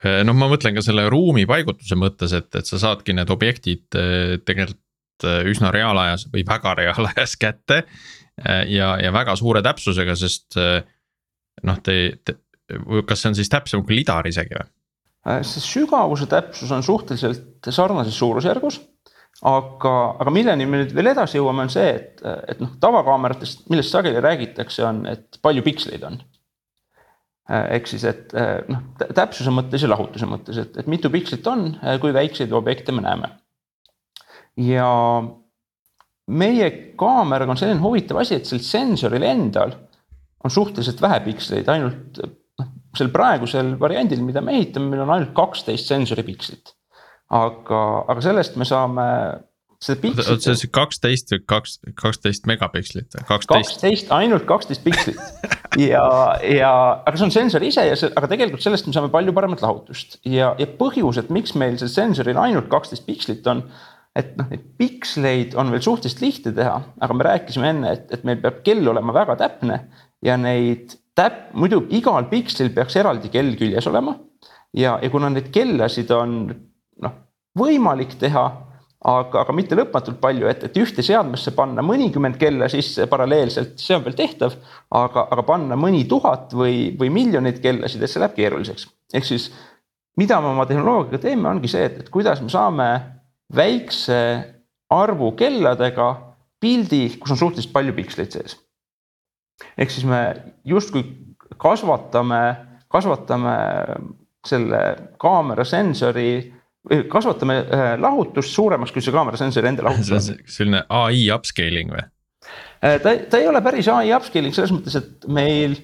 Eh, 0.00 0.22
noh, 0.24 0.36
ma 0.36 0.48
mõtlen 0.48 0.74
ka 0.76 0.84
selle 0.84 1.06
ruumi 1.12 1.46
paigutuse 1.48 1.98
mõttes, 1.98 2.32
et, 2.36 2.48
et 2.56 2.66
sa 2.66 2.80
saadki 2.80 3.14
need 3.16 3.30
objektid 3.30 3.98
eh, 3.98 4.38
tegelikult 4.44 5.28
eh, 5.28 5.42
üsna 5.52 5.72
reaalajas 5.74 6.28
või 6.32 6.46
väga 6.48 6.74
reaalajas 6.82 7.36
kätte. 7.44 7.84
ja, 8.40 8.94
ja 8.96 9.10
väga 9.12 9.34
suure 9.36 9.60
täpsusega, 9.60 10.14
sest 10.16 10.56
noh, 10.56 11.80
te, 11.84 11.96
te, 12.24 12.38
kas 13.04 13.20
see 13.20 13.28
on 13.28 13.34
siis 13.36 13.50
täpsem 13.52 13.82
kui 13.84 13.98
lidar 13.98 14.24
isegi 14.30 14.56
või? 14.56 14.70
see 15.44 15.60
sügavuse 15.60 16.24
täpsus 16.30 16.70
on 16.72 16.80
suhteliselt 16.80 17.68
sarnases 17.68 18.16
suurusjärgus 18.16 18.78
aga, 19.46 19.92
aga 20.20 20.32
milleni 20.34 20.66
me 20.68 20.82
nüüd 20.82 20.92
veel 20.96 21.12
edasi 21.14 21.38
jõuame, 21.38 21.64
on 21.64 21.72
see, 21.72 21.88
et, 21.96 22.20
et 22.52 22.60
noh, 22.60 22.74
tavakaameratest, 22.82 23.66
millest 23.72 23.94
sageli 23.94 24.20
räägitakse, 24.22 24.84
on, 24.86 25.02
et 25.08 25.40
palju 25.42 25.64
piksleid 25.66 26.04
on. 26.06 26.20
ehk 27.50 27.88
siis, 27.90 28.04
et 28.06 28.34
noh, 28.70 28.82
täpsuse 29.00 29.50
mõttes 29.54 29.82
ja 29.82 29.90
lahutuse 29.90 30.28
mõttes, 30.28 30.60
et, 30.60 30.76
et 30.82 30.90
mitu 30.90 31.10
pikslit 31.10 31.46
on, 31.50 31.70
kui 32.02 32.12
väikseid 32.14 32.52
objekte 32.54 32.92
me 32.92 33.04
näeme. 33.06 33.32
ja 34.60 34.90
meie 36.30 36.68
kaameraga 37.00 37.54
on 37.54 37.58
selline 37.58 37.82
huvitav 37.82 38.20
asi, 38.20 38.36
et 38.36 38.46
sel 38.46 38.60
sensoril 38.62 39.24
endal 39.26 39.72
on 40.44 40.52
suhteliselt 40.52 41.00
vähe 41.02 41.18
piksleid, 41.24 41.68
ainult 41.72 42.20
noh, 42.60 42.68
sel 42.96 43.08
praegusel 43.12 43.72
variandil, 43.80 44.20
mida 44.24 44.44
me 44.44 44.58
ehitame, 44.58 44.92
meil 44.92 45.06
on 45.06 45.14
ainult 45.16 45.32
kaksteist 45.34 45.88
sensori 45.88 46.26
pikslit 46.28 46.74
aga, 47.30 47.84
aga 48.10 48.24
sellest 48.24 48.58
me 48.60 48.66
saame 48.68 49.06
seda 49.80 50.00
pikslit. 50.02 50.28
oota, 50.28 50.54
see 50.58 50.68
on 50.68 50.72
kaksteist 50.76 51.32
või 51.32 51.44
kaks, 51.48 51.76
kaksteist 51.98 52.48
megapikslit 52.50 53.14
või 53.16 53.26
kaksteist? 53.28 53.70
kaksteist, 53.70 54.10
ainult 54.12 54.44
kaksteist 54.48 54.84
pikslit 54.84 55.20
ja, 55.90 56.04
ja, 56.44 56.72
aga 57.00 57.14
see 57.16 57.28
on 57.28 57.34
sensor 57.34 57.64
ise 57.64 57.86
ja 57.88 57.96
see, 57.98 58.12
aga 58.16 58.28
tegelikult 58.30 58.64
sellest 58.64 58.88
me 58.88 58.96
saame 58.96 59.12
palju 59.12 59.34
paremat 59.36 59.64
lahutust 59.64 60.18
ja, 60.28 60.52
ja 60.60 60.68
põhjus, 60.80 61.22
et 61.22 61.32
miks 61.32 61.56
meil 61.58 61.80
see 61.80 61.92
sensoril 61.92 62.40
ainult 62.42 62.68
kaksteist 62.72 63.06
pikslit 63.08 63.48
on. 63.50 63.64
et 64.18 64.34
noh, 64.36 64.50
neid 64.52 64.68
piksleid 64.80 65.56
on 65.60 65.72
veel 65.72 65.84
suhteliselt 65.86 66.24
lihtne 66.26 66.54
teha, 66.56 66.76
aga 67.00 67.16
me 67.16 67.28
rääkisime 67.30 67.72
enne, 67.72 67.94
et, 67.96 68.08
et 68.12 68.26
meil 68.28 68.40
peab 68.42 68.60
kell 68.66 68.92
olema 68.92 69.16
väga 69.16 69.38
täpne 69.40 69.84
ja 70.26 70.36
neid 70.36 70.98
täp-, 71.16 71.46
muidu 71.56 71.86
igal 71.96 72.28
pikslil 72.28 72.74
peaks 72.74 73.00
eraldi 73.00 73.32
kell 73.32 73.56
küljes 73.56 73.88
olema. 73.88 74.18
ja, 74.76 74.98
ja 75.00 75.08
kuna 75.14 75.32
neid 75.32 75.48
kellasid 75.54 76.12
on 76.12 76.42
võimalik 77.60 78.16
teha, 78.20 78.44
aga, 79.00 79.42
aga 79.44 79.54
mitte 79.56 79.78
lõpmatult 79.78 80.20
palju, 80.20 80.48
et, 80.50 80.64
et 80.68 80.78
ühte 80.80 81.04
seadmesse 81.04 81.54
panna 81.56 81.84
mõnikümmend 81.84 82.36
kella 82.40 82.68
sisse 82.72 83.06
paralleelselt, 83.10 83.78
see 83.80 83.96
on 83.96 84.04
veel 84.04 84.16
tehtav. 84.18 84.56
aga, 84.90 85.26
aga 85.30 85.44
panna 85.46 85.78
mõni 85.78 86.04
tuhat 86.08 86.54
või, 86.56 86.90
või 86.98 87.12
miljoneid 87.14 87.60
kellasid, 87.62 88.02
et 88.02 88.12
see 88.12 88.22
läheb 88.22 88.36
keeruliseks, 88.36 88.88
ehk 89.14 89.28
siis 89.28 89.50
mida 90.20 90.40
me 90.40 90.52
oma 90.52 90.66
tehnoloogiaga 90.68 91.22
teeme, 91.22 91.48
ongi 91.48 91.70
see, 91.70 91.84
et, 91.86 92.00
et 92.02 92.10
kuidas 92.12 92.42
me 92.44 92.50
saame 92.52 92.88
väikse 93.56 94.20
arvu 94.90 95.32
kelladega 95.38 96.10
pildi, 96.60 97.06
kus 97.20 97.34
on 97.34 97.40
suhteliselt 97.40 97.72
palju 97.72 97.94
piksleid 97.96 98.34
sees. 98.34 98.58
ehk 99.78 99.92
siis 99.92 100.04
me 100.08 100.20
justkui 100.64 101.04
kasvatame, 101.60 102.40
kasvatame 102.88 103.56
selle 104.46 104.80
kaamera 105.20 105.64
sensori 105.68 106.59
kasvatame 107.12 107.58
äh, 107.60 107.90
lahutust 108.00 108.54
suuremaks, 108.56 108.94
kui 108.94 109.04
see 109.04 109.14
kaamera 109.14 109.38
sensori 109.40 109.68
enda 109.68 109.84
lahutus 109.84 110.14
on. 110.16 110.40
selline 110.48 110.84
ai 110.88 111.26
upscaling 111.34 111.92
või? 111.92 112.06
Äh, 112.80 112.96
ta, 113.02 113.14
ta 113.30 113.40
ei 113.40 113.48
ole 113.50 113.60
päris 113.64 113.90
ai 113.92 114.14
upscaling 114.16 114.56
selles 114.56 114.72
mõttes, 114.74 114.96
et 114.96 115.28
meil 115.28 115.76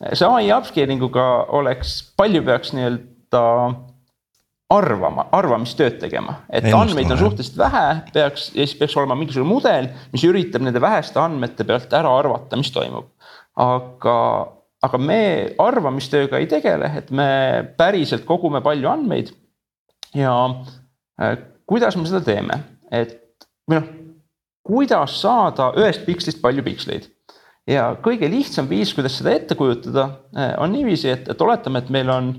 see 0.00 0.26
ai 0.26 0.50
upscaling 0.54 1.02
uga 1.06 1.28
oleks, 1.60 2.00
palju 2.18 2.42
peaks 2.46 2.74
nii-öelda 2.74 3.44
arvama, 4.70 5.26
arvamistööd 5.34 5.98
tegema, 6.00 6.40
et 6.48 6.62
Ennustama, 6.62 6.86
andmeid 6.86 7.10
on 7.10 7.18
suhteliselt 7.18 7.58
vähe, 7.58 7.84
peaks 8.14 8.50
ja 8.54 8.62
siis 8.62 8.76
peaks 8.78 8.94
olema 9.00 9.16
mingisugune 9.18 9.50
mudel, 9.50 9.90
mis 10.14 10.24
üritab 10.28 10.62
nende 10.62 10.82
väheste 10.82 11.18
andmete 11.22 11.66
pealt 11.66 11.92
ära 11.98 12.12
arvata, 12.20 12.58
mis 12.58 12.70
toimub. 12.74 13.10
aga, 13.60 14.16
aga 14.86 15.00
me 15.02 15.22
arvamistööga 15.60 16.38
ei 16.38 16.46
tegele, 16.50 16.92
et 17.02 17.10
me 17.10 17.30
päriselt 17.78 18.24
kogume 18.28 18.62
palju 18.64 18.88
andmeid. 18.88 19.34
Ja 20.14 20.34
äh, 21.20 21.38
kuidas 21.66 21.96
me 21.96 22.06
seda 22.08 22.22
teeme, 22.26 22.60
et 22.90 23.18
või 23.70 23.78
noh, 23.78 23.88
kuidas 24.66 25.20
saada 25.22 25.70
ühest 25.78 26.04
pikslist 26.06 26.40
palju 26.42 26.64
piksleid 26.66 27.08
ja 27.70 27.90
kõige 28.02 28.28
lihtsam 28.30 28.68
viis, 28.70 28.92
kuidas 28.96 29.18
seda 29.20 29.34
ette 29.36 29.56
kujutada, 29.58 30.06
äh, 30.36 30.54
on 30.62 30.74
niiviisi, 30.74 31.10
et, 31.12 31.30
et 31.30 31.44
oletame, 31.44 31.82
et 31.82 31.92
meil 31.94 32.10
on 32.12 32.32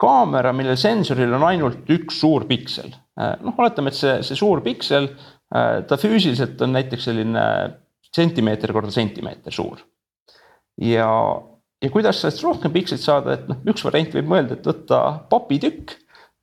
kaamera, 0.00 0.52
millel 0.52 0.76
sensoril 0.76 1.32
on 1.38 1.46
ainult 1.48 1.88
üks 1.92 2.20
suur 2.20 2.44
piksel. 2.48 2.92
Äh, 3.16 3.36
noh, 3.44 3.56
oletame, 3.56 3.92
et 3.92 3.98
see, 3.98 4.18
see 4.26 4.38
suur 4.38 4.62
piksel, 4.64 5.12
ta 5.46 5.94
füüsiliselt 5.94 6.58
on 6.66 6.72
näiteks 6.74 7.04
selline 7.06 7.42
sentimeeter 8.16 8.72
korda 8.74 8.90
sentimeeter 8.90 9.54
suur. 9.54 9.78
ja, 10.82 11.06
ja 11.82 11.90
kuidas 11.92 12.18
sellest 12.20 12.42
rohkem 12.44 12.72
pikslit 12.74 13.00
saada, 13.00 13.36
et 13.36 13.46
noh, 13.46 13.60
üks 13.70 13.84
variant 13.86 14.16
võib 14.16 14.32
mõelda, 14.32 14.56
et 14.58 14.66
võtta 14.66 15.00
papitükk, 15.30 15.94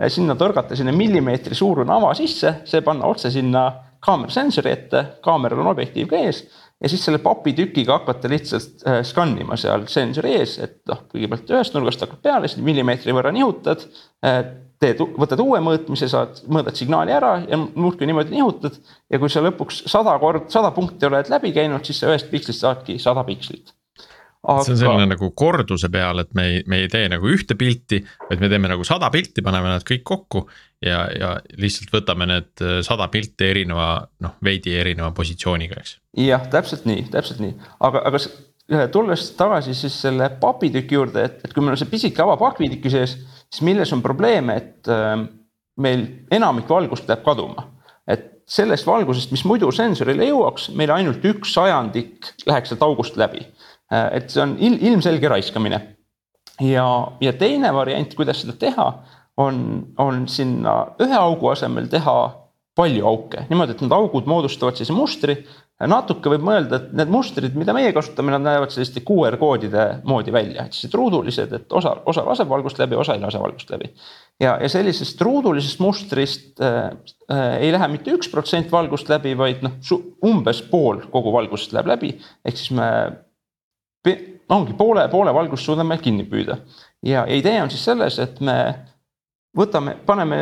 sinna 0.07 0.35
torgata 0.35 0.75
sinna 0.75 0.91
millimeetri 0.95 1.55
suurune 1.55 1.93
ava 1.93 2.13
sisse, 2.17 2.61
see 2.65 2.81
panna 2.81 3.07
otse 3.07 3.31
sinna 3.31 3.67
kaamera 4.03 4.33
sensori 4.33 4.71
ette, 4.71 5.03
kaameral 5.23 5.61
on 5.63 5.71
objektiiv 5.71 6.09
ka 6.11 6.19
ees 6.19 6.43
ja 6.83 6.89
siis 6.91 7.05
selle 7.05 7.21
papitükiga 7.23 7.99
hakata 7.99 8.29
lihtsalt 8.29 8.83
äh, 8.87 8.99
skannima 9.07 9.55
seal 9.59 9.85
sensori 9.91 10.35
ees, 10.39 10.57
et 10.63 10.81
noh, 10.89 11.05
kõigepealt 11.11 11.53
ühest 11.55 11.77
nurgast 11.77 12.03
hakkad 12.03 12.23
peale, 12.25 12.49
siis 12.51 12.63
millimeetri 12.65 13.15
võrra 13.15 13.31
nihutad 13.35 13.87
äh,. 14.25 14.43
teed, 14.83 14.99
võtad 14.99 15.39
uue 15.39 15.61
mõõtmise, 15.63 16.09
saad, 16.11 16.41
mõõdad 16.51 16.75
signaali 16.75 17.13
ära 17.15 17.37
ja 17.47 17.55
muudkui 17.61 18.09
niimoodi 18.09 18.35
nihutad. 18.35 18.75
ja 19.07 19.19
kui 19.21 19.31
sa 19.31 19.45
lõpuks 19.45 19.85
sada 19.87 20.17
kord, 20.19 20.49
sada 20.51 20.73
punkti 20.75 21.07
oled 21.07 21.31
läbi 21.31 21.53
käinud, 21.55 21.85
siis 21.87 22.03
sa 22.03 22.11
ühest 22.11 22.27
pikslist 22.33 22.65
saadki 22.65 22.97
sada 22.99 23.23
pikslit 23.23 23.71
aga.... 24.43 24.63
see 24.65 24.75
on 24.75 24.79
selline 24.81 25.07
nagu 25.13 25.29
korduse 25.37 25.89
peal, 25.93 26.21
et 26.23 26.31
me 26.37 26.45
ei, 26.49 26.61
me 26.69 26.83
ei 26.83 26.91
tee 26.91 27.07
nagu 27.11 27.29
ühte 27.31 27.57
pilti, 27.59 28.01
vaid 28.27 28.43
me 28.43 28.49
teeme 28.51 28.71
nagu 28.71 28.85
sada 28.87 29.09
pilti, 29.13 29.43
paneme 29.45 29.71
nad 29.71 29.85
kõik 29.87 30.03
kokku. 30.07 30.45
ja, 30.83 31.05
ja 31.15 31.33
lihtsalt 31.59 31.93
võtame 31.93 32.27
need 32.29 32.63
äh, 32.63 32.79
sada 32.85 33.07
pilti 33.11 33.47
erineva, 33.47 33.91
noh 34.23 34.37
veidi 34.43 34.75
erineva 34.79 35.13
positsiooniga, 35.15 35.79
eks. 35.79 35.97
jah, 36.25 36.47
täpselt 36.51 36.87
nii, 36.89 37.07
täpselt 37.13 37.43
nii, 37.43 37.55
aga, 37.87 38.03
aga 38.09 38.89
tulles 38.91 39.29
tagasi 39.39 39.75
siis 39.77 39.95
selle 40.05 40.29
papitüki 40.41 40.99
juurde, 40.99 41.23
et, 41.29 41.39
et 41.45 41.53
kui 41.53 41.63
meil 41.63 41.77
on 41.77 41.79
see 41.79 41.91
pisike 41.91 42.23
ava 42.23 42.35
pakitüki 42.39 42.91
sees, 42.91 43.17
siis 43.47 43.63
milles 43.65 43.91
on 43.95 44.03
probleem, 44.03 44.51
et 44.55 44.91
äh, 44.91 45.15
meil 45.83 46.07
enamik 46.31 46.69
valgust 46.69 47.07
läheb 47.09 47.23
kaduma. 47.25 47.69
et 48.07 48.29
sellest 48.53 48.83
valgusest, 48.83 49.31
mis 49.31 49.45
muidu 49.47 49.69
sensorile 49.71 50.25
jõuaks, 50.27 50.67
meil 50.75 50.91
ainult 50.91 51.23
üks 51.23 51.53
sajandik 51.55 52.33
läheks 52.43 52.73
sealt 52.73 52.83
august 52.83 53.15
läbi 53.15 53.45
et 54.13 54.29
see 54.31 54.41
on 54.43 54.55
il 54.59 54.77
ilmselge 54.81 55.29
raiskamine. 55.29 55.81
ja, 56.61 56.87
ja 57.21 57.33
teine 57.33 57.73
variant, 57.73 58.15
kuidas 58.15 58.41
seda 58.43 58.55
teha, 58.59 58.87
on, 59.37 59.59
on 59.97 60.27
sinna 60.29 60.77
ühe 61.01 61.17
augu 61.17 61.49
asemel 61.53 61.89
teha 61.91 62.17
palju 62.77 63.05
auke, 63.05 63.43
niimoodi, 63.51 63.75
et 63.75 63.83
need 63.85 63.93
augud 63.93 64.29
moodustavad 64.29 64.77
sellise 64.77 64.95
mustri. 64.97 65.43
natuke 65.83 66.31
võib 66.31 66.45
mõelda, 66.47 66.77
et 66.77 66.91
need 66.95 67.09
mustrid, 67.11 67.55
mida 67.59 67.73
meie 67.75 67.89
kasutame, 67.91 68.31
nad 68.31 68.43
näevad 68.45 68.71
selliste 68.71 69.01
QR 69.03 69.35
koodide 69.41 69.81
moodi 70.07 70.31
välja, 70.31 70.63
et 70.63 70.75
sellised 70.77 70.95
ruudulised, 70.95 71.55
et 71.57 71.75
osa, 71.75 71.91
osa 72.07 72.23
laseb 72.23 72.47
valgust 72.47 72.79
läbi, 72.79 72.95
osa 72.95 73.17
ei 73.17 73.21
lase 73.21 73.41
valgust 73.41 73.73
läbi. 73.73 73.89
ja, 74.39 74.55
ja 74.61 74.69
sellisest 74.71 75.21
ruudulisest 75.21 75.81
mustrist 75.83 76.61
äh, 76.61 76.93
äh, 77.27 77.57
ei 77.65 77.73
lähe 77.75 77.89
mitte 77.91 78.15
üks 78.15 78.31
protsent 78.31 78.71
valgust 78.71 79.11
läbi, 79.11 79.35
vaid 79.37 79.65
noh, 79.65 79.75
umbes 80.23 80.61
pool 80.71 81.03
kogu 81.11 81.33
valgusest 81.35 81.75
läheb 81.75 81.91
läbi, 81.91 82.13
ehk 82.45 82.57
siis 82.61 82.71
me 82.77 82.89
ongi 84.53 84.73
poole, 84.77 85.05
poole 85.11 85.33
valgust 85.33 85.65
suudame 85.65 85.97
kinni 86.01 86.25
püüda. 86.29 86.57
ja 87.03 87.25
idee 87.27 87.61
on 87.61 87.71
siis 87.71 87.83
selles, 87.83 88.19
et 88.19 88.41
me 88.41 88.57
võtame, 89.57 89.95
paneme, 90.05 90.37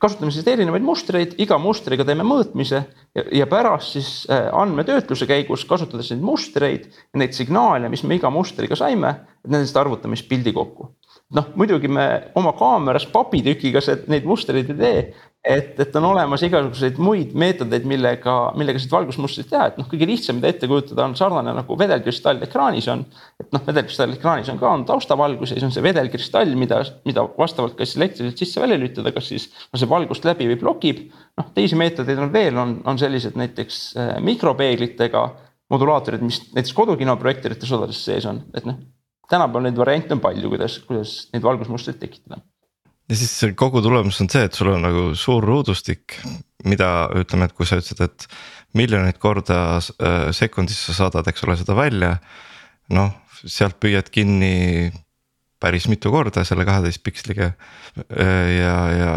kasutame 0.00 0.32
siis 0.32 0.46
erinevaid 0.48 0.84
mustreid, 0.84 1.34
iga 1.42 1.58
mustriga 1.60 2.06
teeme 2.08 2.24
mõõtmise 2.26 2.82
ja, 3.14 3.24
ja 3.42 3.46
pärast 3.50 3.96
siis 3.96 4.10
äh, 4.30 4.48
andmetöötluse 4.52 5.28
käigus 5.28 5.66
kasutades 5.68 6.10
neid 6.12 6.24
mustreid 6.24 6.88
neid 7.14 7.36
signaale, 7.36 7.90
mis 7.92 8.04
me 8.04 8.16
iga 8.16 8.30
mustriga 8.32 8.78
saime, 8.78 9.12
nendest 9.46 9.76
arvutame 9.76 10.16
siis 10.16 10.28
pildi 10.30 10.54
kokku 10.56 10.94
noh, 11.34 11.46
muidugi 11.58 11.88
me 11.90 12.06
oma 12.38 12.52
kaameras 12.56 13.06
papitükiga 13.10 13.80
neid 14.12 14.26
mustreid 14.28 14.68
ei 14.70 14.76
tee, 14.78 15.00
et, 15.46 15.78
et 15.82 15.96
on 15.98 16.06
olemas 16.08 16.42
igasuguseid 16.46 16.98
muid 17.02 17.34
meetodeid, 17.38 17.86
millega, 17.88 18.34
millega 18.58 18.80
seda 18.82 18.96
valgusmustrit 18.98 19.48
teha, 19.50 19.68
et 19.70 19.80
noh, 19.80 19.88
kõige 19.90 20.06
lihtsam, 20.10 20.38
mida 20.38 20.50
ette 20.52 20.68
kujutada, 20.70 21.06
on 21.06 21.16
sarnane 21.18 21.54
nagu 21.56 21.78
vedelkristall 21.78 22.42
ekraanis 22.46 22.88
on. 22.92 23.04
et 23.42 23.54
noh, 23.54 23.62
vedelkristall 23.66 24.14
ekraanis 24.14 24.50
on 24.52 24.60
ka, 24.62 24.72
on 24.78 24.86
taustavalgus 24.88 25.52
ja 25.52 25.58
siis 25.58 25.68
on 25.68 25.74
see 25.74 25.86
vedelkristall, 25.86 26.54
mida, 26.58 26.82
mida 27.08 27.26
vastavalt 27.38 27.78
kas 27.78 27.96
elektriliselt 27.98 28.42
sisse-välja 28.42 28.78
lülitada, 28.78 29.14
kas 29.14 29.30
siis 29.32 29.48
laseb 29.72 29.90
valgust 29.90 30.26
läbi 30.26 30.50
või 30.50 30.60
blokib. 30.62 31.06
noh, 31.38 31.50
teisi 31.54 31.78
meetodeid 31.78 32.22
on 32.22 32.34
veel, 32.34 32.58
on, 32.58 32.78
on 32.86 32.98
sellised 33.02 33.38
näiteks 33.38 33.80
äh, 33.98 34.14
mikropeeglitega 34.24 35.28
modulaatorid, 35.70 36.22
mis 36.22 36.44
näiteks 36.52 36.74
kodukino 36.74 37.18
projektoorites 37.18 37.72
osades 37.74 38.04
sees 38.06 38.26
on, 38.30 38.44
et 38.54 38.66
noh 38.66 38.78
tänapäeval 39.30 39.66
neid 39.66 39.78
variante 39.78 40.14
on 40.16 40.22
palju, 40.22 40.50
kuidas, 40.52 40.78
kuidas 40.86 41.14
neid 41.34 41.44
valgusmustreid 41.46 41.98
tekitada. 42.00 42.40
ja 43.08 43.16
siis 43.16 43.54
kogu 43.56 43.82
tulemus 43.82 44.20
on 44.20 44.30
see, 44.30 44.44
et 44.48 44.54
sul 44.54 44.72
on 44.74 44.82
nagu 44.82 45.08
suur 45.18 45.44
ruudustik, 45.44 46.18
mida 46.64 47.08
ütleme, 47.14 47.46
et 47.46 47.56
kui 47.56 47.66
sa 47.66 47.78
ütlesid, 47.80 48.02
et 48.06 48.28
miljoneid 48.76 49.18
korda 49.22 49.60
äh, 49.78 50.28
sekundis 50.36 50.80
sa 50.88 50.96
saadad, 51.02 51.28
eks 51.30 51.44
ole, 51.46 51.58
seda 51.60 51.76
välja. 51.78 52.16
noh, 52.94 53.10
sealt 53.42 53.80
püüad 53.82 54.08
kinni 54.14 54.92
päris 55.60 55.88
mitu 55.90 56.12
korda 56.14 56.44
selle 56.46 56.64
kaheteist 56.68 57.02
piksliga. 57.02 57.52
Äh, 58.06 58.50
ja, 58.60 58.76
ja 58.94 59.12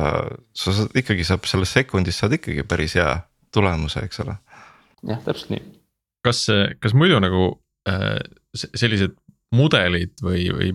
sa 0.58 0.74
saad 0.74 0.95
ikkagi 0.98 1.26
saab 1.28 1.45
selles 1.50 1.74
sekundis 1.76 2.17
saad 2.22 2.38
ikkagi 2.39 2.65
päris 2.67 2.95
hea 2.98 3.12
tulemuse, 3.54 4.06
eks 4.06 4.24
ole. 4.26 4.38
jah, 5.10 5.22
täpselt 5.26 5.54
nii. 5.54 5.65
kas, 6.26 6.45
kas 6.84 6.93
muidu 6.98 7.19
nagu 7.24 7.52
äh, 7.89 8.19
sellised 8.54 9.15
mudelid 9.56 10.22
või, 10.24 10.46
või 10.54 10.72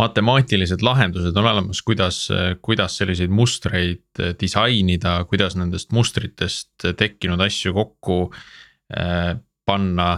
matemaatilised 0.00 0.82
lahendused 0.82 1.36
on 1.36 1.46
olemas, 1.46 1.82
kuidas, 1.86 2.24
kuidas 2.64 2.96
selliseid 2.98 3.30
mustreid 3.30 4.22
disainida, 4.40 5.20
kuidas 5.30 5.56
nendest 5.58 5.92
mustritest 5.94 6.88
tekkinud 6.98 7.40
asju 7.44 7.74
kokku 7.76 8.18
äh, 8.96 9.36
panna. 9.66 10.16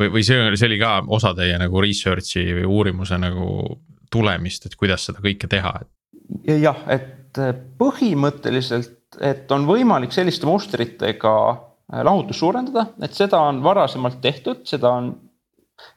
või, 0.00 0.12
või 0.18 0.24
see, 0.26 0.38
see 0.58 0.70
oli 0.70 0.78
ka 0.82 1.00
osa 1.08 1.34
teie 1.34 1.58
nagu 1.58 1.82
research'i 1.82 2.46
või 2.60 2.68
uurimuse 2.78 3.18
nagu 3.18 3.48
tulemist, 4.12 4.66
et 4.66 4.78
kuidas 4.78 5.06
seda 5.08 5.22
kõike 5.24 5.50
teha? 5.50 5.80
jah, 6.46 6.78
et 6.88 7.38
põhimõtteliselt, 7.78 9.18
et 9.20 9.50
on 9.52 9.66
võimalik 9.66 10.14
selliste 10.14 10.46
mustritega 10.46 11.34
lahutust 12.06 12.40
suurendada, 12.40 12.86
et 13.02 13.14
seda 13.14 13.40
on 13.50 13.60
varasemalt 13.64 14.20
tehtud, 14.22 14.62
seda 14.68 14.92
on 15.00 15.10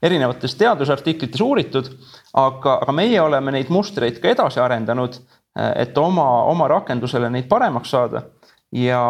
erinevates 0.04 0.56
teadusartiklites 0.60 1.42
uuritud, 1.42 1.90
aga, 2.38 2.80
aga 2.84 2.96
meie 2.96 3.20
oleme 3.22 3.54
neid 3.56 3.72
mustreid 3.74 4.20
ka 4.22 4.32
edasi 4.34 4.62
arendanud, 4.62 5.20
et 5.58 5.98
oma, 5.98 6.26
oma 6.52 6.68
rakendusele 6.70 7.30
neid 7.34 7.48
paremaks 7.50 7.94
saada. 7.96 8.24
ja, 8.72 9.02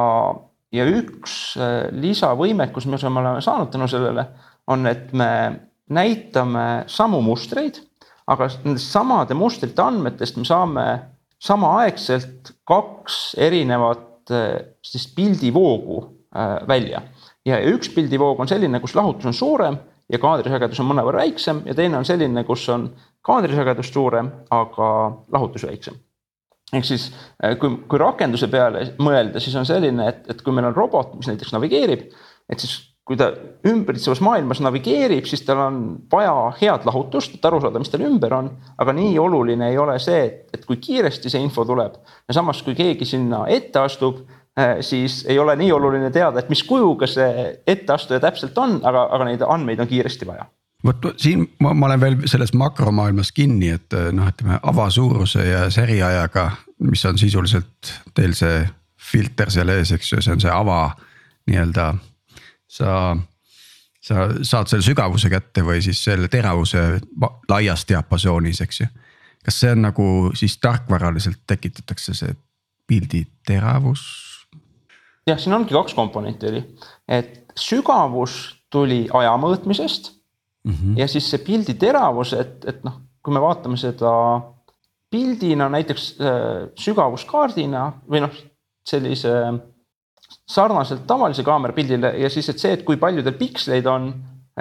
ja 0.72 0.86
üks 0.86 1.58
äh, 1.58 1.90
lisavõimekus, 1.92 2.86
mis 2.86 3.04
me 3.04 3.20
oleme 3.20 3.42
saanud 3.42 3.72
tänu 3.74 3.88
sellele, 3.92 4.28
on, 4.68 4.86
et 4.88 5.12
me 5.14 5.30
näitame 5.90 6.86
samu 6.92 7.22
mustreid, 7.24 7.82
aga 8.28 8.50
nendest 8.64 8.92
samade 8.92 9.36
mustrite 9.36 9.82
andmetest 9.82 10.38
me 10.38 10.46
saame 10.46 10.86
samaaegselt 11.40 12.52
kaks 12.68 13.36
erinevat 13.40 14.32
siis 14.84 15.06
pildivoogu 15.16 16.02
välja 16.68 17.00
ja 17.48 17.60
üks 17.72 17.92
pildivoog 17.96 18.42
on 18.44 18.50
selline, 18.50 18.82
kus 18.84 18.96
lahutus 18.98 19.30
on 19.30 19.36
suurem 19.36 19.78
ja 20.12 20.20
kaadrisagedus 20.22 20.80
on 20.84 20.90
mõnevõrra 20.92 21.26
väiksem 21.26 21.64
ja 21.68 21.76
teine 21.76 22.00
on 22.00 22.06
selline, 22.08 22.44
kus 22.48 22.68
on 22.74 22.90
kaadrisagedus 23.28 23.92
suurem, 23.94 24.30
aga 24.52 24.90
lahutus 25.34 25.68
väiksem. 25.68 25.96
ehk 26.74 26.86
siis 26.86 27.10
äh, 27.44 27.58
kui, 27.60 27.78
kui 27.88 28.00
rakenduse 28.00 28.48
peale 28.52 28.94
mõelda, 29.00 29.40
siis 29.44 29.56
on 29.56 29.66
selline, 29.66 30.08
et, 30.08 30.24
et 30.32 30.42
kui 30.42 30.54
meil 30.56 30.70
on 30.70 30.76
robot, 30.76 31.16
mis 31.16 31.28
näiteks 31.32 31.54
navigeerib, 31.56 32.08
et 32.50 32.64
siis 32.64 32.80
kui 33.08 33.16
ta 33.16 33.30
ümbritsevas 33.68 34.20
maailmas 34.24 34.60
navigeerib, 34.60 35.24
siis 35.30 35.46
tal 35.48 35.62
on 35.64 35.78
vaja 36.12 36.34
head 36.60 36.84
lahutust, 36.88 37.38
et 37.38 37.46
aru 37.48 37.62
saada, 37.64 37.80
mis 37.80 37.92
tal 37.92 38.04
ümber 38.04 38.36
on. 38.36 38.50
aga 38.78 38.94
nii 38.94 39.14
oluline 39.20 39.70
ei 39.72 39.78
ole 39.80 39.96
see, 40.04 40.26
et, 40.54 40.66
kui 40.68 40.76
kiiresti 40.84 41.32
see 41.32 41.40
info 41.44 41.64
tuleb 41.66 41.96
ja 42.28 42.36
samas, 42.36 42.60
kui 42.66 42.76
keegi 42.76 43.08
sinna 43.08 43.46
ette 43.48 43.80
astub 43.80 44.26
siis 44.82 45.20
ei 45.30 45.40
ole 45.40 45.54
nii 45.56 45.72
oluline 45.72 46.12
teada, 46.12 46.40
et 46.40 46.50
mis 46.50 46.64
kujuga 46.66 47.06
see 47.10 47.50
etteastuja 47.68 48.20
täpselt 48.20 48.58
on, 48.58 48.80
aga, 48.84 49.04
aga 49.14 49.28
neid 49.28 49.44
andmeid 49.46 49.84
on 49.84 49.90
kiiresti 49.90 50.26
vaja 50.26 50.48
vot 50.86 51.06
siin 51.18 51.46
ma, 51.60 51.74
ma 51.74 51.86
olen 51.86 52.02
veel 52.02 52.18
selles 52.30 52.54
makromaailmas 52.54 53.32
kinni, 53.32 53.70
et 53.76 53.94
äh, 53.94 54.10
noh, 54.16 54.30
ütleme 54.30 54.60
avasuuruse 54.64 55.46
ja 55.48 55.70
seriajaga, 55.74 56.50
mis 56.86 57.06
on 57.06 57.18
sisuliselt 57.18 57.94
teil 58.16 58.36
see 58.38 58.62
filter 59.12 59.52
seal 59.54 59.72
ees, 59.74 59.94
eks 59.96 60.12
ju, 60.12 60.22
see 60.22 60.36
on 60.36 60.44
see 60.44 60.54
ava 60.54 60.82
nii-öelda. 61.48 61.88
sa, 62.68 63.18
sa 64.04 64.28
saad 64.44 64.68
selle 64.68 64.84
sügavuse 64.84 65.30
kätte 65.32 65.64
või 65.66 65.82
siis 65.82 66.04
selle 66.04 66.28
teravuse 66.28 67.00
laias 67.50 67.86
diapasoonis, 67.88 68.62
eks 68.62 68.82
ju. 68.82 68.88
kas 69.46 69.60
see 69.60 69.72
on 69.72 69.86
nagu 69.88 70.08
siis 70.36 70.58
tarkvaraliselt 70.62 71.46
tekitatakse 71.48 72.14
see 72.14 72.36
pildi 72.88 73.26
teravus 73.48 74.37
jah, 75.28 75.40
siin 75.40 75.56
ongi 75.58 75.76
kaks 75.76 75.96
komponenti 75.98 76.50
oli, 76.52 76.64
et 77.08 77.52
sügavus 77.58 78.38
tuli 78.74 79.06
aja 79.14 79.34
mõõtmisest 79.40 80.12
mm. 80.64 80.74
-hmm. 80.74 81.00
ja 81.00 81.08
siis 81.08 81.30
see 81.30 81.44
pildi 81.44 81.78
teravus, 81.80 82.34
et, 82.34 82.66
et 82.66 82.84
noh, 82.88 83.02
kui 83.24 83.34
me 83.34 83.42
vaatame 83.44 83.78
seda 83.78 84.12
pildina 85.12 85.70
näiteks 85.72 86.08
äh, 86.20 86.70
sügavuskaardina 86.80 87.88
või 88.10 88.24
noh, 88.26 88.40
sellise 88.88 89.34
sarnaselt 90.48 91.08
tavalise 91.08 91.44
kaamera 91.44 91.74
pildile 91.74 92.14
ja 92.20 92.30
siis, 92.30 92.50
et 92.50 92.60
see, 92.60 92.74
et 92.74 92.84
kui 92.88 92.98
palju 93.00 93.24
tal 93.24 93.36
piksleid 93.40 93.88
on, 93.88 94.12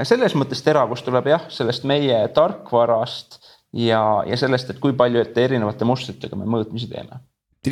selles 0.03 0.35
mõttes 0.35 0.63
teravus 0.63 1.03
tuleb 1.03 1.31
jah, 1.31 1.47
sellest 1.51 1.87
meie 1.89 2.19
tarkvarast 2.35 3.41
ja, 3.73 4.03
ja 4.27 4.37
sellest, 4.37 4.71
et 4.71 4.83
kui 4.83 4.93
palju 4.93 5.23
ette 5.23 5.45
erinevate 5.45 5.85
mustritega 5.89 6.39
me 6.39 6.47
mõõtmisi 6.47 6.91
teeme 6.91 7.23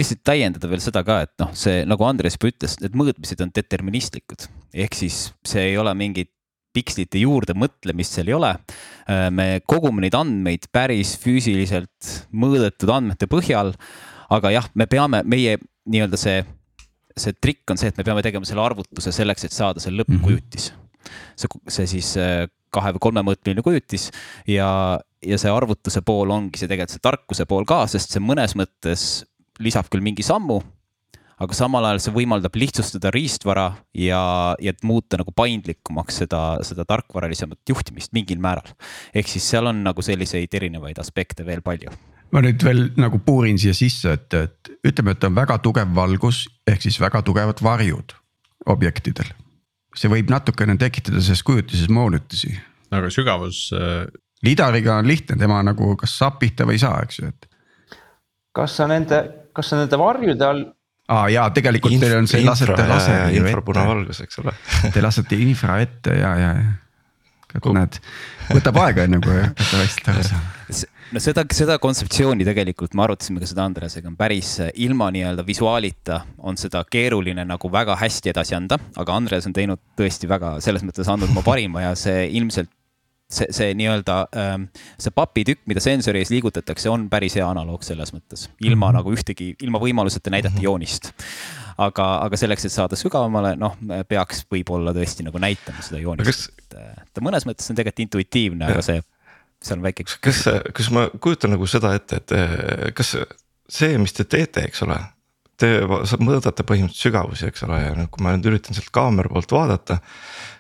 lihtsalt 0.00 0.22
täiendada 0.26 0.70
veel 0.70 0.82
seda 0.82 1.04
ka, 1.06 1.20
et 1.26 1.34
noh, 1.42 1.52
see 1.58 1.82
nagu 1.88 2.06
Andres 2.06 2.38
juba 2.38 2.50
ütles, 2.52 2.78
need 2.82 2.96
mõõtmised 2.98 3.42
on 3.44 3.52
deterministlikud, 3.54 4.48
ehk 4.84 4.96
siis 4.98 5.28
see 5.46 5.70
ei 5.70 5.78
ole 5.80 5.92
mingit 5.98 6.32
pikslite 6.74 7.20
juurde 7.22 7.54
mõtlemist 7.54 8.16
seal 8.16 8.30
ei 8.30 8.36
ole. 8.36 8.50
Äh, 9.06 9.28
me 9.30 9.46
kogume 9.66 10.02
neid 10.04 10.16
andmeid 10.18 10.66
päris 10.74 11.14
füüsiliselt 11.22 12.10
mõõdetud 12.34 12.90
andmete 12.90 13.30
põhjal. 13.30 13.74
aga 14.34 14.50
jah, 14.50 14.66
me 14.74 14.86
peame, 14.90 15.20
meie 15.28 15.58
nii-öelda 15.86 16.18
see, 16.18 16.40
see 17.16 17.34
trikk 17.38 17.70
on 17.70 17.78
see, 17.78 17.92
et 17.92 17.98
me 18.00 18.06
peame 18.06 18.22
tegema 18.24 18.48
selle 18.48 18.64
arvutuse 18.64 19.12
selleks, 19.12 19.44
et 19.44 19.54
saada 19.54 19.80
see 19.80 19.92
lõppkujutis. 19.94 20.72
see, 21.36 21.60
see 21.68 21.86
siis 21.86 22.16
äh, 22.18 22.48
kahe 22.74 22.94
või 22.96 23.04
kolmemõõtmeline 23.06 23.62
kujutis 23.62 24.08
ja, 24.50 24.98
ja 25.22 25.38
see 25.38 25.52
arvutuse 25.52 26.02
pool 26.02 26.32
ongi 26.34 26.58
see 26.58 26.70
tegelikult 26.70 26.96
see 26.96 27.04
tarkuse 27.04 27.46
pool 27.46 27.68
ka, 27.68 27.84
sest 27.90 28.16
see 28.16 28.24
mõnes 28.24 28.56
mõttes 28.58 29.24
lisab 29.62 29.90
küll 29.92 30.02
mingi 30.04 30.24
sammu, 30.26 30.60
aga 31.42 31.56
samal 31.56 31.86
ajal 31.88 32.00
see 32.02 32.14
võimaldab 32.14 32.56
lihtsustada 32.58 33.10
riistvara 33.14 33.66
ja, 33.98 34.22
ja 34.62 34.74
muuta 34.86 35.18
nagu 35.20 35.34
paindlikumaks 35.34 36.22
seda, 36.22 36.42
seda 36.66 36.86
tarkvaralisemat 36.88 37.60
juhtimist 37.68 38.14
mingil 38.14 38.42
määral. 38.42 38.74
ehk 39.14 39.30
siis 39.30 39.46
seal 39.50 39.66
on 39.70 39.82
nagu 39.86 40.02
selliseid 40.02 40.54
erinevaid 40.54 40.98
aspekte 41.02 41.46
veel 41.46 41.62
palju. 41.62 41.90
ma 42.32 42.42
nüüd 42.44 42.62
veel 42.64 42.84
nagu 43.00 43.18
puurin 43.18 43.58
siia 43.58 43.74
sisse, 43.74 44.14
et, 44.14 44.34
et 44.34 44.74
ütleme, 44.86 45.16
et 45.16 45.24
on 45.24 45.34
väga 45.34 45.58
tugev 45.64 45.94
valgus 45.94 46.44
ehk 46.70 46.86
siis 46.86 47.00
väga 47.02 47.22
tugevad 47.26 47.62
varjud 47.62 48.14
objektidel. 48.70 49.32
see 49.94 50.10
võib 50.10 50.30
natukene 50.30 50.78
tekitada 50.78 51.20
selles 51.20 51.42
kujutises 51.42 51.90
moonutusi. 51.90 52.54
aga 52.94 53.10
sügavus 53.10 53.70
äh.... 53.74 54.04
lidariga 54.46 55.00
on 55.02 55.10
lihtne, 55.10 55.38
tema 55.40 55.62
nagu 55.66 55.96
kas 55.98 56.18
saab 56.18 56.38
pihta 56.38 56.68
või 56.68 56.78
ei 56.78 56.86
saa, 56.86 57.02
eks 57.02 57.18
ju, 57.18 57.32
et. 57.34 57.50
kas 58.54 58.78
sa 58.78 58.86
nende 58.86 59.24
kas 59.56 59.72
see 59.72 59.80
nende 59.80 60.00
varjude 60.00 60.48
all? 60.48 60.64
aa 61.14 61.26
jaa, 61.32 61.50
tegelikult 61.56 61.96
Inf 61.96 62.06
teil 62.06 62.16
on 62.18 62.30
see, 62.30 62.44
lasete 62.46 62.88
laseri 62.88 63.36
ju 63.36 63.42
ette. 63.42 63.52
infrapunavalgus, 63.52 64.22
eks 64.24 64.40
ole 64.44 64.56
Te 64.94 65.04
lasete 65.04 65.38
infra 65.40 65.78
ette 65.84 66.16
ja, 66.16 66.32
ja, 66.40 66.50
ja. 66.60 67.68
näed, 67.76 68.00
võtab 68.50 68.80
aega 68.86 69.04
enne 69.08 69.20
kui 69.24 69.36
hakata 69.36 69.82
vaikselt 69.82 70.12
aru 70.14 70.26
saama 70.30 70.52
no 71.14 71.20
seda, 71.22 71.44
seda 71.54 71.76
kontseptsiooni 71.82 72.46
tegelikult 72.46 72.94
me 72.96 73.04
arutasime 73.04 73.42
ka 73.42 73.48
seda 73.48 73.66
Andresega, 73.68 74.08
on 74.10 74.16
päris 74.18 74.56
ilma 74.80 75.10
nii-öelda 75.14 75.44
visuaalita 75.46 76.22
on 76.48 76.58
seda 76.60 76.82
keeruline 76.90 77.44
nagu 77.46 77.70
väga 77.72 77.98
hästi 78.00 78.32
edasi 78.32 78.56
anda, 78.56 78.78
aga 78.96 79.18
Andres 79.18 79.46
on 79.50 79.56
teinud 79.56 79.82
tõesti 79.98 80.30
väga 80.30 80.56
selles 80.64 80.86
mõttes 80.86 81.10
andnud 81.10 81.34
oma 81.34 81.44
parima 81.46 81.84
ja 81.84 81.92
see 81.98 82.26
ilmselt 82.38 82.72
see, 83.34 83.48
see 83.54 83.74
nii-öelda 83.78 84.16
ähm, 84.40 84.66
see 85.00 85.14
papitükk, 85.14 85.64
mida 85.70 85.82
sensori 85.84 86.22
ees 86.22 86.32
liigutatakse, 86.32 86.90
on 86.92 87.08
päris 87.12 87.36
hea 87.38 87.46
analoog 87.46 87.84
selles 87.86 88.14
mõttes, 88.14 88.48
ilma 88.60 88.76
mm 88.76 88.90
-hmm. 88.90 88.98
nagu 89.00 89.14
ühtegi, 89.14 89.50
ilma 89.66 89.80
võimaluseta 89.82 90.32
näidata 90.32 90.54
mm 90.54 90.58
-hmm. 90.58 90.68
joonist. 90.68 91.12
aga, 91.78 92.04
aga 92.22 92.36
selleks, 92.38 92.64
et 92.64 92.72
saada 92.72 92.96
sügavamale, 92.96 93.56
noh, 93.58 93.74
peaks 94.08 94.44
võib-olla 94.50 94.92
tõesti 94.94 95.24
nagu 95.26 95.38
näitama 95.42 95.82
seda 95.82 95.98
joonist 95.98 96.28
kas..., 96.28 96.50
ta 97.14 97.20
mõnes 97.20 97.46
mõttes 97.46 97.70
on 97.70 97.76
tegelikult 97.76 98.04
intuitiivne, 98.06 98.66
aga 98.66 98.82
see, 98.82 99.02
seal 99.62 99.78
on 99.78 99.82
väike. 99.82 100.04
kas, 100.20 100.44
kas 100.74 100.90
ma 100.90 101.08
kujutan 101.20 101.50
nagu 101.50 101.66
seda 101.66 101.94
ette, 101.94 102.16
et 102.16 102.94
kas 102.94 103.16
see, 103.68 103.98
mis 103.98 104.12
te 104.12 104.24
teete, 104.24 104.64
eks 104.68 104.82
ole 104.86 105.00
te 105.60 105.70
mõõdate 105.86 106.64
põhimõtteliselt 106.66 107.08
sügavusi, 107.08 107.48
eks 107.48 107.62
ole, 107.66 107.80
ja 107.82 107.94
noh, 107.94 108.08
kui 108.10 108.24
ma 108.24 108.34
nüüd 108.34 108.48
üritan 108.50 108.76
sealt 108.76 108.90
kaamera 108.94 109.30
poolt 109.30 109.54
vaadata, 109.54 110.00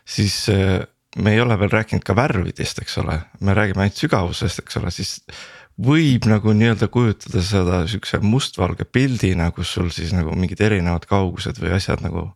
siis 0.06 0.36
me 1.16 1.32
ei 1.34 1.40
ole 1.40 1.58
veel 1.58 1.70
rääkinud 1.70 2.04
ka 2.06 2.16
värvidest, 2.16 2.80
eks 2.82 2.98
ole, 3.02 3.18
me 3.40 3.54
räägime 3.54 3.84
ainult 3.84 4.00
sügavusest, 4.00 4.64
eks 4.64 4.78
ole, 4.80 4.90
siis 4.94 5.12
võib 5.84 6.26
nagu 6.30 6.54
nii-öelda 6.54 6.88
kujutada 6.92 7.42
seda 7.42 7.80
siukse 7.90 8.20
mustvalge 8.22 8.86
pildina, 8.86 9.50
kus 9.54 9.74
sul 9.76 9.90
siis 9.94 10.14
nagu 10.14 10.34
mingid 10.38 10.62
erinevad 10.62 11.06
kaugused 11.10 11.58
või 11.62 11.74
asjad 11.76 12.02
nagu 12.04 12.28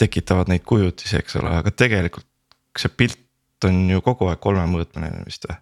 tekitavad 0.00 0.48
neid 0.48 0.64
kujutisi, 0.68 1.18
eks 1.20 1.36
ole, 1.40 1.52
aga 1.60 1.72
tegelikult 1.72 2.28
see 2.78 2.92
pilt 2.96 3.20
on 3.68 3.84
ju 3.92 4.00
kogu 4.04 4.28
aeg 4.30 4.40
kolmemõõtmeline 4.42 5.24
vist 5.26 5.44
või? 5.48 5.58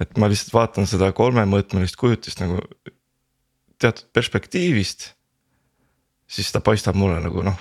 et 0.00 0.18
ma 0.20 0.28
lihtsalt 0.28 0.52
vaatan 0.52 0.88
seda 0.88 1.08
kolmemõõtmelist 1.16 1.96
kujutist 1.96 2.40
nagu 2.42 2.60
teatud 3.80 4.08
perspektiivist. 4.12 5.12
siis 6.26 6.52
ta 6.52 6.60
paistab 6.60 6.96
mulle 6.96 7.20
nagu 7.20 7.44
noh, 7.44 7.56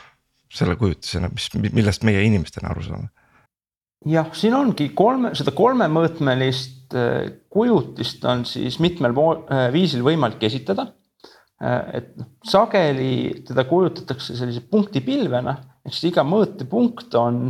selle 0.51 0.75
kujutisena, 0.79 1.29
mis, 1.31 1.49
millest 1.55 2.03
meie 2.03 2.23
inimestena 2.23 2.71
aru 2.71 2.84
saame 2.84 3.12
jah, 4.03 4.29
siin 4.36 4.55
ongi 4.58 4.89
kolme, 4.97 5.31
seda 5.38 5.53
kolmemõõtmelist 5.55 6.95
äh, 6.97 7.29
kujutist 7.51 8.25
on 8.29 8.45
siis 8.49 8.79
mitmel 8.84 9.15
äh, 9.15 9.67
viisil 9.73 10.03
võimalik 10.05 10.43
esitada. 10.47 10.89
Äh, 11.63 12.01
et 12.01 12.12
noh, 12.19 12.34
sageli 12.45 13.45
teda 13.47 13.65
kujutatakse 13.69 14.38
sellise 14.38 14.65
punktipilvena, 14.69 15.58
ehk 15.86 15.95
siis 15.95 16.12
iga 16.12 16.25
mõõtepunkt 16.27 17.15
on, 17.19 17.47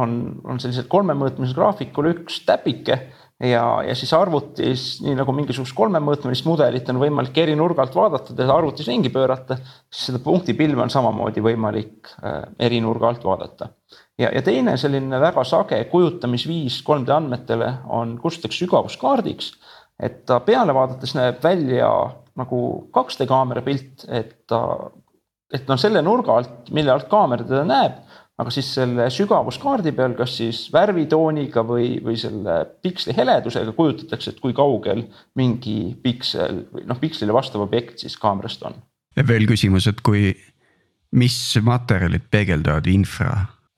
on, 0.00 0.14
on 0.42 0.58
sellisel 0.58 0.88
kolmemõõtmelisel 0.90 1.54
graafikul 1.54 2.08
üks 2.10 2.40
täpike 2.48 2.96
ja, 3.38 3.62
ja 3.86 3.94
siis 3.94 4.10
arvutis, 4.16 4.86
nii 5.04 5.14
nagu 5.18 5.34
mingisugust 5.36 5.76
kolmemõõtmelist 5.78 6.48
mudelit 6.48 6.88
on 6.90 6.98
võimalik 6.98 7.38
eri 7.38 7.54
nurga 7.58 7.84
alt 7.84 7.94
vaadata, 7.94 8.34
teda 8.34 8.56
arvutis 8.56 8.88
ringi 8.90 9.12
pöörata, 9.14 9.60
siis 9.86 10.08
seda 10.10 10.22
punktipilve 10.24 10.82
on 10.82 10.92
samamoodi 10.92 11.44
võimalik 11.44 12.10
eri 12.58 12.80
nurga 12.82 13.12
alt 13.12 13.28
vaadata. 13.28 13.70
Ja, 14.20 14.30
ja 14.34 14.42
teine 14.44 14.76
selline 14.80 15.20
väga 15.22 15.44
sage 15.48 15.80
kujutamisviis 15.90 16.80
3D 16.86 17.14
andmetele 17.16 17.72
on, 17.88 18.16
kutsutakse 18.20 18.64
sügavuskaardiks. 18.64 19.52
et 20.00 20.24
ta 20.26 20.40
peale 20.40 20.74
vaadates 20.74 21.14
näeb 21.16 21.42
välja 21.44 21.90
nagu 22.40 22.60
2D 22.96 23.26
kaamera 23.28 23.62
pilt, 23.62 24.06
et 24.08 24.46
ta, 24.48 24.62
et 25.52 25.66
noh, 25.68 25.80
selle 25.80 26.02
nurga 26.02 26.38
alt, 26.40 26.70
mille 26.72 26.92
alt 26.92 27.08
kaamera 27.10 27.44
teda 27.44 27.64
näeb 27.68 28.00
aga 28.40 28.52
siis 28.54 28.68
selle 28.72 29.08
sügavuskaardi 29.12 29.92
peal, 29.96 30.14
kas 30.18 30.38
siis 30.40 30.60
värvitooniga 30.72 31.64
või, 31.66 31.98
või 32.04 32.16
selle 32.20 32.62
piksli 32.82 33.14
heledusega 33.16 33.74
kujutatakse, 33.76 34.32
et 34.32 34.40
kui 34.40 34.54
kaugel 34.56 35.04
mingi 35.38 35.92
piksel 36.02 36.64
või 36.72 36.86
noh, 36.88 37.00
pikslile 37.00 37.36
vastav 37.36 37.66
objekt 37.66 38.04
siis 38.04 38.16
kaamerast 38.20 38.64
on. 38.68 38.78
ja 39.16 39.26
veel 39.26 39.44
küsimus, 39.50 39.90
et 39.90 40.00
kui 40.06 40.32
mis 41.12 41.36
materjalid 41.66 42.30
peegeldavad 42.30 42.86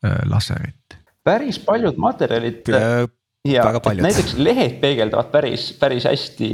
infralaserit? 0.02 0.98
päris 1.24 1.58
paljud 1.62 1.96
materjalid 1.96 2.68
äh, 2.74 3.06
ja 3.46 3.64
näiteks 3.94 4.34
lehed 4.38 4.80
peegeldavad 4.80 5.30
päris, 5.30 5.72
päris 5.78 6.04
hästi 6.04 6.50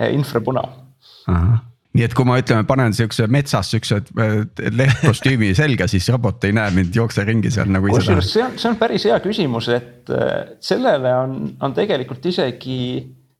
äh, 0.00 0.12
infrapuna. 0.12 0.62
nii 1.90 2.04
et 2.04 2.14
kui 2.14 2.24
ma 2.28 2.36
ütleme, 2.38 2.64
panen 2.68 2.94
siukse 2.94 3.26
metsas 3.26 3.70
siukse 3.72 4.02
äh, 4.20 4.34
lehtkostüümi 4.76 5.54
selga, 5.62 5.88
siis 5.88 6.08
robot 6.12 6.44
ei 6.44 6.52
näe 6.52 6.70
mind 6.76 6.96
jookse 6.96 7.24
ringi 7.24 7.50
seal 7.50 7.72
nagu 7.72 7.88
ise 7.88 8.04
tahab. 8.06 8.26
see 8.28 8.44
on, 8.44 8.58
see 8.58 8.70
on 8.70 8.76
päris 8.80 9.08
hea 9.08 9.16
küsimus, 9.24 9.70
et 9.72 10.12
sellele 10.60 11.14
on, 11.22 11.40
on 11.60 11.74
tegelikult 11.74 12.26
isegi 12.28 12.80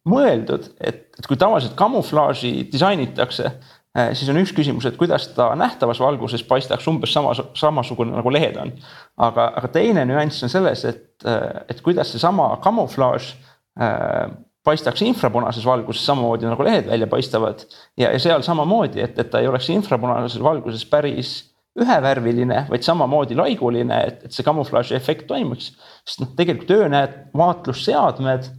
mõeldud, 0.08 0.72
et, 0.80 1.10
et 1.20 1.28
kui 1.28 1.36
tavaliselt 1.36 1.76
kamuflaaži 1.76 2.70
disainitakse 2.72 3.52
Äh, 3.52 3.79
siis 4.16 4.28
on 4.32 4.38
üks 4.40 4.52
küsimus, 4.56 4.86
et 4.88 4.98
kuidas 5.00 5.28
ta 5.36 5.50
nähtavas 5.58 6.00
valguses 6.02 6.42
paistaks 6.46 6.86
umbes 6.90 7.12
samas, 7.14 7.42
samasugune 7.58 8.14
nagu 8.16 8.32
lehed 8.32 8.58
on. 8.60 8.72
aga, 9.16 9.50
aga 9.60 9.72
teine 9.74 10.04
nüanss 10.08 10.44
on 10.46 10.52
selles, 10.52 10.84
et, 10.88 11.08
äh, 11.24 11.64
et 11.68 11.82
kuidas 11.84 12.12
seesama 12.12 12.52
kamuflaaž 12.64 13.32
äh, 13.80 14.30
paistaks 14.64 15.02
infrapunases 15.06 15.64
valguses 15.66 16.04
samamoodi 16.06 16.48
nagu 16.48 16.64
lehed 16.64 16.90
välja 16.90 17.06
paistavad. 17.10 17.64
ja, 17.96 18.10
ja 18.10 18.18
seal 18.18 18.42
samamoodi, 18.46 19.00
et, 19.04 19.18
et 19.18 19.30
ta 19.30 19.40
ei 19.40 19.48
oleks 19.48 19.70
infrapunases 19.72 20.42
valguses 20.42 20.84
päris 20.90 21.36
ühevärviline, 21.80 22.64
vaid 22.70 22.82
samamoodi 22.84 23.36
laiguline, 23.38 24.00
et, 24.06 24.24
et 24.26 24.34
see 24.34 24.44
kamuflaaži 24.46 24.96
efekt 24.98 25.28
toimuks. 25.30 25.72
sest 26.04 26.24
noh, 26.24 26.32
tegelikult 26.36 26.74
öönäed 26.76 27.20
vaatlusseadmed 27.36 28.50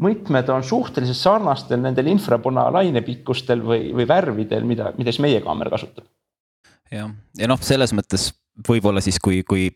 mõõtmed 0.00 0.48
on 0.54 0.64
suhteliselt 0.64 1.18
sarnastel 1.18 1.80
nendel 1.82 2.08
infrapuna 2.12 2.68
lainepikkustel 2.72 3.62
või, 3.64 3.90
või 3.96 4.06
värvidel, 4.08 4.64
mida, 4.68 4.92
mida 4.96 5.12
siis 5.12 5.22
meie 5.24 5.42
kaamera 5.44 5.72
kasutab. 5.74 6.08
jah, 6.92 7.12
ja 7.38 7.50
noh, 7.50 7.60
selles 7.60 7.92
mõttes 7.96 8.30
võib-olla 8.68 9.02
siis, 9.04 9.20
kui, 9.22 9.42
kui 9.48 9.70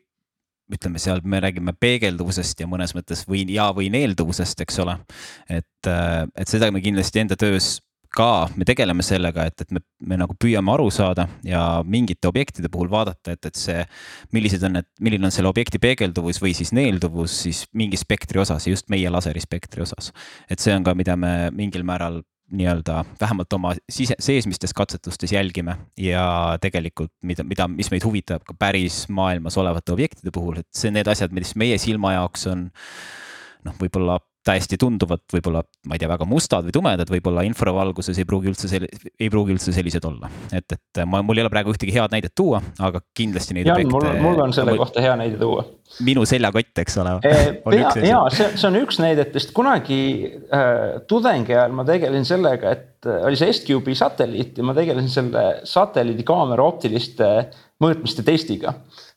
ütleme 0.72 0.98
seal, 0.98 1.20
me 1.24 1.40
räägime 1.40 1.76
peegelduvusest 1.78 2.60
ja 2.60 2.66
mõnes 2.70 2.94
mõttes 2.96 3.22
või 3.28 3.44
ja, 3.54 3.68
või 3.76 3.90
neelduvusest, 3.94 4.60
eks 4.64 4.80
ole. 4.82 4.96
et, 5.48 5.90
et 5.90 6.48
seda 6.48 6.72
me 6.74 6.82
kindlasti 6.84 7.22
enda 7.22 7.38
töös 7.38 7.76
ka 8.16 8.48
me 8.56 8.66
tegeleme 8.68 9.04
sellega, 9.06 9.46
et, 9.50 9.66
et 9.66 9.74
me, 9.74 9.82
me 10.08 10.18
nagu 10.20 10.36
püüame 10.40 10.72
aru 10.72 10.88
saada 10.94 11.26
ja 11.46 11.62
mingite 11.84 12.30
objektide 12.30 12.70
puhul 12.72 12.90
vaadata, 12.92 13.36
et, 13.36 13.50
et 13.50 13.58
see, 13.60 13.82
millised 14.36 14.64
on 14.66 14.78
need, 14.78 14.88
milline 15.04 15.28
on 15.28 15.34
selle 15.34 15.50
objekti 15.52 15.80
peegelduvus 15.82 16.40
või 16.42 16.54
siis 16.56 16.72
neelduvus 16.76 17.42
siis 17.46 17.64
mingi 17.76 18.00
spektri 18.00 18.40
osas 18.42 18.66
ja 18.66 18.74
just 18.74 18.88
meie 18.92 19.10
laseri 19.12 19.42
spektri 19.44 19.84
osas. 19.84 20.12
et 20.50 20.62
see 20.62 20.74
on 20.76 20.86
ka, 20.86 20.96
mida 20.98 21.16
me 21.20 21.52
mingil 21.54 21.84
määral 21.86 22.22
nii-öelda 22.50 23.04
vähemalt 23.20 23.52
oma 23.52 23.72
sise, 23.90 24.14
seesmistes 24.22 24.74
katsetustes 24.74 25.32
jälgime 25.32 25.76
ja 25.98 26.56
tegelikult, 26.62 27.10
mida, 27.22 27.44
mida, 27.44 27.66
mis 27.68 27.90
meid 27.90 28.06
huvitab 28.06 28.44
ka 28.46 28.54
päris 28.58 29.06
maailmas 29.08 29.58
olevate 29.58 29.92
objektide 29.92 30.30
puhul, 30.34 30.60
et 30.62 30.68
see, 30.74 30.92
need 30.94 31.10
asjad, 31.10 31.34
mis 31.34 31.56
meie 31.58 31.78
silma 31.82 32.14
jaoks 32.14 32.46
on 32.52 32.68
noh, 33.66 33.74
võib-olla 33.80 34.20
täiesti 34.46 34.78
tunduvad 34.80 35.22
võib-olla, 35.32 35.62
ma 35.88 35.96
ei 35.96 36.02
tea, 36.02 36.10
väga 36.10 36.26
mustad 36.28 36.66
või 36.66 36.74
tumedad, 36.74 37.10
võib-olla 37.10 37.42
infravalguses 37.48 38.18
ei 38.20 38.26
pruugi 38.28 38.50
üldse 38.52 38.70
sel-, 38.70 38.88
ei 38.88 39.30
pruugi 39.32 39.56
üldse 39.56 39.74
sellised 39.74 40.04
olla. 40.06 40.30
et, 40.54 40.76
et 40.76 41.02
ma, 41.08 41.22
mul 41.26 41.40
ei 41.40 41.46
ole 41.46 41.52
praegu 41.52 41.74
ühtegi 41.74 41.94
head 41.96 42.14
näidet 42.14 42.34
tuua, 42.36 42.60
aga 42.78 43.02
kindlasti 43.16 43.56
neid. 43.56 43.70
Jan, 43.70 43.90
mul, 43.90 44.06
mul 44.22 44.42
on 44.46 44.54
selle 44.56 44.74
mul, 44.74 44.82
kohta 44.84 45.02
hea 45.04 45.16
näide 45.18 45.40
tuua. 45.40 45.64
minu 46.06 46.24
seljakott, 46.28 46.74
eks 46.82 46.98
ole 47.02 47.16
ja, 47.22 47.92
ja 48.06 48.20
see, 48.34 48.52
see 48.54 48.68
on 48.70 48.80
üks 48.82 49.00
näidetest, 49.02 49.54
kunagi 49.56 50.00
äh, 50.54 51.00
tudengi 51.10 51.56
ajal 51.56 51.74
ma 51.76 51.86
tegelesin 51.88 52.28
sellega, 52.28 52.76
et 52.76 53.10
äh, 53.10 53.22
oli 53.26 53.38
see 53.40 53.52
S-Cube'i 53.54 53.98
satelliit 53.98 54.58
ja 54.58 54.66
ma 54.66 54.76
tegelesin 54.76 55.12
selle 55.12 55.46
satelliidikaamera 55.66 56.66
optiliste 56.66 57.32
mõõtmiste 57.82 58.24
testiga 58.26 58.76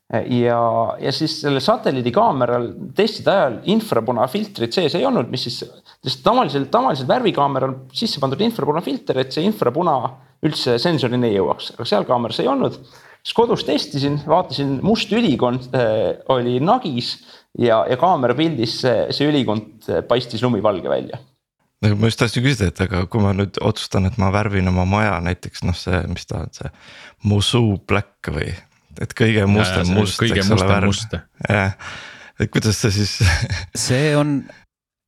ja, 0.10 0.62
ja 1.00 1.12
siis 1.14 1.36
selle 1.44 1.62
satelliidikaameral 1.62 2.70
testide 2.98 3.34
ajal 3.34 3.58
infrapunafiltrit 3.70 4.74
sees 4.74 4.96
ei 4.98 5.06
olnud, 5.06 5.30
mis 5.30 5.46
siis, 5.46 5.62
sest 6.06 6.24
tavaliselt, 6.26 6.72
tavaliselt 6.74 7.10
värvikaameral 7.12 7.76
sisse 7.94 8.22
pandud 8.22 8.42
infrapunafilter, 8.42 9.22
et 9.22 9.36
see 9.36 9.46
infrapuna 9.46 10.00
üldse 10.46 10.80
sensorini 10.82 11.30
ei 11.30 11.38
jõuaks, 11.38 11.74
aga 11.76 11.88
seal 11.88 12.08
kaameras 12.10 12.42
ei 12.42 12.50
olnud. 12.50 12.80
siis 13.20 13.36
kodus 13.36 13.66
testisin, 13.68 14.18
vaatasin, 14.28 14.80
must 14.82 15.12
ülikond 15.14 15.70
äh, 15.76 16.24
oli 16.34 16.58
nagis 16.64 17.18
ja, 17.60 17.84
ja 17.90 17.98
kaamera 18.00 18.34
pildis 18.38 18.80
see, 18.82 19.10
see 19.14 19.28
ülikond 19.30 19.90
paistis 20.08 20.42
lumivalge 20.42 20.90
välja 20.90 21.20
nagu 21.84 21.96
ma 22.00 22.10
just 22.10 22.20
tahtsin 22.20 22.44
küsida, 22.44 22.72
et 22.72 22.82
aga 22.84 23.06
kui 23.12 23.22
ma 23.24 23.32
nüüd 23.36 23.60
otsustan, 23.64 24.08
et 24.10 24.18
ma 24.20 24.32
värvin 24.36 24.68
oma 24.72 24.84
maja 24.90 25.20
näiteks 25.24 25.64
noh, 25.68 25.78
see, 25.78 26.02
mis 26.12 26.28
ta 26.28 26.42
on, 26.44 26.52
see 26.56 26.72
Musu 27.30 27.78
Black 27.88 28.32
või 28.34 28.50
et 29.04 29.14
kõige 29.18 29.46
mustem 29.50 29.92
must, 29.96 30.22
eks 30.24 30.50
ole 30.56 30.70
värv. 30.70 30.96
jah, 31.50 31.76
et 32.40 32.52
kuidas 32.54 32.80
see 32.84 32.94
siis 33.00 33.18
see 33.88 34.12
on, 34.18 34.40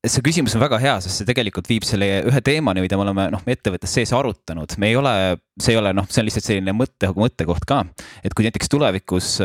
see 0.08 0.23
küsimus 0.25 0.56
on 0.58 0.63
väga 0.63 0.80
hea, 0.82 0.95
sest 1.04 1.21
see 1.21 1.30
tegelikult 1.30 1.69
viib 1.71 1.86
selle 1.88 2.08
ühe 2.30 2.43
teemani, 2.45 2.84
mida 2.86 2.99
me 2.99 3.06
oleme 3.08 3.27
noh, 3.36 3.43
ettevõttes 3.49 3.97
sees 3.99 4.13
arutanud, 4.17 4.77
me 4.82 4.91
ei 4.91 4.97
ole, 4.99 5.15
see 5.62 5.75
ei 5.75 5.82
ole 5.82 5.93
noh, 5.97 6.08
see 6.10 6.23
on 6.23 6.30
lihtsalt 6.30 6.47
selline 6.47 6.75
mõtte, 6.77 7.12
mõttekoht 7.17 7.67
ka. 7.69 7.84
et 8.23 8.36
kui 8.36 8.47
näiteks 8.47 8.71
tulevikus 8.71 9.36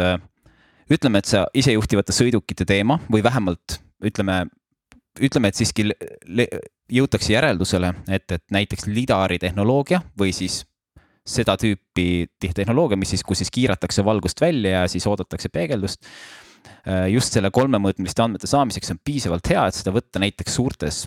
ütleme, 0.92 1.18
et 1.20 1.30
see 1.30 1.42
isejuhtivate 1.62 2.14
sõidukite 2.14 2.66
teema 2.68 3.00
või 3.10 3.24
vähemalt 3.26 3.80
ütleme, 4.06 4.44
ütleme, 5.18 5.50
et 5.50 5.58
siiski 5.58 5.88
jõutakse 6.92 7.32
järeldusele, 7.32 7.92
et, 8.12 8.30
et 8.30 8.44
näiteks 8.54 8.86
lidari 8.90 9.40
tehnoloogia 9.42 10.02
või 10.18 10.34
siis 10.36 10.62
seda 11.26 11.56
tüüpi 11.58 12.26
tehnoloogia, 12.40 12.98
mis 13.00 13.14
siis, 13.14 13.24
kus 13.26 13.42
siis 13.42 13.52
kiiratakse 13.54 14.04
valgust 14.06 14.40
välja 14.40 14.80
ja 14.80 14.90
siis 14.90 15.06
oodatakse 15.10 15.50
peegeldust. 15.52 16.06
Äh, 16.86 17.08
just 17.14 17.34
selle 17.34 17.50
kolmemõõtmeliste 17.54 18.22
andmete 18.22 18.48
saamiseks 18.50 18.94
on 18.94 19.02
piisavalt 19.04 19.50
hea, 19.50 19.66
et 19.68 19.78
seda 19.78 19.94
võtta 19.94 20.22
näiteks 20.22 20.56
suurtes, 20.58 21.02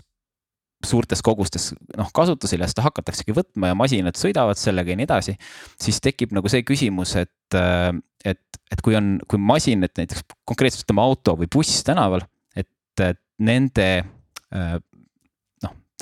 suurtes 0.86 1.20
kogustes 1.24 1.70
noh 1.98 2.12
kasutusele 2.16 2.64
ja 2.64 2.72
seda 2.72 2.84
hakataksegi 2.86 3.34
võtma 3.36 3.72
ja 3.72 3.76
masinad 3.76 4.16
sõidavad 4.16 4.60
sellega 4.60 4.92
ja 4.92 5.00
nii 5.00 5.08
edasi. 5.08 5.36
siis 5.80 6.00
tekib 6.04 6.32
nagu 6.36 6.52
see 6.52 6.64
küsimus, 6.68 7.16
et, 7.20 7.56
äh, 7.56 7.90
et, 8.24 8.60
et 8.72 8.84
kui 8.84 8.96
on, 8.96 9.18
kui 9.28 9.40
masin, 9.40 9.84
et 9.88 9.96
näiteks 10.00 10.24
konkreetselt 10.48 10.86
ütleme 10.86 11.04
auto 11.04 11.36
või 11.40 11.48
buss 11.52 11.84
tänaval, 11.84 12.24
et, 12.56 12.68
nende 13.40 13.88
äh, 14.52 14.76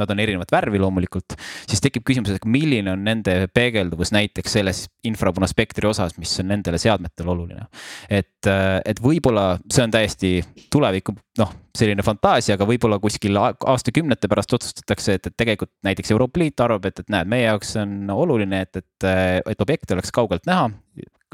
nad 0.02 0.10
on 0.14 0.22
erinevat 0.22 0.52
värvi 0.52 0.80
loomulikult, 0.82 1.36
siis 1.68 1.82
tekib 1.84 2.06
küsimus, 2.08 2.32
et 2.34 2.46
milline 2.48 2.92
on 2.94 3.04
nende 3.04 3.36
peegelduvus 3.54 4.12
näiteks 4.16 4.58
selles 4.58 4.84
infrapunaspektri 5.08 5.88
osas, 5.88 6.16
mis 6.18 6.34
on 6.42 6.50
nendele 6.52 6.80
seadmetele 6.80 7.32
oluline. 7.34 7.66
et, 8.10 8.46
et 8.48 9.02
võib-olla 9.02 9.58
see 9.72 9.84
on 9.84 9.94
täiesti 9.94 10.32
tuleviku 10.72 11.14
noh, 11.38 11.52
selline 11.78 12.02
fantaasia, 12.02 12.56
aga 12.58 12.66
võib-olla 12.68 12.98
kuskil 13.02 13.38
aastakümnete 13.38 14.30
pärast 14.30 14.54
otsustatakse, 14.58 15.18
et, 15.18 15.30
et 15.30 15.36
tegelikult 15.38 15.72
näiteks 15.86 16.10
Euroopa 16.14 16.42
Liit 16.42 16.60
arvab, 16.64 16.88
et, 16.90 17.04
et 17.04 17.12
näed, 17.12 17.30
meie 17.30 17.46
jaoks 17.46 17.76
on 17.82 18.10
oluline, 18.14 18.64
et, 18.66 18.82
et, 18.82 19.08
et 19.54 19.64
objekte 19.66 19.96
oleks 19.96 20.14
kaugelt 20.14 20.48
näha 20.48 20.70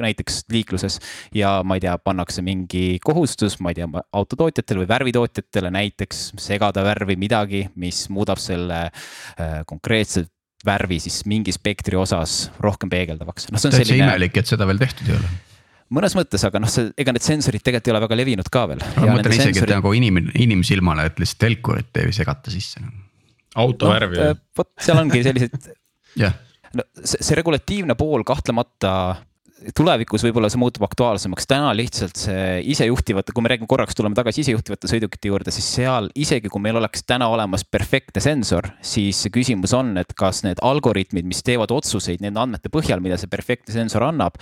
näiteks 0.03 0.45
liikluses 0.53 0.99
ja 1.35 1.57
ma 1.67 1.79
ei 1.79 1.85
tea, 1.85 1.97
pannakse 2.03 2.43
mingi 2.45 2.99
kohustus, 3.05 3.59
ma 3.63 3.73
ei 3.73 3.81
tea, 3.81 3.89
autotootjatele 4.13 4.85
või 4.85 4.91
värvitootjatele 4.91 5.73
näiteks 5.75 6.27
segada 6.41 6.85
värvi 6.87 7.19
midagi, 7.21 7.67
mis 7.81 8.07
muudab 8.13 8.43
selle 8.43 8.87
äh, 8.89 9.61
konkreetse 9.71 10.27
värvi 10.65 10.99
siis 11.03 11.25
mingi 11.29 11.53
spektri 11.53 11.97
osas 12.01 12.49
rohkem 12.63 12.91
peegeldavaks 12.93 13.51
no,. 13.51 13.59
täitsa 13.59 13.83
selline... 13.83 14.07
imelik, 14.07 14.39
et 14.41 14.49
seda 14.49 14.67
veel 14.69 14.81
tehtud 14.81 15.11
ei 15.11 15.19
ole 15.19 15.33
mõnes 15.95 16.15
mõttes, 16.17 16.45
aga 16.47 16.63
noh, 16.63 16.71
see, 16.71 16.89
ega 17.01 17.15
need 17.15 17.25
sensorid 17.25 17.63
tegelikult 17.63 17.91
ei 17.91 17.95
ole 17.95 18.03
väga 18.07 18.19
levinud 18.19 18.51
ka 18.53 18.65
veel. 18.71 18.81
ma 18.97 19.19
mõtlen 19.19 19.37
isegi 19.37 19.53
sensorid..., 19.53 19.75
et 19.75 19.79
nagu 19.79 19.93
inimene, 19.97 20.33
inimsilmale, 20.47 21.09
et 21.11 21.21
lihtsalt 21.23 21.49
helkurit 21.49 22.01
ei 22.03 22.15
segata 22.17 22.53
sisse. 22.55 22.83
auto 23.55 23.91
no, 23.91 23.93
värvi. 23.93 24.21
Äh, 24.25 24.41
vot 24.57 24.73
seal 24.83 25.03
ongi 25.03 25.23
sellised 25.27 25.71
yeah. 26.23 26.35
no 26.75 26.87
see, 26.97 27.21
see 27.21 27.39
regulatiivne 27.39 27.97
pool 27.99 28.25
kahtlemata 28.27 28.95
tulevikus 29.77 30.25
võib-olla 30.27 30.51
see 30.53 30.61
muutub 30.61 30.85
aktuaalsemaks, 30.87 31.47
täna 31.49 31.71
lihtsalt 31.77 32.19
see 32.21 32.61
isejuhtivate, 32.75 33.33
kui 33.35 33.45
me 33.45 33.53
räägime 33.53 33.71
korraks, 33.71 33.97
tuleme 33.97 34.17
tagasi 34.19 34.43
isejuhtivate 34.45 34.91
sõidukite 34.91 35.31
juurde, 35.31 35.55
siis 35.55 35.69
seal 35.79 36.11
isegi 36.19 36.53
kui 36.53 36.63
meil 36.65 36.79
oleks 36.81 37.07
täna 37.09 37.31
olemas 37.33 37.65
perfektne 37.65 38.23
sensor, 38.25 38.69
siis 38.85 39.25
küsimus 39.35 39.75
on, 39.77 39.95
et 40.01 40.13
kas 40.19 40.43
need 40.47 40.61
algoritmid, 40.65 41.27
mis 41.29 41.43
teevad 41.47 41.73
otsuseid 41.75 42.25
nende 42.25 42.43
andmete 42.43 42.73
põhjal, 42.73 43.03
mida 43.05 43.19
see 43.21 43.31
perfektne 43.33 43.75
sensor 43.77 44.05
annab, 44.09 44.39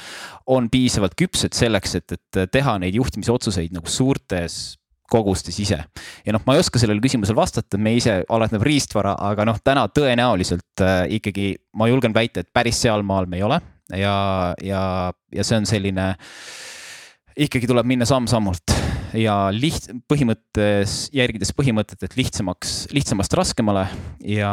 on 0.51 0.71
piisavalt 0.73 1.17
küpsed 1.19 1.55
selleks, 1.57 1.99
et, 2.01 2.19
et 2.19 2.45
teha 2.53 2.79
neid 2.83 2.99
juhtimisotsuseid 2.99 3.75
nagu 3.77 3.91
suurtes 3.91 4.79
kogustes 5.13 5.59
ise. 5.61 5.77
ja 6.25 6.33
noh, 6.33 6.41
ma 6.47 6.57
ei 6.57 6.63
oska 6.63 6.81
sellele 6.81 7.03
küsimusele 7.05 7.37
vastata, 7.37 7.77
me 7.79 7.93
ise 7.99 8.23
alandame 8.33 8.65
riistvara, 8.65 9.13
aga 9.29 9.45
noh, 9.45 9.61
täna 9.65 9.85
tõenäoliselt 9.93 10.81
äh, 10.81 11.05
ikkagi 11.19 11.53
ma 11.77 11.91
julgen 11.91 12.17
väita, 12.17 12.41
et 12.41 12.53
päris 12.55 12.81
sealmaal 12.81 13.29
me 13.29 13.41
ei 13.41 13.45
ole 13.47 13.61
ja, 13.99 14.17
ja, 14.65 14.83
ja 15.35 15.47
see 15.47 15.59
on 15.61 15.69
selline, 15.69 16.13
ikkagi 17.37 17.69
tuleb 17.71 17.89
minna 17.89 18.09
samm-sammult. 18.09 18.75
Ja 19.19 19.51
liht-, 19.53 19.91
põhimõttes, 20.09 21.11
järgides 21.13 21.53
põhimõtet, 21.57 22.01
et 22.07 22.17
lihtsamaks, 22.17 22.87
lihtsamast 22.97 23.35
raskemale 23.37 23.85
ja 24.25 24.53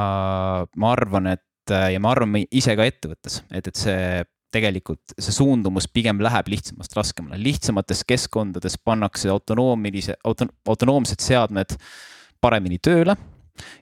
ma 0.75 0.91
arvan, 0.91 1.31
et 1.37 1.71
ja 1.71 2.01
me 2.01 2.09
arvame 2.11 2.43
ise 2.51 2.75
ka 2.75 2.87
ettevõttes, 2.89 3.43
et, 3.53 3.69
et 3.69 3.79
see 3.79 4.25
tegelikult 4.49 5.13
see 5.13 5.33
suundumus 5.35 5.85
pigem 5.93 6.21
läheb 6.25 6.47
lihtsamast 6.49 6.95
raskemale, 6.97 7.37
lihtsamates 7.41 8.01
keskkondades 8.09 8.79
pannakse 8.81 9.29
autonoomilise 9.29 10.15
auto,, 10.25 10.49
autonoomsed 10.67 11.21
seadmed 11.21 11.75
paremini 12.41 12.79
tööle 12.81 13.13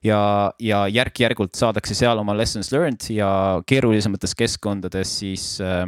ja, 0.05 0.19
ja 0.59 0.83
järk-järgult 0.91 1.57
saadakse 1.57 1.95
seal 1.97 2.19
oma 2.21 2.35
lessons 2.37 2.71
learned 2.73 3.09
ja 3.13 3.29
keerulisemates 3.67 4.35
keskkondades 4.37 5.17
siis 5.21 5.49
äh,, 5.63 5.87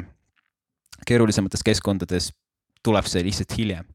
keerulisemates 1.08 1.64
keskkondades 1.66 2.32
tuleb 2.84 3.08
see 3.10 3.24
lihtsalt 3.28 3.56
hiljem 3.58 3.88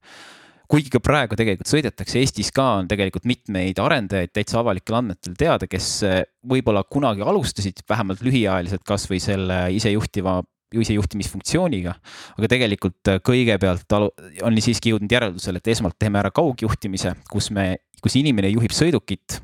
kuigi 0.70 0.90
ka 0.92 1.00
praegu 1.04 1.36
tegelikult 1.38 1.68
sõidetakse, 1.68 2.18
Eestis 2.22 2.50
ka 2.54 2.64
on 2.80 2.88
tegelikult 2.90 3.26
mitmeid 3.28 3.78
arendajaid 3.82 4.32
täitsa 4.34 4.60
avalikel 4.62 4.96
andmetel 4.98 5.36
teada, 5.38 5.68
kes 5.70 5.90
äh, 6.08 6.22
võib-olla 6.48 6.84
kunagi 6.88 7.24
alustasid 7.24 7.84
vähemalt 7.88 8.24
lühiajaliselt 8.24 8.84
kasvõi 8.86 9.20
selle 9.22 9.60
isejuhtiva 9.76 10.40
isejuhtimisfunktsiooniga. 10.74 11.94
aga 12.38 12.50
tegelikult 12.50 13.12
äh, 13.12 13.20
kõigepealt 13.24 13.96
on 13.98 14.60
siiski 14.64 14.94
jõudnud 14.94 15.12
järeldusele, 15.12 15.60
et 15.60 15.74
esmalt 15.74 15.98
teeme 16.00 16.18
ära 16.22 16.32
kaugjuhtimise, 16.34 17.14
kus 17.30 17.50
me, 17.54 17.76
kus 18.02 18.16
inimene 18.20 18.50
juhib 18.54 18.74
sõidukit 18.74 19.38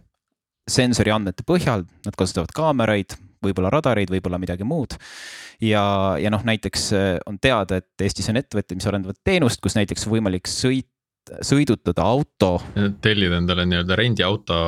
sensori 0.70 1.12
andmete 1.14 1.44
põhjal, 1.46 1.84
nad 2.06 2.16
kasutavad 2.18 2.52
kaameraid, 2.56 3.16
võib-olla 3.44 3.72
radareid, 3.72 4.12
võib-olla 4.12 4.40
midagi 4.40 4.66
muud. 4.68 4.96
ja, 5.60 5.82
ja 6.20 6.30
noh, 6.32 6.44
näiteks 6.46 6.92
äh, 6.96 7.10
on 7.26 7.38
teada, 7.42 7.80
et 7.80 8.06
Eestis 8.06 8.30
on 8.32 8.40
ettevõtted, 8.40 8.78
mis 8.78 8.88
arendavad 8.88 9.18
teenust, 9.24 9.60
kus 9.60 9.76
näiteks 9.78 10.06
võimalik 10.08 10.48
sõit, 10.50 10.88
sõidutada 11.44 12.06
auto. 12.06 12.58
tellida 13.02 13.38
endale 13.38 13.66
nii-öelda 13.68 13.98
rendiauto 13.98 14.60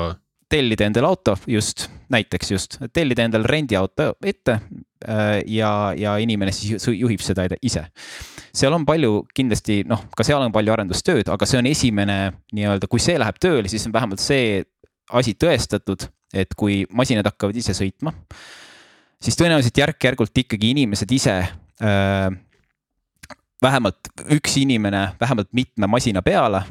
tellida 0.52 0.84
endale 0.84 1.08
auto, 1.08 1.36
just, 1.48 1.86
näiteks 2.12 2.50
just, 2.52 2.76
tellida 2.92 3.24
endale 3.24 3.48
rendiauto 3.48 4.10
ette 4.24 4.58
äh, 4.58 5.40
ja, 5.48 5.70
ja 5.96 6.16
inimene 6.20 6.52
siis 6.52 6.88
juhib 6.92 7.24
seda 7.24 7.46
ise. 7.62 7.86
seal 8.52 8.74
on 8.76 8.84
palju 8.88 9.22
kindlasti 9.34 9.80
noh, 9.88 10.04
ka 10.16 10.26
seal 10.26 10.44
on 10.44 10.52
palju 10.52 10.74
arendustööd, 10.74 11.30
aga 11.32 11.48
see 11.48 11.62
on 11.62 11.70
esimene 11.70 12.18
nii-öelda, 12.52 12.90
kui 12.90 13.00
see 13.00 13.16
läheb 13.20 13.40
tööle, 13.40 13.72
siis 13.72 13.88
on 13.88 13.96
vähemalt 13.96 14.20
see 14.20 14.60
asi 15.10 15.34
tõestatud, 15.34 16.06
et 16.34 16.54
kui 16.56 16.82
masinad 16.90 17.26
hakkavad 17.28 17.56
ise 17.56 17.74
sõitma, 17.76 18.14
siis 19.22 19.36
tõenäoliselt 19.38 19.78
järk-järgult 19.78 20.38
ikkagi 20.44 20.72
inimesed 20.72 21.10
ise 21.12 21.36
äh, 21.42 22.28
vähemalt 23.62 24.12
üks 24.34 24.56
inimene 24.62 25.12
vähemalt 25.20 25.52
mitme 25.52 25.86
masina 25.86 26.22
peale 26.22 26.64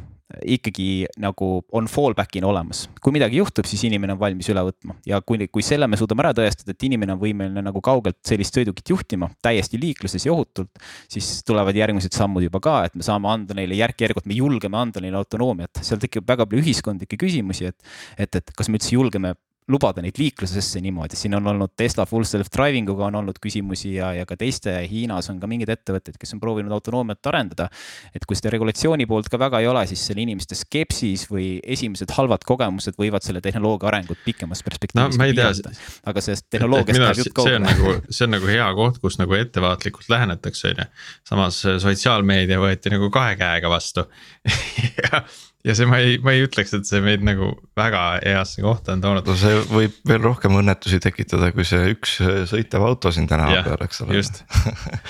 ikkagi 0.45 1.05
nagu 1.21 1.49
on 1.77 1.87
fallback'ina 1.91 2.47
olemas. 2.47 2.87
kui 3.01 3.13
midagi 3.15 3.39
juhtub, 3.39 3.67
siis 3.69 3.83
inimene 3.87 4.15
on 4.15 4.19
valmis 4.21 4.49
üle 4.51 4.63
võtma 4.67 4.95
ja 5.07 5.21
kui, 5.25 5.47
kui 5.51 5.65
selle 5.65 5.87
me 5.87 5.99
suudame 5.99 6.25
ära 6.25 6.33
tõestada, 6.37 6.75
et 6.75 6.87
inimene 6.87 7.15
on 7.15 7.21
võimeline 7.21 7.63
nagu 7.65 7.81
kaugelt 7.83 8.19
sellist 8.27 8.55
sõidukit 8.57 8.93
juhtima 8.93 9.29
täiesti 9.43 9.79
liikluses 9.81 10.25
ja 10.25 10.33
ohutult, 10.33 10.81
siis 11.11 11.41
tulevad 11.47 11.77
järgmised 11.77 12.15
sammud 12.15 12.45
juba 12.45 12.61
ka, 12.63 12.77
et 12.87 12.97
me 12.97 13.05
saame 13.05 13.29
anda 13.31 13.57
neile 13.57 13.77
järk-järgult, 13.79 14.27
me 14.29 14.37
julgeme 14.37 14.79
anda 14.79 15.03
neile 15.03 15.19
autonoomiat, 15.21 15.83
seal 15.85 16.01
tekib 16.01 16.27
väga 16.27 16.47
palju 16.47 16.63
ühiskondlikke 16.63 17.19
küsimusi, 17.21 17.71
et, 17.71 17.93
et, 18.17 18.41
et 18.41 18.53
kas 18.57 18.69
me 18.69 18.79
üldse 18.79 18.95
julgeme 18.95 19.35
lubada 19.69 20.01
neid 20.01 20.17
liiklusesse 20.17 20.81
niimoodi, 20.81 21.17
siin 21.17 21.35
on 21.37 21.47
olnud 21.51 21.73
Tesla 21.77 22.05
full 22.09 22.25
self-driving 22.25 22.89
uga 22.89 23.05
on 23.07 23.19
olnud 23.19 23.37
küsimusi 23.41 23.93
ja, 23.93 24.11
ja 24.17 24.25
ka 24.25 24.35
teiste, 24.39 24.73
Hiinas 24.89 25.29
on 25.29 25.37
ka 25.41 25.49
mingeid 25.49 25.69
ettevõtteid, 25.75 26.17
kes 26.21 26.33
on 26.35 26.41
proovinud 26.41 26.73
autonoomiat 26.73 27.29
arendada. 27.29 27.67
et 28.15 28.25
kui 28.25 28.37
seda 28.37 28.51
regulatsiooni 28.55 29.05
poolt 29.09 29.29
ka 29.31 29.39
väga 29.41 29.61
ei 29.61 29.69
ole, 29.69 29.83
siis 29.91 30.03
selle 30.09 30.23
inimeste 30.25 30.57
skepsis 30.57 31.27
või 31.29 31.59
esimesed 31.61 32.13
halvad 32.17 32.45
kogemused 32.47 32.97
võivad 32.97 33.25
selle 33.25 33.43
tehnoloogia 33.45 33.91
arengut 33.91 34.23
pikemas 34.25 34.63
perspektiivis 34.65 35.19
no, 35.19 35.29
piirata. 35.29 35.75
aga 36.09 36.25
sellest 36.25 36.49
tehnoloogiast 36.49 37.03
läheb 37.05 37.21
jutt 37.21 37.35
kaugele. 37.37 37.61
Nagu, 37.67 37.93
see 38.09 38.25
on 38.25 38.35
nagu 38.37 38.49
hea 38.49 38.71
koht, 38.81 38.97
kus 39.03 39.19
nagu 39.21 39.37
ettevaatlikult 39.37 40.09
lähenetakse, 40.11 40.73
on 40.73 40.83
ju. 40.83 40.89
samas 41.29 41.61
sotsiaalmeedia 41.85 42.57
võeti 42.61 42.93
nagu 42.93 43.13
kahe 43.13 43.37
käega 43.39 43.69
vastu 43.71 44.07
ja 45.03 45.21
ja 45.65 45.75
see, 45.77 45.87
ma 45.89 45.99
ei, 46.01 46.15
ma 46.23 46.33
ei 46.35 46.45
ütleks, 46.45 46.73
et 46.77 46.87
see 46.89 47.01
meid 47.03 47.23
nagu 47.25 47.51
väga 47.77 48.03
heasse 48.23 48.63
kohta 48.63 48.95
on 48.95 49.03
toonud. 49.03 49.27
no 49.27 49.35
see 49.37 49.59
võib 49.69 49.99
veel 50.09 50.23
rohkem 50.23 50.57
õnnetusi 50.61 51.01
tekitada, 51.03 51.51
kui 51.55 51.65
see 51.67 51.93
üks 51.93 52.17
sõitev 52.49 52.85
auto 52.87 53.11
siin 53.13 53.29
tänava 53.29 53.61
peal, 53.65 53.83
eks 53.85 54.01
ole. 54.05 54.17
just, 54.19 54.41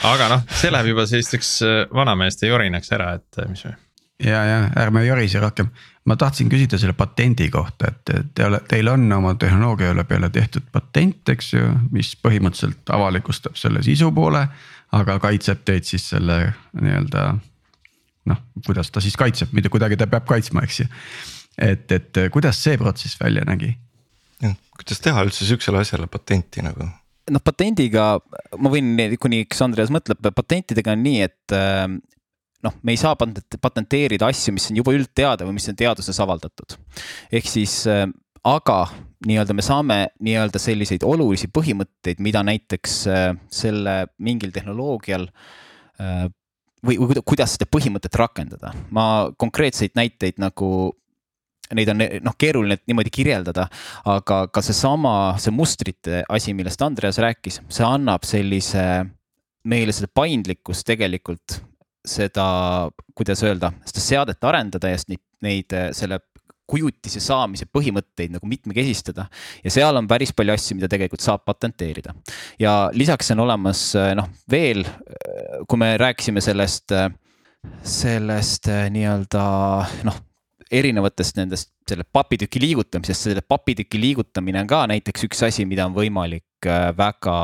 aga 0.08 0.32
noh, 0.36 0.43
see 0.49 0.74
läheb 0.74 0.91
juba 0.91 1.08
sellisteks 1.10 1.54
äh, 1.68 1.80
vanameeste 1.93 2.52
jorinaks 2.52 2.91
ära, 2.97 3.14
et 3.22 3.41
äh, 3.41 3.49
mis 3.52 3.64
me. 3.68 3.78
ja, 4.28 4.43
ja 4.47 4.60
ärme 4.84 5.06
jorise 5.06 5.43
rohkem, 5.43 5.72
ma 6.10 6.18
tahtsin 6.20 6.52
küsida 6.52 6.80
selle 6.82 6.97
patendi 6.99 7.47
kohta, 7.54 7.93
et 7.93 8.34
te 8.36 8.47
olete, 8.47 8.68
teil 8.76 8.91
on 8.91 9.08
oma 9.22 9.36
tehnoloogia 9.39 9.95
peale 10.10 10.32
tehtud 10.34 10.68
patent, 10.74 11.24
eks 11.32 11.54
ju, 11.56 11.72
mis 11.95 12.12
põhimõtteliselt 12.20 12.91
avalikustab 12.91 13.56
selle 13.60 13.84
sisu 13.86 14.12
poole, 14.16 14.43
aga 14.91 15.16
kaitseb 15.24 15.64
teid 15.64 15.88
siis 15.88 16.10
selle 16.12 16.43
nii-öelda 16.76 17.30
noh, 18.30 18.41
kuidas 18.65 18.91
ta 18.93 19.01
siis 19.03 19.17
kaitseb, 19.17 19.53
mida 19.57 19.72
kuidagi 19.74 19.97
ta 19.97 20.07
peab 20.11 20.28
kaitsma, 20.30 20.65
eks 20.67 20.84
ju. 20.84 20.89
et, 21.57 21.91
et 21.91 22.26
kuidas 22.34 22.59
see 22.63 22.78
protsess 22.82 23.19
välja 23.22 23.45
nägi? 23.47 23.74
kuidas 24.82 25.01
teha 25.03 25.22
üldse 25.26 25.45
sihukesele 25.45 25.82
asjale 25.84 26.07
patenti 26.09 26.63
nagu? 26.65 26.88
noh, 27.32 27.43
patendiga 27.43 28.15
ma 28.59 28.72
võin, 28.74 28.95
kuniks 29.22 29.61
Andreas 29.63 29.91
mõtleb, 29.93 30.26
patentidega 30.36 30.95
on 30.95 31.05
nii, 31.05 31.28
et 31.28 31.55
äh, 31.55 31.86
noh, 32.65 32.76
me 32.82 32.95
ei 32.95 32.99
saa 32.99 33.13
patenteerida 33.17 34.30
asju, 34.32 34.55
mis 34.55 34.67
on 34.72 34.82
juba 34.82 34.95
üldteada 34.97 35.47
või 35.47 35.57
mis 35.59 35.69
on 35.72 35.78
teaduses 35.78 36.19
avaldatud. 36.24 36.78
ehk 37.32 37.47
siis 37.49 37.84
äh, 37.89 38.07
aga 38.47 38.82
nii-öelda 39.28 39.53
me 39.53 39.65
saame 39.65 39.97
nii-öelda 40.26 40.59
selliseid 40.61 41.05
olulisi 41.05 41.51
põhimõtteid, 41.53 42.22
mida 42.26 42.41
näiteks 42.45 42.99
äh, 43.07 43.26
selle 43.53 43.97
mingil 44.17 44.53
tehnoloogial 44.55 45.30
või, 46.86 46.98
või 47.00 47.22
kuidas 47.26 47.56
seda 47.58 47.68
põhimõtet 47.70 48.16
rakendada. 48.20 48.74
ma 48.90 49.32
konkreetseid 49.38 49.96
näiteid 49.96 50.42
nagu 50.42 50.96
neid 51.72 51.90
on 51.94 52.04
noh, 52.26 52.36
keeruline 52.36 52.82
niimoodi 52.84 53.12
kirjeldada, 53.14 53.68
aga 54.12 54.42
ka 54.52 54.64
seesama, 54.66 55.38
see 55.40 55.54
mustrite 55.56 56.24
asi, 56.28 56.56
millest 56.58 56.82
Andreas 56.84 57.20
rääkis, 57.22 57.62
see 57.72 57.86
annab 57.88 58.28
sellise 58.28 58.84
meile 59.64 59.94
seda 59.96 60.10
paindlikkust 60.14 60.84
tegelikult 60.90 61.62
seda, 62.08 62.90
kuidas 63.16 63.44
öelda, 63.46 63.72
seda 63.86 64.04
seadet 64.04 64.50
arendada 64.50 64.90
ja 64.92 65.00
neid, 65.08 65.22
neid 65.46 65.76
selle 65.96 66.20
kujutise 66.72 67.22
saamise 67.24 67.67
põhimõtteid 67.67 68.34
nagu 68.38 68.47
mitmekesistada. 68.49 69.28
ja 69.63 69.74
seal 69.74 69.99
on 69.99 70.07
päris 70.07 70.34
palju 70.36 70.55
asju, 70.55 70.80
mida 70.80 70.89
tegelikult 70.91 71.24
saab 71.24 71.45
patenteerida. 71.45 72.15
ja 72.59 72.89
lisaks 72.95 73.32
on 73.36 73.43
olemas 73.45 73.91
noh, 74.15 74.32
veel, 74.51 74.86
kui 75.67 75.82
me 75.82 75.93
rääkisime 76.01 76.43
sellest, 76.43 76.95
sellest 77.84 78.72
nii-öelda 78.95 79.45
noh 80.07 80.22
erinevatest 80.72 81.36
nendest 81.36 81.74
selle 81.89 82.05
papitüki 82.07 82.61
liigutamisest, 82.63 83.28
selle 83.28 83.43
papitüki 83.43 83.99
liigutamine 83.99 84.61
on 84.63 84.69
ka 84.69 84.86
näiteks 84.91 85.28
üks 85.28 85.43
asi, 85.49 85.65
mida 85.67 85.86
on 85.89 85.95
võimalik 85.95 86.69
väga, 86.97 87.36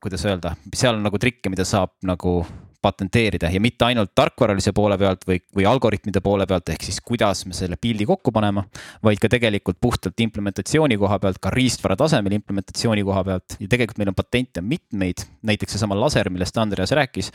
kuidas 0.00 0.24
öelda, 0.28 0.54
seal 0.74 0.96
on 0.96 1.04
nagu 1.06 1.20
trikke, 1.20 1.52
mida 1.52 1.66
saab 1.68 1.92
nagu 2.06 2.38
patenteerida 2.86 3.50
ja 3.52 3.62
mitte 3.62 3.88
ainult 3.88 4.14
tarkvaralise 4.16 4.72
poole 4.76 4.98
pealt 5.00 5.26
või, 5.28 5.40
või 5.56 5.66
algoritmide 5.68 6.22
poole 6.24 6.46
pealt, 6.48 6.70
ehk 6.72 6.86
siis 6.86 7.00
kuidas 7.04 7.44
me 7.48 7.56
selle 7.56 7.78
pildi 7.80 8.06
kokku 8.08 8.32
paneme. 8.34 8.66
vaid 9.04 9.20
ka 9.22 9.28
tegelikult 9.32 9.80
puhtalt 9.80 10.20
implementatsiooni 10.20 10.96
koha 11.00 11.18
pealt, 11.22 11.40
ka 11.42 11.50
riistvara 11.54 11.96
tasemel 11.98 12.38
implementatsiooni 12.38 13.04
koha 13.06 13.24
pealt 13.24 13.58
ja 13.60 13.68
tegelikult 13.68 13.98
meil 14.00 14.12
on 14.12 14.18
patente 14.18 14.62
mitmeid, 14.62 15.26
näiteks 15.46 15.76
seesama 15.76 15.98
laser, 15.98 16.30
millest 16.30 16.56
Andreas 16.58 16.94
rääkis. 16.96 17.32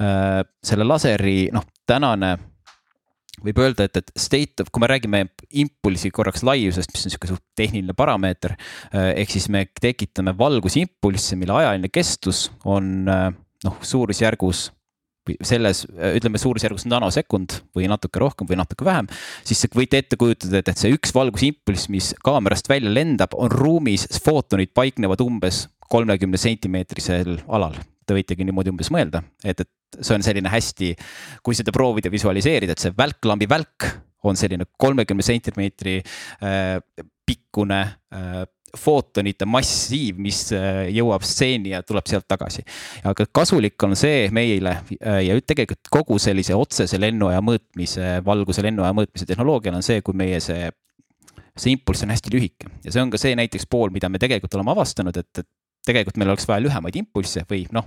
Äh, 0.00 0.42
selle 0.64 0.88
laseri 0.88 1.48
noh, 1.54 1.66
tänane 1.86 2.36
võib 3.44 3.58
öelda, 3.60 3.88
et, 3.88 3.98
et 3.98 4.12
state 4.18 4.62
of, 4.62 4.70
kui 4.72 4.82
me 4.82 4.90
räägime 4.90 5.22
impulsi 5.60 6.10
korraks 6.14 6.44
laiusest, 6.46 6.92
mis 6.94 7.06
on 7.06 7.14
sihuke 7.14 7.30
suht 7.30 7.42
tehniline 7.58 7.96
parameeter. 7.96 8.56
Äh, 8.90 9.12
ehk 9.22 9.34
siis 9.34 9.48
me 9.52 9.66
tekitame 9.80 10.36
valgusimpulsse, 10.38 11.38
mille 11.40 11.56
ajaline 11.58 11.90
kestus 11.92 12.46
on 12.64 13.10
äh, 13.10 13.28
noh, 13.66 13.78
suurusjärgus 13.82 14.68
selles, 15.44 15.84
ütleme 15.88 16.40
suurusjärgus 16.40 16.86
nanosekund 16.90 17.58
või 17.76 17.88
natuke 17.90 18.20
rohkem 18.22 18.48
või 18.50 18.58
natuke 18.60 18.86
vähem, 18.86 19.08
siis 19.46 19.64
võite 19.74 20.02
ette 20.02 20.18
kujutada, 20.20 20.60
et, 20.60 20.68
et 20.72 20.80
see 20.80 20.92
üks 20.94 21.14
valgusimpulss, 21.16 21.88
mis 21.92 22.12
kaamerast 22.24 22.68
välja 22.70 22.92
lendab, 22.92 23.36
on 23.38 23.52
ruumis, 23.52 24.06
footonid 24.24 24.74
paiknevad 24.76 25.22
umbes 25.24 25.64
kolmekümne 25.90 26.40
sentimeetrisel 26.40 27.38
alal. 27.48 27.76
Te 28.04 28.16
võitegi 28.16 28.44
niimoodi 28.44 28.72
umbes 28.72 28.90
mõelda, 28.92 29.22
et, 29.44 29.64
et 29.64 30.00
see 30.04 30.16
on 30.18 30.24
selline 30.24 30.50
hästi, 30.52 30.90
kui 31.44 31.56
seda 31.56 31.72
proovida 31.72 32.12
visualiseerida, 32.12 32.76
et 32.76 32.82
see 32.82 32.92
välklambi 32.96 33.48
välk 33.48 33.88
on 34.30 34.38
selline 34.38 34.66
kolmekümne 34.80 35.24
sentimeetri 35.24 36.00
äh, 36.00 36.76
pikkune 37.26 37.80
äh, 37.84 38.44
footonite 38.74 39.46
massiiv, 39.46 40.18
mis 40.18 40.48
äh, 40.56 40.88
jõuab 40.90 41.22
stseeni 41.26 41.74
ja 41.74 41.82
tuleb 41.86 42.08
sealt 42.10 42.26
tagasi. 42.28 42.64
aga 43.06 43.26
kasulik 43.32 43.82
on 43.86 43.94
see 43.98 44.28
meile 44.34 44.78
ja 44.98 45.36
tegelikult 45.46 45.92
kogu 45.92 46.18
sellise 46.18 46.56
otsese 46.58 46.98
lennuaja 47.00 47.42
mõõtmise, 47.44 48.16
valguse 48.26 48.64
lennuaja 48.66 48.96
mõõtmise 48.96 49.28
tehnoloogial 49.30 49.78
on 49.78 49.86
see, 49.86 50.02
kui 50.02 50.16
meie 50.18 50.40
see 50.42 50.70
see 51.54 51.70
impulss 51.70 52.02
on 52.02 52.10
hästi 52.10 52.32
lühike 52.34 52.70
ja 52.82 52.90
see 52.90 53.02
on 53.02 53.12
ka 53.12 53.20
see 53.20 53.36
näiteks 53.38 53.68
pool, 53.70 53.92
mida 53.94 54.10
me 54.10 54.18
tegelikult 54.18 54.56
oleme 54.58 54.74
avastanud, 54.74 55.16
et, 55.16 55.30
et 55.38 55.48
tegelikult 55.86 56.18
meil 56.18 56.32
oleks 56.32 56.48
vaja 56.48 56.64
lühemaid 56.64 56.98
impulsse 56.98 57.44
või 57.50 57.64
noh, 57.74 57.86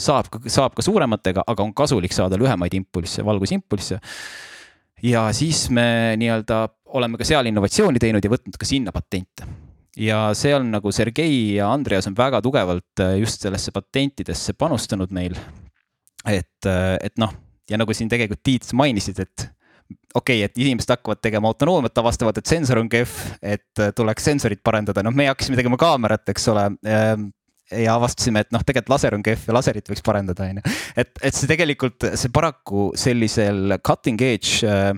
saab, 0.00 0.30
saab 0.52 0.76
ka 0.76 0.84
suurematega, 0.84 1.44
aga 1.46 1.64
on 1.64 1.74
kasulik 1.76 2.14
saada 2.14 2.38
lühemaid 2.40 2.74
impulsse, 2.78 3.24
valgusimpulsse. 3.26 4.00
Ja 5.02 5.28
siis 5.36 5.66
me 5.70 6.16
nii-öelda 6.20 6.66
oleme 6.96 7.18
ka 7.20 7.26
seal 7.28 7.48
innovatsiooni 7.50 8.00
teinud 8.00 8.24
ja 8.24 8.32
võtnud 8.32 8.58
ka 8.58 8.68
sinna 8.68 8.94
patente. 8.94 9.46
Ja 9.96 10.28
seal 10.36 10.64
nagu 10.68 10.92
Sergei 10.92 11.56
ja 11.56 11.70
Andreas 11.72 12.08
on 12.08 12.16
väga 12.16 12.42
tugevalt 12.44 13.00
äh, 13.00 13.16
just 13.22 13.44
sellesse 13.44 13.72
patentidesse 13.72 14.52
panustanud 14.52 15.12
meil. 15.12 15.36
et, 16.26 16.66
äh, 16.66 16.96
et 17.02 17.16
noh, 17.18 17.32
ja 17.70 17.78
nagu 17.78 17.94
siin 17.94 18.08
tegelikult 18.10 18.42
Tiit 18.44 18.66
mainisid, 18.74 19.20
et 19.20 19.46
okei 20.14 20.42
okay,, 20.42 20.44
et 20.44 20.58
inimesed 20.58 20.90
hakkavad 20.90 21.20
tegema 21.22 21.48
autonoomiat, 21.48 21.98
avastavad, 21.98 22.36
et 22.36 22.46
sensor 22.46 22.80
on 22.82 22.90
kehv, 22.92 23.14
et 23.40 23.80
äh, 23.80 23.92
tuleks 23.96 24.24
sensorit 24.24 24.60
parendada, 24.64 25.04
noh, 25.06 25.14
me 25.14 25.30
hakkasime 25.30 25.56
tegema 25.56 25.78
kaamerat, 25.80 26.28
eks 26.34 26.48
ole 26.52 26.66
ja 27.72 27.96
avastasime, 27.96 28.44
et 28.44 28.52
noh, 28.54 28.62
tegelikult 28.66 28.94
laser 28.94 29.16
on 29.16 29.24
kehv 29.26 29.48
ja 29.48 29.56
laserit 29.56 29.88
võiks 29.90 30.04
parendada, 30.06 30.46
on 30.46 30.60
ju. 30.60 30.74
et, 31.02 31.10
et 31.18 31.34
see 31.34 31.50
tegelikult, 31.50 32.10
see 32.18 32.32
paraku 32.34 32.90
sellisel 32.98 33.78
cutting 33.86 34.22
edge 34.22 34.66
äh, 34.66 34.92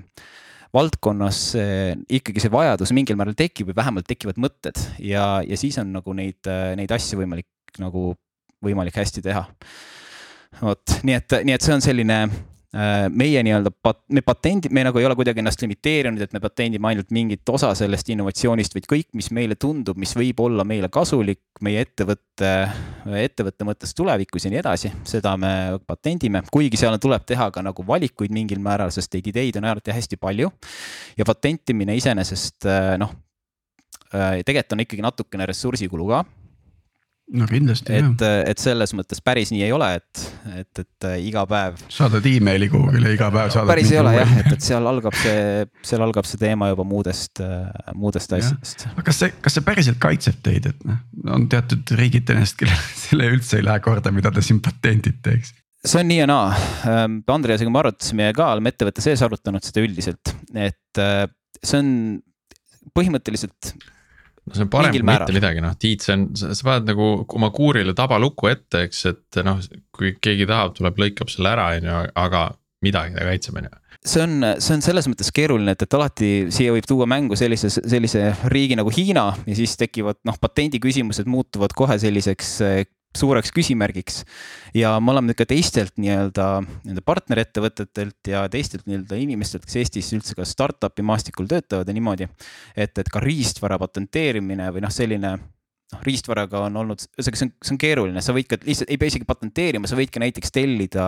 valdkonnas 0.75 1.43
äh, 1.59 1.95
ikkagi 2.19 2.45
see 2.45 2.53
vajadus 2.53 2.93
mingil 2.97 3.17
määral 3.19 3.37
tekib 3.39 3.71
või 3.71 3.79
vähemalt 3.79 4.09
tekivad 4.09 4.41
mõtted 4.43 4.81
ja, 5.01 5.39
ja 5.45 5.61
siis 5.61 5.79
on 5.81 5.95
nagu 5.97 6.17
neid, 6.17 6.41
äh, 6.51 6.75
neid 6.79 6.93
asju 6.95 7.23
võimalik 7.23 7.79
nagu, 7.81 8.13
võimalik 8.65 8.97
hästi 8.99 9.25
teha. 9.25 9.47
vot, 10.61 10.99
nii 11.07 11.17
et, 11.17 11.41
nii 11.49 11.57
et 11.57 11.65
see 11.65 11.77
on 11.77 11.85
selline 11.85 12.21
meie 12.69 13.41
nii-öelda 13.47 13.71
pat-, 13.83 14.03
me 14.13 14.21
patendi, 14.21 14.69
me 14.75 14.83
nagu 14.85 15.01
ei 15.01 15.07
ole 15.09 15.15
kuidagi 15.17 15.41
ennast 15.41 15.63
limiteerinud, 15.65 16.21
et 16.21 16.35
me 16.37 16.41
patendime 16.43 16.91
ainult 16.91 17.13
mingit 17.17 17.49
osa 17.49 17.71
sellest 17.79 18.11
innovatsioonist, 18.13 18.75
vaid 18.77 18.89
kõik, 18.91 19.07
mis 19.17 19.31
meile 19.33 19.57
tundub, 19.57 19.97
mis 19.97 20.13
võib 20.17 20.43
olla 20.45 20.67
meile 20.69 20.91
kasulik 20.93 21.41
meie 21.65 21.81
ettevõtte, 21.87 22.51
ettevõtte 23.23 23.67
mõttes 23.69 23.97
tulevikus 23.97 24.45
ja 24.45 24.53
nii 24.53 24.61
edasi, 24.61 24.93
seda 25.09 25.33
me 25.41 25.53
patendime, 25.89 26.43
kuigi 26.53 26.81
seal 26.81 26.99
tuleb 27.01 27.25
teha 27.29 27.49
ka 27.55 27.65
nagu 27.65 27.87
valikuid 27.89 28.35
mingil 28.37 28.61
määral, 28.61 28.93
sest 28.93 29.17
neid 29.17 29.31
ideid 29.33 29.57
on 29.61 29.71
ääretult 29.71 29.97
hästi 29.97 30.21
palju. 30.21 30.53
ja 31.17 31.25
patentimine 31.25 31.97
iseenesest 31.97 32.69
äh, 32.69 32.99
noh, 33.01 33.15
äh, 34.13 34.43
tegelikult 34.45 34.77
on 34.77 34.85
ikkagi 34.85 35.09
natukene 35.09 35.49
ressursikulu 35.49 36.11
ka. 36.13 36.25
No 37.33 37.49
kindlasti 37.49 37.97
et, 37.97 38.23
et 38.53 38.61
selles 38.61 38.95
mõttes 38.97 39.21
päris 39.25 39.53
nii 39.53 39.65
ei 39.65 39.73
ole, 39.73 39.89
et, 40.01 40.28
et, 40.59 40.83
et 40.83 41.07
äh, 41.09 41.19
iga 41.29 41.45
päev. 41.49 41.79
saadad 41.93 42.27
emaili 42.29 42.69
kuhugile 42.73 43.13
iga 43.15 43.31
päev 43.35 43.53
saadad. 43.55 43.71
päris 43.73 43.93
ei 43.93 44.01
ole 44.03 44.15
jah, 44.17 44.35
et, 44.41 44.51
et 44.57 44.65
seal 44.65 44.91
algab 44.91 45.17
see, 45.19 45.67
seal 45.91 46.05
algab 46.05 46.29
see 46.29 46.41
teema 46.41 46.71
juba 46.73 46.87
muudest, 46.89 47.43
äh, 47.45 47.93
muudest 47.99 48.35
asjadest. 48.39 48.87
aga 48.93 49.07
kas 49.11 49.23
see, 49.25 49.33
kas 49.45 49.59
see 49.59 49.67
päriselt 49.67 50.01
kaitseb 50.03 50.39
teid, 50.45 50.71
et 50.73 50.87
noh, 50.89 51.01
on 51.37 51.49
teatud 51.53 51.95
riigid 51.99 52.31
ennast, 52.35 52.59
kellel 52.61 52.85
selle 53.05 53.33
üldse 53.37 53.61
ei 53.61 53.67
lähe 53.67 53.83
korda, 53.85 54.15
mida 54.15 54.33
te 54.35 54.45
siin 54.45 54.63
patendite, 54.65 55.39
eks? 55.39 55.55
see 55.89 56.01
on 56.03 56.09
nii 56.11 56.23
ja 56.23 56.29
naa. 56.29 56.49
Ähm, 56.91 57.21
Andreasega 57.31 57.71
me 57.73 57.83
arutasime 57.83 58.33
ka, 58.37 58.53
oleme 58.57 58.73
ettevõtte 58.75 59.05
sees 59.05 59.23
arutanud 59.25 59.65
seda 59.65 59.85
üldiselt, 59.85 60.35
et 60.55 61.03
äh, 61.03 61.23
see 61.63 61.83
on 61.83 61.93
põhimõtteliselt 62.97 63.75
no 64.49 64.57
see 64.57 64.65
on 64.67 64.71
parem 64.73 64.95
kui 64.95 65.05
mitte 65.07 65.35
midagi, 65.37 65.65
noh, 65.65 65.75
Tiit, 65.81 66.05
see 66.05 66.17
on, 66.17 66.29
sa 66.37 66.57
paned 66.67 66.89
nagu 66.93 67.11
oma 67.39 67.51
kuurile 67.55 67.95
tabalukku 67.97 68.51
ette, 68.51 68.87
eks, 68.89 69.05
et 69.13 69.43
noh, 69.47 69.61
kui 69.95 70.15
keegi 70.23 70.49
tahab, 70.49 70.75
tuleb, 70.79 70.99
lõikab 71.05 71.31
selle 71.33 71.53
ära, 71.53 71.69
on 71.77 71.91
ju, 71.91 72.01
aga 72.25 72.49
midagi 72.85 73.19
ta 73.19 73.29
kaitseb, 73.29 73.61
on 73.61 73.69
ju. 73.69 73.77
See 74.09 74.23
on, 74.23 74.37
see 74.63 74.77
on 74.77 74.85
selles 74.85 75.09
mõttes 75.11 75.33
keeruline, 75.35 75.73
et, 75.75 75.83
et 75.85 75.95
alati 75.99 76.29
siia 76.55 76.73
võib 76.73 76.87
tuua 76.87 77.09
mängu 77.11 77.37
sellise, 77.37 77.71
sellise 77.77 78.29
riigi 78.53 78.77
nagu 78.79 78.93
Hiina 78.95 79.25
ja 79.43 79.57
siis 79.59 79.75
tekivad 79.81 80.21
noh, 80.29 80.39
patendi 80.41 80.79
küsimused 80.83 81.27
muutuvad 81.29 81.75
kohe 81.77 81.99
selliseks 82.01 82.53
suureks 83.17 83.53
küsimärgiks. 83.55 84.25
ja 84.75 84.99
me 85.01 85.13
oleme 85.13 85.35
ka 85.35 85.47
teistelt 85.49 85.95
nii-öelda 85.97 86.49
nii-öelda 86.63 87.05
partnerettevõtetelt 87.05 88.33
ja 88.33 88.47
teistelt 88.53 88.87
nii-öelda 88.87 89.17
inimestelt, 89.21 89.65
kes 89.67 89.79
Eestis 89.83 90.13
üldse 90.17 90.37
ka 90.39 90.45
startup'i 90.45 91.03
maastikul 91.03 91.49
töötavad 91.49 91.89
ja 91.89 91.95
niimoodi. 91.95 92.29
et, 92.77 92.99
et 92.99 93.09
ka 93.09 93.21
riistvara 93.21 93.79
patenteerimine 93.79 94.71
või 94.75 94.85
noh, 94.85 94.93
selline 94.93 95.39
noh, 95.95 96.03
riistvaraga 96.05 96.61
on 96.67 96.77
olnud, 96.83 97.03
ühesõnaga 97.17 97.39
see 97.41 97.47
on, 97.47 97.53
see 97.65 97.73
on 97.75 97.81
keeruline, 97.81 98.23
sa 98.25 98.35
võid 98.37 98.49
ka 98.51 98.59
lihtsalt, 98.61 98.91
ei 98.93 98.99
pea 99.01 99.13
isegi 99.13 99.29
patenteerima, 99.29 99.89
sa 99.89 99.97
võid 99.99 100.13
ka 100.13 100.21
näiteks 100.23 100.53
tellida 100.53 101.07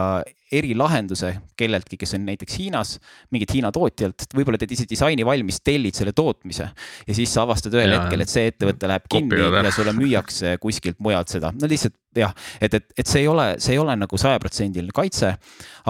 erilahenduse 0.57 1.35
kelleltki, 1.61 1.99
kes 2.01 2.16
on 2.16 2.24
näiteks 2.28 2.57
Hiinas, 2.59 2.95
mingit 3.35 3.53
Hiina 3.55 3.70
tootjalt, 3.74 4.24
võib-olla 4.37 4.61
teed 4.61 4.72
ise 4.76 4.89
disaini 4.89 5.26
valmis, 5.26 5.61
tellid 5.66 5.99
selle 5.99 6.14
tootmise. 6.16 6.70
ja 7.07 7.16
siis 7.16 7.33
sa 7.35 7.45
avastad 7.45 7.76
ühel 7.76 7.93
ja, 7.93 8.01
hetkel, 8.01 8.24
et 8.24 8.33
see 8.33 8.49
ettevõte 8.51 8.91
läheb 8.91 9.07
kinni 9.12 9.45
ja 9.45 9.74
sulle 9.74 9.95
müüakse 9.97 10.57
kuskilt 10.62 10.99
mujalt 11.05 11.33
seda, 11.37 11.53
no 11.53 11.70
lihtsalt 11.70 11.97
jah, 12.16 12.35
et, 12.61 12.74
et, 12.74 12.91
et 12.97 13.07
see 13.07 13.24
ei 13.26 13.31
ole, 13.31 13.53
see 13.61 13.76
ei 13.76 13.83
ole 13.83 13.95
nagu 14.01 14.20
sajaprotsendiline 14.20 14.97
kaitse, 14.97 15.35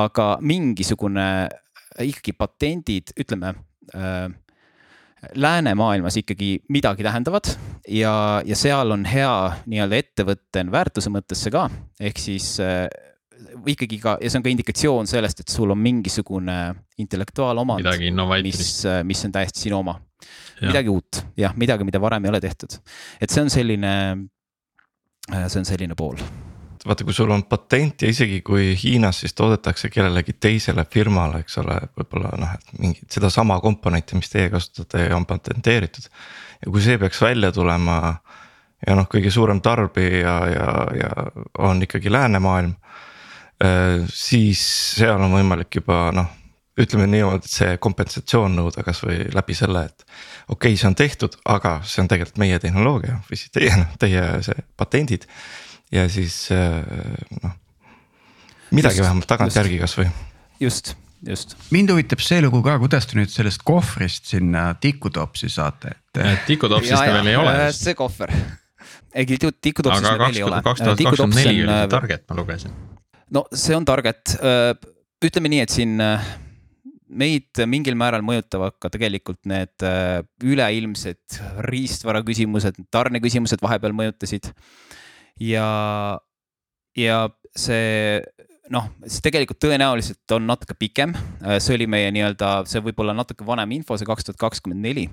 aga 0.03 0.31
mingisugune 0.43 1.27
ikkagi 2.01 2.35
patendid, 2.39 3.15
ütleme 3.19 3.55
äh, 3.95 4.31
läänemaailmas 5.35 6.17
ikkagi 6.17 6.63
midagi 6.73 7.05
tähendavad 7.05 7.53
ja, 7.89 8.43
ja 8.45 8.57
seal 8.57 8.95
on 8.95 9.05
hea 9.09 9.35
nii-öelda 9.69 10.01
ettevõtte 10.01 10.65
väärtuse 10.73 11.13
mõttes 11.13 11.45
see 11.45 11.53
ka, 11.55 11.67
ehk 12.01 12.21
siis 12.21 12.55
äh, 12.65 12.87
ikkagi 13.69 14.01
ka 14.01 14.17
ja 14.21 14.31
see 14.31 14.41
on 14.41 14.47
ka 14.47 14.53
indikatsioon 14.53 15.11
sellest, 15.11 15.45
et 15.45 15.53
sul 15.53 15.73
on 15.73 15.81
mingisugune 15.81 16.59
intellektuaalomand, 17.03 17.85
mis, 18.47 18.75
äh, 18.89 19.03
mis 19.07 19.25
on 19.29 19.37
täiesti 19.37 19.69
sinu 19.69 19.81
oma. 19.81 19.99
midagi 20.61 20.93
uut, 20.93 21.23
jah, 21.41 21.55
midagi, 21.57 21.87
mida 21.89 22.01
varem 22.01 22.25
ei 22.25 22.33
ole 22.33 22.41
tehtud, 22.41 22.81
et 23.21 23.33
see 23.33 23.45
on 23.45 23.53
selline, 23.53 23.95
äh, 25.33 25.49
see 25.49 25.61
on 25.61 25.69
selline 25.69 25.97
pool 25.97 26.21
vaata, 26.87 27.05
kui 27.05 27.15
sul 27.15 27.31
on 27.31 27.43
patent 27.49 28.03
ja 28.03 28.09
isegi 28.09 28.41
kui 28.47 28.73
Hiinas 28.83 29.21
siis 29.21 29.35
toodetakse 29.37 29.91
kellelegi 29.93 30.33
teisele 30.41 30.85
firmale, 30.89 31.43
eks 31.45 31.59
ole, 31.61 31.77
võib-olla 31.99 32.33
noh, 32.41 32.55
et 32.57 32.75
mingit 32.81 33.13
sedasama 33.13 33.59
komponenti, 33.61 34.17
mis 34.19 34.33
teie 34.33 34.49
kasutate, 34.53 35.09
on 35.15 35.27
patenteeritud. 35.29 36.09
ja 36.65 36.73
kui 36.73 36.83
see 36.85 36.99
peaks 36.99 37.21
välja 37.23 37.53
tulema 37.53 38.01
ja 38.87 38.97
noh, 38.97 39.09
kõige 39.13 39.33
suurem 39.33 39.61
tarbija 39.61 40.37
ja, 40.55 40.69
ja 40.97 41.11
on 41.59 41.83
ikkagi 41.85 42.13
läänemaailm. 42.13 42.75
Äh, 43.61 44.07
siis 44.09 44.63
seal 44.97 45.21
on 45.21 45.35
võimalik 45.37 45.83
juba 45.83 46.07
noh, 46.17 46.31
ütleme 46.81 47.05
niimoodi, 47.13 47.45
et 47.45 47.53
see 47.53 47.73
kompensatsioon 47.83 48.55
nõuda 48.57 48.85
kasvõi 48.87 49.27
läbi 49.35 49.57
selle, 49.59 49.85
et. 49.91 50.07
okei 50.49 50.73
okay,, 50.73 50.81
see 50.81 50.89
on 50.89 50.97
tehtud, 50.97 51.37
aga 51.45 51.81
see 51.85 52.01
on 52.01 52.09
tegelikult 52.09 52.41
meie 52.41 52.59
tehnoloogia 52.63 53.19
või 53.29 53.37
siis 53.37 53.53
teie, 53.53 53.75
noh 53.77 53.99
teie 54.01 54.23
see 54.47 54.65
patendid 54.81 55.29
ja 55.93 56.07
siis 56.11 56.49
äh, 56.55 56.83
noh, 57.43 57.55
midagi 58.75 59.01
just, 59.01 59.05
vähemalt 59.05 59.29
tagantjärgi 59.31 59.79
kasvõi. 59.83 60.09
just, 60.63 60.95
just. 61.27 61.57
mind 61.75 61.93
huvitab 61.95 62.23
see 62.25 62.41
lugu 62.45 62.63
ka, 62.67 62.79
kuidas 62.83 63.09
te 63.11 63.19
nüüd 63.19 63.33
sellest 63.33 63.65
kohvrist 63.67 64.31
sinna 64.31 64.71
tikutopsi 64.81 65.51
saate, 65.53 65.97
et. 66.15 66.45
tikutopsist 66.49 66.97
ta 66.97 67.17
veel 67.19 67.33
ei 67.33 67.41
ole. 67.41 67.57
Äh, 67.67 67.73
see 67.77 67.97
kohver, 67.99 68.35
ei 69.15 69.27
tikutopsist 69.27 70.07
meil 70.07 70.23
veel 70.27 70.43
ei 70.43 70.47
ole. 70.47 70.61
kaks 70.67 70.85
tuhat 70.85 71.03
kakskümmend 71.11 71.43
neli 71.43 71.65
oli 71.65 71.73
see 71.73 71.91
target, 71.97 72.29
ma 72.31 72.39
lugesin. 72.39 72.77
no 73.35 73.47
see 73.51 73.75
on 73.79 73.89
target, 73.89 74.37
äh, 74.39 74.71
ütleme 75.27 75.51
nii, 75.53 75.67
et 75.67 75.75
siin 75.75 75.99
meid 77.11 77.59
mingil 77.67 77.97
määral 77.99 78.23
mõjutavad 78.23 78.77
ka 78.79 78.87
tegelikult 78.95 79.41
need 79.51 79.83
üleilmsed 80.47 81.41
riistvara 81.67 82.21
küsimused, 82.23 82.79
tarneküsimused 82.95 83.59
vahepeal 83.65 83.97
mõjutasid 83.99 84.47
ja, 85.41 85.67
ja 86.99 87.19
see 87.57 88.21
noh, 88.71 88.87
see 89.03 89.25
tegelikult 89.25 89.61
tõenäoliselt 89.63 90.37
on 90.37 90.47
natuke 90.47 90.77
pikem, 90.79 91.15
see 91.59 91.75
oli 91.75 91.89
meie 91.91 92.11
nii-öelda, 92.15 92.61
see 92.71 92.83
võib 92.85 93.03
olla 93.03 93.17
natuke 93.19 93.47
vanem 93.47 93.73
info, 93.81 93.99
see 93.99 94.09
kaks 94.09 94.29
tuhat 94.29 94.41
kakskümmend 94.41 94.85
neli. 94.85 95.09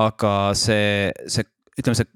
aga 0.00 0.52
see, 0.58 1.10
see, 1.30 1.46
ütleme 1.78 1.98
see, 1.98 2.06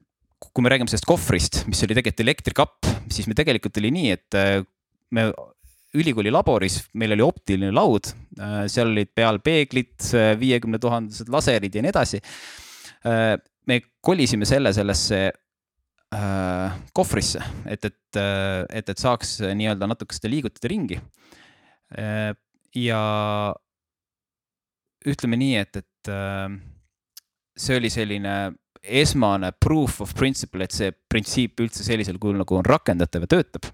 kui 0.55 0.63
me 0.63 0.71
räägime 0.71 0.91
sellest 0.91 1.09
kohvrist, 1.09 1.63
mis 1.71 1.83
oli 1.87 1.97
tegelikult 1.97 2.25
elektrikapp, 2.27 2.91
siis 3.11 3.29
me 3.31 3.37
tegelikult 3.39 3.81
oli 3.81 3.91
nii, 3.95 4.11
et 4.15 4.39
äh, 4.39 4.59
me 5.15 5.29
ülikooli 5.95 6.33
laboris, 6.35 6.81
meil 6.99 7.15
oli 7.15 7.25
optiline 7.27 7.71
laud, 7.75 8.11
äh, 8.39 8.65
seal 8.71 8.91
olid 8.91 9.11
peal 9.15 9.41
peeglid, 9.45 9.95
viiekümne 10.41 10.81
tuhandesed 10.83 11.31
laserid 11.31 11.75
ja 11.75 11.85
nii 11.85 11.95
edasi. 11.95 12.23
Äh, 13.07 13.35
me 13.71 13.81
kolisime 14.05 14.47
selle 14.49 14.75
sellesse 14.77 15.29
äh, 16.15 16.79
kohvrisse, 16.97 17.43
et, 17.67 17.85
et, 17.85 18.19
äh, 18.21 18.65
et, 18.71 18.89
et 18.89 19.01
saaks 19.01 19.39
nii-öelda 19.45 19.89
natuke 19.91 20.17
seda 20.17 20.31
liigutada 20.33 20.71
ringi 20.73 20.99
äh,. 21.99 22.33
ja 22.75 23.01
ütleme 25.05 25.39
nii, 25.41 25.57
et, 25.61 25.83
et 25.83 26.12
äh, 26.12 26.49
see 27.55 27.79
oli 27.79 27.91
selline 27.93 28.35
esmane 28.85 29.53
proof 29.61 30.01
of 30.05 30.12
principle, 30.17 30.65
et 30.65 30.75
see 30.75 30.93
printsiip 30.93 31.61
üldse 31.65 31.87
sellisel 31.87 32.19
kujul 32.21 32.41
nagu 32.43 32.59
on 32.59 32.67
rakendatav 32.69 33.25
ja 33.25 33.31
töötab. 33.37 33.71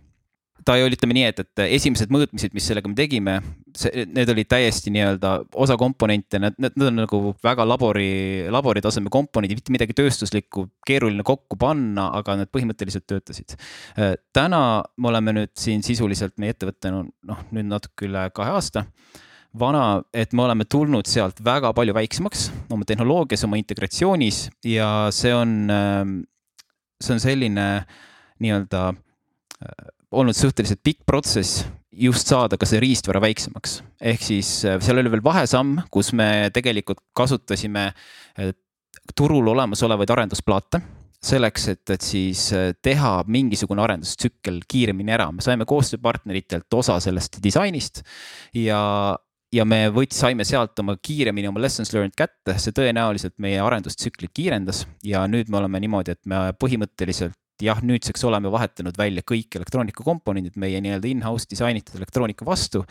Ta 0.64 0.76
oli, 0.76 0.96
ütleme 0.96 1.16
nii, 1.16 1.26
et, 1.30 1.40
et 1.44 1.62
esimesed 1.76 2.12
mõõtmised, 2.12 2.54
mis 2.56 2.66
sellega 2.70 2.90
me 2.90 2.96
tegime, 2.98 3.36
see, 3.76 4.04
need 4.10 4.32
olid 4.32 4.48
täiesti 4.50 4.92
nii-öelda 4.94 5.32
osa 5.62 5.76
komponente, 5.80 6.40
need, 6.42 6.58
need, 6.60 6.76
need 6.76 6.90
on 6.90 7.00
nagu 7.02 7.20
väga 7.44 7.66
labori, 7.68 8.10
labori 8.52 8.82
taseme 8.84 9.12
komponendid, 9.12 9.60
mitte 9.60 9.74
midagi 9.74 9.96
tööstuslikku, 9.98 10.66
keeruline 10.86 11.24
kokku 11.26 11.58
panna, 11.60 12.10
aga 12.18 12.38
need 12.40 12.52
põhimõtteliselt 12.52 13.06
töötasid. 13.10 13.56
täna 14.36 14.62
me 14.96 15.12
oleme 15.12 15.36
nüüd 15.40 15.54
siin 15.58 15.84
sisuliselt 15.86 16.36
meie 16.40 16.54
ettevõte 16.56 16.92
on 16.92 17.10
noh, 17.28 17.44
nüüd 17.54 17.68
natuke 17.70 18.08
üle 18.08 18.28
kahe 18.34 18.56
aasta 18.56 18.86
vana, 19.58 20.02
et 20.14 20.32
me 20.36 20.44
oleme 20.44 20.64
tulnud 20.70 21.08
sealt 21.10 21.40
väga 21.44 21.72
palju 21.74 21.94
väiksemaks 21.96 22.48
oma 22.70 22.86
tehnoloogias, 22.86 23.44
oma 23.48 23.58
integratsioonis 23.58 24.44
ja 24.66 25.08
see 25.14 25.32
on, 25.34 25.54
see 27.02 27.16
on 27.16 27.22
selline 27.22 27.66
nii-öelda 28.40 28.84
olnud 30.10 30.36
suhteliselt 30.36 30.82
pikk 30.84 31.04
protsess 31.06 31.64
just 31.90 32.30
saada 32.30 32.58
ka 32.58 32.68
see 32.68 32.80
riistvara 32.82 33.20
väiksemaks. 33.22 33.80
ehk 34.00 34.22
siis 34.22 34.64
äh, 34.64 34.78
seal 34.82 34.98
oli 35.02 35.10
veel 35.12 35.24
vahesamm, 35.24 35.82
kus 35.90 36.12
me 36.16 36.50
tegelikult 36.54 37.02
kasutasime 37.16 37.90
äh, 37.90 38.52
turul 39.16 39.48
olemasolevaid 39.52 40.10
arendusplaate 40.10 40.80
selleks, 41.20 41.66
et, 41.68 41.82
et 41.92 42.04
siis 42.04 42.46
äh, 42.56 42.70
teha 42.82 43.20
mingisugune 43.28 43.82
arendustsükkel 43.84 44.62
kiiremini 44.70 45.16
ära, 45.16 45.28
me 45.34 45.44
saime 45.44 45.66
koostööpartneritelt 45.68 46.78
osa 46.78 46.96
sellest 47.02 47.40
disainist 47.44 48.02
ja, 48.56 48.80
ja 49.52 49.66
me 49.68 49.82
võts-, 49.92 50.16
saime 50.16 50.46
sealt 50.48 50.78
oma 50.80 50.96
kiiremini 50.96 51.50
oma 51.50 51.62
lessons 51.62 51.92
learned 51.92 52.16
kätte, 52.16 52.56
see 52.56 52.74
tõenäoliselt 52.76 53.36
meie 53.42 53.60
arendustsüklit 53.62 54.32
kiirendas 54.34 54.86
ja 55.04 55.26
nüüd 55.28 55.52
me 55.52 55.60
oleme 55.60 55.82
niimoodi, 55.84 56.16
et 56.16 56.24
me 56.30 56.48
põhimõtteliselt 56.56 57.36
jah, 57.64 57.80
nüüdseks 57.84 58.24
oleme 58.28 58.50
vahetanud 58.52 58.96
välja 58.98 59.24
kõik 59.26 59.58
elektroonikakomponendid 59.60 60.58
meie 60.60 60.80
nii-öelda 60.84 61.10
in-house 61.10 61.48
disainitud 61.50 61.98
elektroonika 62.00 62.46
vastu. 62.48 62.84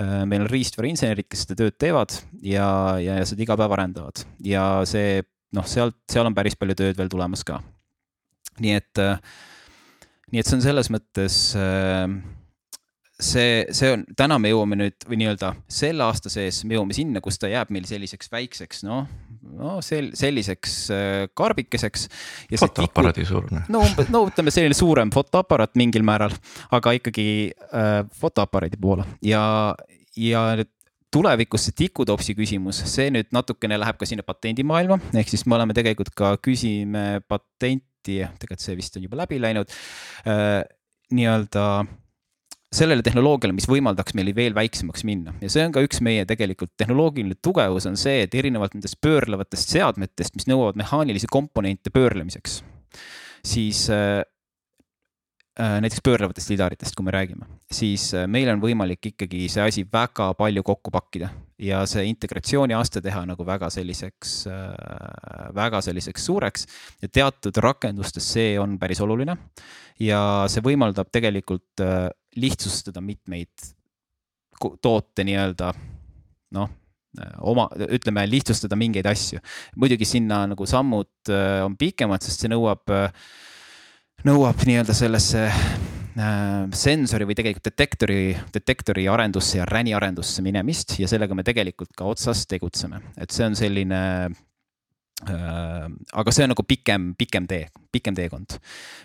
Äh, 0.00 0.22
meil 0.28 0.44
on 0.44 0.50
riistvara 0.52 0.90
insenerid, 0.90 1.28
kes 1.30 1.46
seda 1.46 1.58
tööd 1.62 1.78
teevad 1.80 2.16
ja, 2.40 2.66
ja, 3.02 3.20
ja 3.20 3.28
seda 3.28 3.46
iga 3.46 3.58
päev 3.60 3.76
arendavad 3.76 4.24
ja 4.46 4.66
see 4.88 5.22
noh, 5.56 5.66
sealt, 5.68 5.98
seal 6.10 6.28
on 6.28 6.36
päris 6.36 6.56
palju 6.58 6.76
tööd 6.78 6.98
veel 6.98 7.10
tulemas 7.12 7.44
ka. 7.46 7.60
nii 8.60 8.76
et, 8.76 9.00
äh, 9.00 9.18
nii 10.32 10.42
et 10.42 10.48
see 10.48 10.58
on 10.58 10.64
selles 10.64 10.92
mõttes 10.92 11.42
äh, 11.58 12.06
see, 13.22 13.62
see 13.74 13.92
on, 13.94 14.04
täna 14.18 14.38
me 14.42 14.52
jõuame 14.52 14.78
nüüd 14.80 15.06
või 15.08 15.20
nii-öelda 15.22 15.54
selle 15.70 16.04
aasta 16.06 16.32
sees 16.32 16.62
me 16.66 16.76
jõuame 16.76 16.96
sinna, 16.96 17.22
kus 17.24 17.40
ta 17.40 17.50
jääb 17.50 17.72
meil 17.74 17.86
selliseks 17.88 18.32
väikseks, 18.32 18.82
noh, 18.88 19.06
no 19.42 19.78
sel-, 19.84 20.12
selliseks 20.18 20.76
äh, 20.94 21.28
karbikeseks. 21.34 22.08
fotoaparaadi 22.60 23.24
suurune. 23.28 23.64
no 23.72 23.82
umbes, 23.86 24.10
no 24.12 24.24
ütleme 24.28 24.54
selline 24.54 24.76
suurem 24.76 25.12
fotoaparaat 25.14 25.74
mingil 25.80 26.04
määral, 26.06 26.34
aga 26.74 26.94
ikkagi 26.98 27.26
äh, 27.50 28.02
fotoaparaadi 28.20 28.80
poole 28.80 29.06
ja, 29.26 29.42
ja 30.16 30.44
tulevikus 31.12 31.68
see 31.68 31.78
tikutopsi 31.84 32.36
küsimus, 32.38 32.82
see 32.88 33.10
nüüd 33.12 33.32
natukene 33.34 33.78
läheb 33.80 33.98
ka 34.00 34.08
sinna 34.08 34.24
patendimaailma, 34.26 34.98
ehk 35.20 35.32
siis 35.32 35.44
me 35.46 35.58
oleme 35.58 35.76
tegelikult 35.76 36.14
ka 36.16 36.34
küsime 36.40 37.20
patenti, 37.28 38.22
tegelikult 38.22 38.64
see 38.64 38.78
vist 38.78 38.96
on 38.96 39.08
juba 39.08 39.24
läbi 39.24 39.40
läinud 39.42 39.74
äh,. 40.26 40.62
nii-öelda 41.12 41.64
sellele 42.72 43.04
tehnoloogiale, 43.04 43.54
mis 43.56 43.68
võimaldaks 43.68 44.16
meil 44.16 44.32
veel 44.36 44.56
väiksemaks 44.56 45.04
minna. 45.08 45.34
Ja 45.44 45.50
see 45.52 45.64
on 45.66 45.74
ka 45.74 45.82
üks 45.84 46.00
meie 46.04 46.24
tegelikult 46.28 46.72
tehnoloogiline 46.80 47.36
tugevus 47.44 47.86
on 47.88 47.98
see, 48.00 48.24
et 48.24 48.34
erinevalt 48.38 48.76
nendest 48.76 49.00
pöörlevatest 49.04 49.74
seadmetest, 49.74 50.36
mis 50.38 50.48
nõuavad 50.48 50.80
mehaanilisi 50.80 51.28
komponente 51.30 51.92
pöörlemiseks, 51.92 52.62
siis 53.44 53.84
äh, 53.92 54.22
äh, 55.60 55.76
näiteks 55.84 56.00
pöörlevatest 56.04 56.54
lidaritest, 56.54 56.96
kui 56.96 57.04
me 57.04 57.12
räägime, 57.12 57.50
siis 57.68 58.08
äh, 58.16 58.24
meil 58.24 58.48
on 58.54 58.64
võimalik 58.64 59.12
ikkagi 59.12 59.44
see 59.52 59.68
asi 59.68 59.84
väga 59.92 60.32
palju 60.38 60.64
kokku 60.64 60.94
pakkida. 60.94 61.28
Ja 61.62 61.84
see 61.86 62.08
integratsiooniaste 62.08 62.98
teha 63.04 63.20
nagu 63.28 63.44
väga 63.46 63.68
selliseks, 63.70 64.48
väga 65.54 65.78
selliseks 65.84 66.24
suureks. 66.26 66.64
Ja 67.04 67.06
teatud 67.06 67.60
rakendustes 67.62 68.26
see 68.34 68.56
on 68.58 68.80
päris 68.80 68.98
oluline. 69.04 69.36
ja 70.00 70.48
see 70.50 70.64
võimaldab 70.64 71.12
tegelikult 71.14 71.84
lihtsustada 72.36 73.02
mitmeid 73.04 73.72
toote 74.82 75.24
nii-öelda 75.26 75.72
noh, 76.54 76.68
oma, 77.42 77.66
ütleme 77.92 78.24
lihtsustada 78.30 78.76
mingeid 78.78 79.08
asju. 79.10 79.40
muidugi 79.76 80.06
sinna 80.08 80.44
nagu 80.52 80.66
sammud 80.68 81.32
äh, 81.32 81.60
on 81.64 81.76
pikemad, 81.80 82.22
sest 82.24 82.44
see 82.44 82.52
nõuab, 82.52 82.94
nõuab 84.28 84.62
nii-öelda 84.68 84.94
sellesse 84.96 85.48
äh, 85.48 86.70
sensori 86.76 87.28
või 87.28 87.36
tegelikult 87.38 87.72
detektori, 87.72 88.22
detektori 88.54 89.08
arendusse 89.10 89.58
ja 89.58 89.66
RAN-i 89.68 89.96
arendusse 89.98 90.44
minemist 90.44 90.98
ja 91.00 91.10
sellega 91.10 91.36
me 91.36 91.44
tegelikult 91.46 91.92
ka 91.96 92.08
otsas 92.12 92.46
tegutseme, 92.46 93.02
et 93.18 93.34
see 93.34 93.50
on 93.50 93.58
selline 93.58 94.02
Äh, 94.02 94.51
aga 95.30 96.32
see 96.34 96.44
on 96.46 96.50
nagu 96.50 96.64
pikem, 96.66 97.12
pikem 97.18 97.46
tee, 97.50 97.66
pikem 97.94 98.16
teekond. 98.16 98.56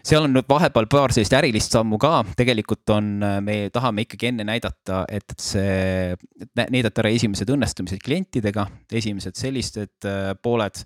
seal 0.06 0.26
on 0.26 0.34
nüüd 0.34 0.48
vahepeal 0.50 0.88
paar 0.90 1.14
sellist 1.14 1.36
ärilist 1.38 1.76
sammu 1.76 2.00
ka, 2.02 2.24
tegelikult 2.40 2.90
on, 2.96 3.12
äh, 3.22 3.38
me 3.44 3.58
tahame 3.74 4.08
ikkagi 4.08 4.32
enne 4.32 4.48
näidata, 4.48 5.04
et 5.14 5.36
see, 5.42 6.16
näidata 6.58 7.04
ära 7.04 7.14
esimesed 7.14 7.52
õnnestumised 7.54 8.02
klientidega, 8.04 8.66
esimesed 9.02 9.38
sellised 9.38 10.10
äh, 10.10 10.34
pooled. 10.42 10.84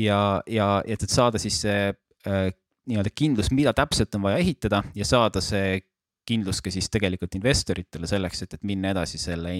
ja, 0.00 0.40
ja, 0.48 0.68
et, 0.86 1.02
et 1.02 1.12
saada 1.12 1.40
siis 1.42 1.60
see 1.66 1.92
nii-öelda 2.22 3.10
kindlus, 3.14 3.50
mida 3.54 3.74
täpselt 3.76 4.14
on 4.16 4.24
vaja 4.24 4.38
ehitada 4.40 4.82
ja 4.94 5.04
saada 5.06 5.42
see 5.44 5.82
kindlus 6.26 6.62
ka 6.62 6.70
siis 6.70 6.86
tegelikult 6.90 7.34
investoritele 7.34 8.06
selleks, 8.06 8.44
et, 8.44 8.54
et 8.54 8.66
minna 8.66 8.92
edasi 8.94 9.18
selle 9.18 9.56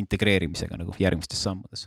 integreerimisega 0.00 0.78
nagu 0.80 0.96
järgmistes 0.98 1.42
sammudes 1.44 1.86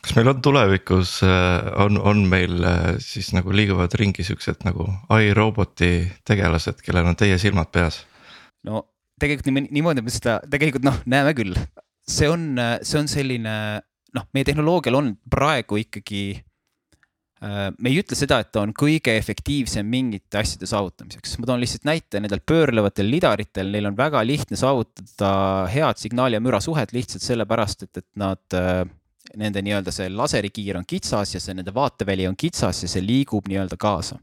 kas 0.00 0.16
meil 0.16 0.32
on 0.32 0.40
tulevikus, 0.44 1.18
äh, 1.26 1.70
on, 1.84 1.98
on 2.00 2.24
meil 2.30 2.64
äh, 2.64 2.94
siis 3.04 3.32
nagu 3.36 3.52
liiguvad 3.54 3.94
ringi 4.00 4.24
siuksed 4.26 4.64
nagu 4.66 4.88
iRoboti 5.20 5.92
tegelased, 6.26 6.80
kellel 6.84 7.12
on 7.12 7.18
teie 7.20 7.38
silmad 7.40 7.72
peas? 7.74 8.02
no 8.66 8.84
tegelikult 9.20 9.72
niimoodi 9.72 10.04
me 10.04 10.12
seda 10.12 10.38
tegelikult 10.50 10.86
noh, 10.86 11.00
näeme 11.08 11.34
küll, 11.36 11.56
see 12.08 12.28
on, 12.28 12.54
see 12.82 13.00
on 13.00 13.10
selline 13.10 13.56
noh, 14.16 14.30
meie 14.34 14.46
tehnoloogial 14.48 14.96
on 14.98 15.10
praegu 15.30 15.78
ikkagi 15.80 16.22
äh, 17.44 17.68
me 17.76 17.92
ei 17.92 18.00
ütle 18.00 18.18
seda, 18.18 18.40
et 18.42 18.50
ta 18.54 18.64
on 18.64 18.72
kõige 18.76 19.14
efektiivsem 19.20 19.86
mingite 19.86 20.40
asjade 20.40 20.68
saavutamiseks, 20.70 21.36
ma 21.40 21.50
toon 21.50 21.60
lihtsalt 21.62 21.86
näite, 21.88 22.22
nendel 22.22 22.42
pöörlevatel 22.46 23.10
lidaritel, 23.12 23.72
neil 23.74 23.90
on 23.90 23.98
väga 23.98 24.24
lihtne 24.26 24.58
saavutada 24.60 25.34
head 25.72 26.00
signaali 26.00 26.38
ja 26.38 26.44
müra 26.44 26.62
suhet 26.64 26.94
lihtsalt 26.96 27.24
sellepärast, 27.26 27.86
et, 27.88 28.02
et 28.02 28.08
nad 28.20 28.60
nende 29.40 29.62
nii-öelda 29.62 29.92
see 29.94 30.10
laserikiir 30.12 30.78
on 30.80 30.86
kitsas 30.88 31.34
ja 31.34 31.40
see 31.42 31.54
nende 31.56 31.74
vaateväli 31.74 32.26
on 32.28 32.36
kitsas 32.38 32.84
ja 32.84 32.90
see 32.90 33.02
liigub 33.04 33.48
nii-öelda 33.50 33.78
kaasa. 33.80 34.18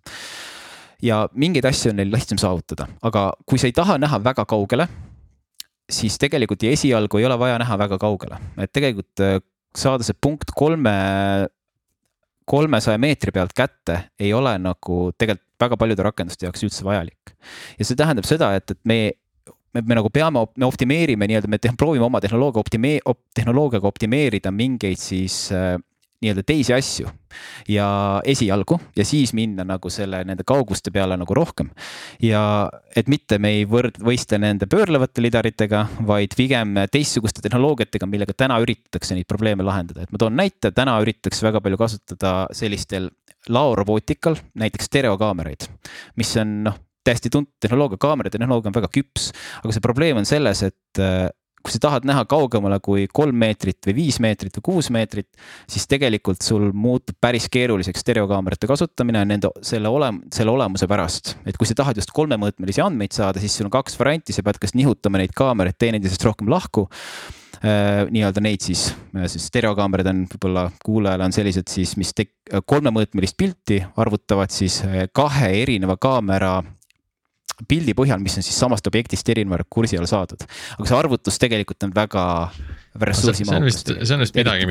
ja 1.02 1.28
mingeid 1.34 1.66
asju 1.70 1.92
on 1.92 2.00
neil 2.02 2.12
lihtsam 2.12 2.40
saavutada, 2.42 2.88
aga 3.06 3.30
kui 3.46 3.60
sa 3.62 3.70
ei 3.70 3.76
taha 3.78 3.98
näha 4.02 4.18
väga 4.24 4.46
kaugele, 4.50 4.88
siis 5.90 6.18
tegelikult 6.18 6.64
ja 6.66 6.72
esialgu 6.74 7.22
ei 7.22 7.28
ole 7.30 7.38
vaja 7.40 7.60
näha 7.62 7.78
väga 7.78 8.00
kaugele, 8.02 8.40
et 8.58 8.74
tegelikult 8.74 9.24
äh, 9.24 9.38
saada 9.78 10.04
see 10.04 10.18
punkt 10.22 10.52
kolme, 10.58 10.96
kolmesaja 12.50 12.98
meetri 12.98 13.32
pealt 13.36 13.54
kätte 13.54 14.00
ei 14.20 14.34
ole 14.34 14.58
nagu 14.60 15.12
tegelikult 15.18 15.46
väga 15.58 15.78
paljude 15.78 16.04
rakenduste 16.06 16.46
jaoks 16.46 16.66
üldse 16.66 16.86
vajalik. 16.86 17.38
ja 17.78 17.86
see 17.86 17.98
tähendab 17.98 18.26
seda, 18.30 18.54
et, 18.58 18.72
et 18.72 18.82
me 18.86 19.00
me, 19.78 19.84
me 19.86 20.00
nagu 20.00 20.12
peame, 20.14 20.46
me 20.58 20.68
optimeerime 20.68 21.30
nii-öelda, 21.30 21.52
me 21.52 21.62
te, 21.62 21.74
proovime 21.78 22.08
oma 22.08 22.22
tehnoloogia 22.24 22.64
optimee-, 22.64 23.04
op, 23.06 23.22
tehnoloogiaga 23.38 23.88
optimeerida 23.90 24.52
mingeid 24.54 25.00
siis 25.02 25.48
äh, 25.56 25.78
nii-öelda 26.22 26.44
teisi 26.48 26.74
asju 26.74 27.10
ja 27.70 27.88
esialgu 28.26 28.80
ja 28.98 29.06
siis 29.06 29.34
minna 29.38 29.62
nagu 29.68 29.90
selle 29.94 30.24
nende 30.26 30.46
kauguste 30.48 30.92
peale 30.92 31.18
nagu 31.20 31.36
rohkem. 31.38 31.70
ja 32.22 32.70
et 32.96 33.08
mitte 33.08 33.38
me 33.38 33.52
ei 33.60 33.68
võrd-, 33.70 34.00
võistle 34.02 34.40
nende 34.42 34.66
pöörlevate 34.70 35.22
lidaritega, 35.22 35.86
vaid 36.08 36.34
pigem 36.38 36.74
teistsuguste 36.92 37.44
tehnoloogiatega, 37.46 38.10
millega 38.10 38.34
täna 38.34 38.58
üritatakse 38.64 39.16
neid 39.16 39.30
probleeme 39.30 39.66
lahendada, 39.68 40.08
et 40.08 40.12
ma 40.12 40.22
toon 40.24 40.36
näite, 40.40 40.72
täna 40.74 40.98
üritatakse 41.04 41.46
väga 41.46 41.62
palju 41.62 41.78
kasutada 41.78 42.34
sellistel 42.56 43.12
laorobootikal 43.54 44.36
näiteks 44.58 44.90
stereokaameraid, 44.90 45.70
mis 46.18 46.34
on 46.42 46.62
noh, 46.66 46.82
täiesti 47.08 47.32
tuntud 47.34 47.56
tehnoloogia, 47.64 48.00
kaamerate 48.02 48.38
tehnoloogia 48.38 48.72
on 48.72 48.78
väga 48.78 48.92
küps, 48.94 49.32
aga 49.64 49.76
see 49.76 49.84
probleem 49.84 50.20
on 50.20 50.28
selles, 50.28 50.64
et 50.68 51.04
äh, 51.04 51.28
kui 51.68 51.74
sa 51.74 51.82
tahad 51.84 52.06
näha 52.08 52.24
kaugemale 52.30 52.78
kui 52.84 53.08
kolm 53.12 53.36
meetrit 53.42 53.90
või 53.90 53.96
viis 53.98 54.22
meetrit 54.24 54.56
või 54.60 54.66
kuus 54.70 54.88
meetrit, 54.94 55.28
siis 55.68 55.88
tegelikult 55.90 56.46
sul 56.46 56.70
muutub 56.72 57.18
päris 57.22 57.50
keeruliseks 57.52 58.06
stereokaamerate 58.06 58.70
kasutamine 58.70 59.26
nende, 59.28 59.52
selle 59.66 59.92
olem-, 59.92 60.22
selle 60.34 60.54
olemuse 60.54 60.88
pärast. 60.88 61.36
et 61.46 61.58
kui 61.60 61.68
sa 61.68 61.76
tahad 61.82 62.00
just 62.00 62.14
kolmemõõtmelisi 62.16 62.84
andmeid 62.84 63.16
saada, 63.16 63.44
siis 63.44 63.58
sul 63.58 63.68
on 63.68 63.76
kaks 63.76 64.00
varianti, 64.00 64.36
sa 64.36 64.46
pead 64.48 64.62
kas 64.64 64.78
nihutama 64.80 65.20
neid 65.20 65.36
kaameraid 65.36 65.76
teineteisest 65.80 66.24
rohkem 66.30 66.48
lahku 66.54 66.88
äh,. 66.88 68.06
nii-öelda 68.14 68.44
neid 68.48 68.64
siis, 68.64 68.88
äh, 69.18 69.28
siis 69.28 69.50
stereokaamerad 69.52 70.14
on 70.14 70.24
võib-olla 70.32 70.70
kuulajale 70.86 71.28
on 71.28 71.36
sellised 71.36 71.68
siis, 71.74 71.98
mis 72.00 72.16
kolmemõõtmelist 72.64 73.36
pilti 73.36 73.82
arvutavad 73.98 74.54
siis 74.56 74.80
kahe 75.12 75.52
erineva 75.66 75.98
kaamera 76.00 76.62
pildi 77.68 77.96
põhjal, 77.98 78.22
mis 78.22 78.38
on 78.38 78.46
siis 78.46 78.58
samast 78.60 78.88
objektist 78.90 79.30
erineva 79.34 79.64
kursi 79.70 79.98
all 79.98 80.10
saadud. 80.10 80.44
aga 80.78 80.90
see 80.90 80.98
arvutus 80.98 81.40
tegelikult 81.42 81.88
on 81.88 81.94
väga 81.96 82.24
ressursimahukas. 83.02 83.48
see 83.48 83.58
on 83.58 83.66
vist, 83.66 84.08
see 84.10 84.16
on 84.16 84.24
vist 84.26 84.38
midagi, 84.38 84.68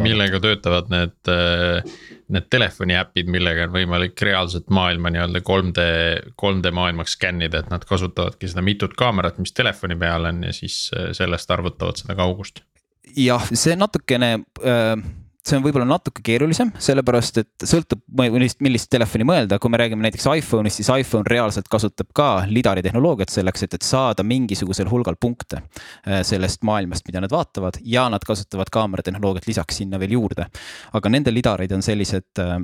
millega 0.00 0.40
töötavad 0.40 0.92
need, 0.92 1.16
äh, 1.32 1.96
need 2.32 2.48
telefoni 2.52 2.96
äpid, 2.98 3.30
millega 3.32 3.68
on 3.68 3.74
võimalik 3.76 4.24
reaalset 4.28 4.70
maailma 4.74 5.12
nii-öelda 5.12 5.42
3D, 5.44 5.88
3D 6.40 6.72
maailmaks 6.76 7.18
skännida, 7.18 7.64
et 7.64 7.72
nad 7.72 7.84
kasutavadki 7.88 8.50
seda 8.52 8.64
mitut 8.64 8.96
kaamerat, 8.98 9.40
mis 9.42 9.52
telefoni 9.56 9.98
peal 10.00 10.30
on 10.30 10.46
ja 10.48 10.54
siis 10.56 10.86
äh, 10.96 11.10
sellest 11.16 11.50
arvutavad 11.50 12.00
seda 12.00 12.16
kaugust. 12.18 12.64
jah, 13.16 13.44
see 13.52 13.76
natukene 13.76 14.38
äh 14.64 14.96
see 15.44 15.58
on 15.58 15.64
võib-olla 15.64 15.86
natuke 15.88 16.22
keerulisem, 16.24 16.70
sellepärast 16.80 17.40
et 17.42 17.66
sõltub, 17.68 18.00
millist, 18.16 18.60
millist 18.64 18.88
telefoni 18.92 19.26
mõelda, 19.28 19.58
kui 19.60 19.72
me 19.72 19.80
räägime 19.80 20.06
näiteks 20.06 20.26
iPhone'ist, 20.30 20.80
siis 20.80 20.88
iPhone 20.94 21.28
reaalselt 21.28 21.68
kasutab 21.72 22.14
ka 22.16 22.28
lidari 22.48 22.84
tehnoloogiat 22.84 23.32
selleks, 23.32 23.66
et, 23.66 23.76
et 23.76 23.84
saada 23.84 24.24
mingisugusel 24.26 24.88
hulgal 24.90 25.18
punkte 25.20 25.60
äh, 25.60 26.22
sellest 26.26 26.64
maailmast, 26.64 27.04
mida 27.08 27.20
nad 27.24 27.32
vaatavad 27.32 27.80
ja 27.84 28.06
nad 28.12 28.24
kasutavad 28.24 28.72
kaamera 28.72 29.04
tehnoloogiat 29.04 29.50
lisaks 29.50 29.82
sinna 29.82 30.00
veel 30.00 30.16
juurde. 30.16 30.48
aga 30.96 31.12
nende 31.12 31.34
lidarid 31.34 31.72
on 31.76 31.84
sellised, 31.84 32.30
äh, 32.40 32.58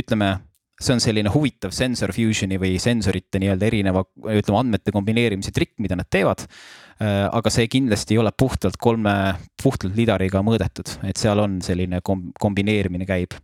ütleme 0.00 0.32
see 0.84 0.94
on 0.96 1.02
selline 1.02 1.32
huvitav 1.32 1.72
sensor 1.74 2.12
fusion'i 2.14 2.58
või 2.60 2.76
sensorite 2.82 3.40
nii-öelda 3.42 3.68
erineva, 3.68 4.04
ütleme 4.34 4.60
andmete 4.60 4.92
kombineerimise 4.94 5.54
trikk, 5.54 5.76
mida 5.82 5.96
nad 5.98 6.08
teevad. 6.12 6.44
Äh, 7.02 7.24
aga 7.26 7.50
see 7.50 7.66
kindlasti 7.72 8.14
ei 8.14 8.22
ole 8.22 8.30
puhtalt 8.36 8.78
kolme, 8.80 9.14
puhtalt 9.62 9.96
lidariga 9.98 10.44
mõõdetud, 10.46 10.96
et 11.08 11.20
seal 11.20 11.42
on 11.42 11.58
selline 11.64 12.02
kom-, 12.06 12.30
kombineerimine 12.40 13.08
käib. 13.08 13.34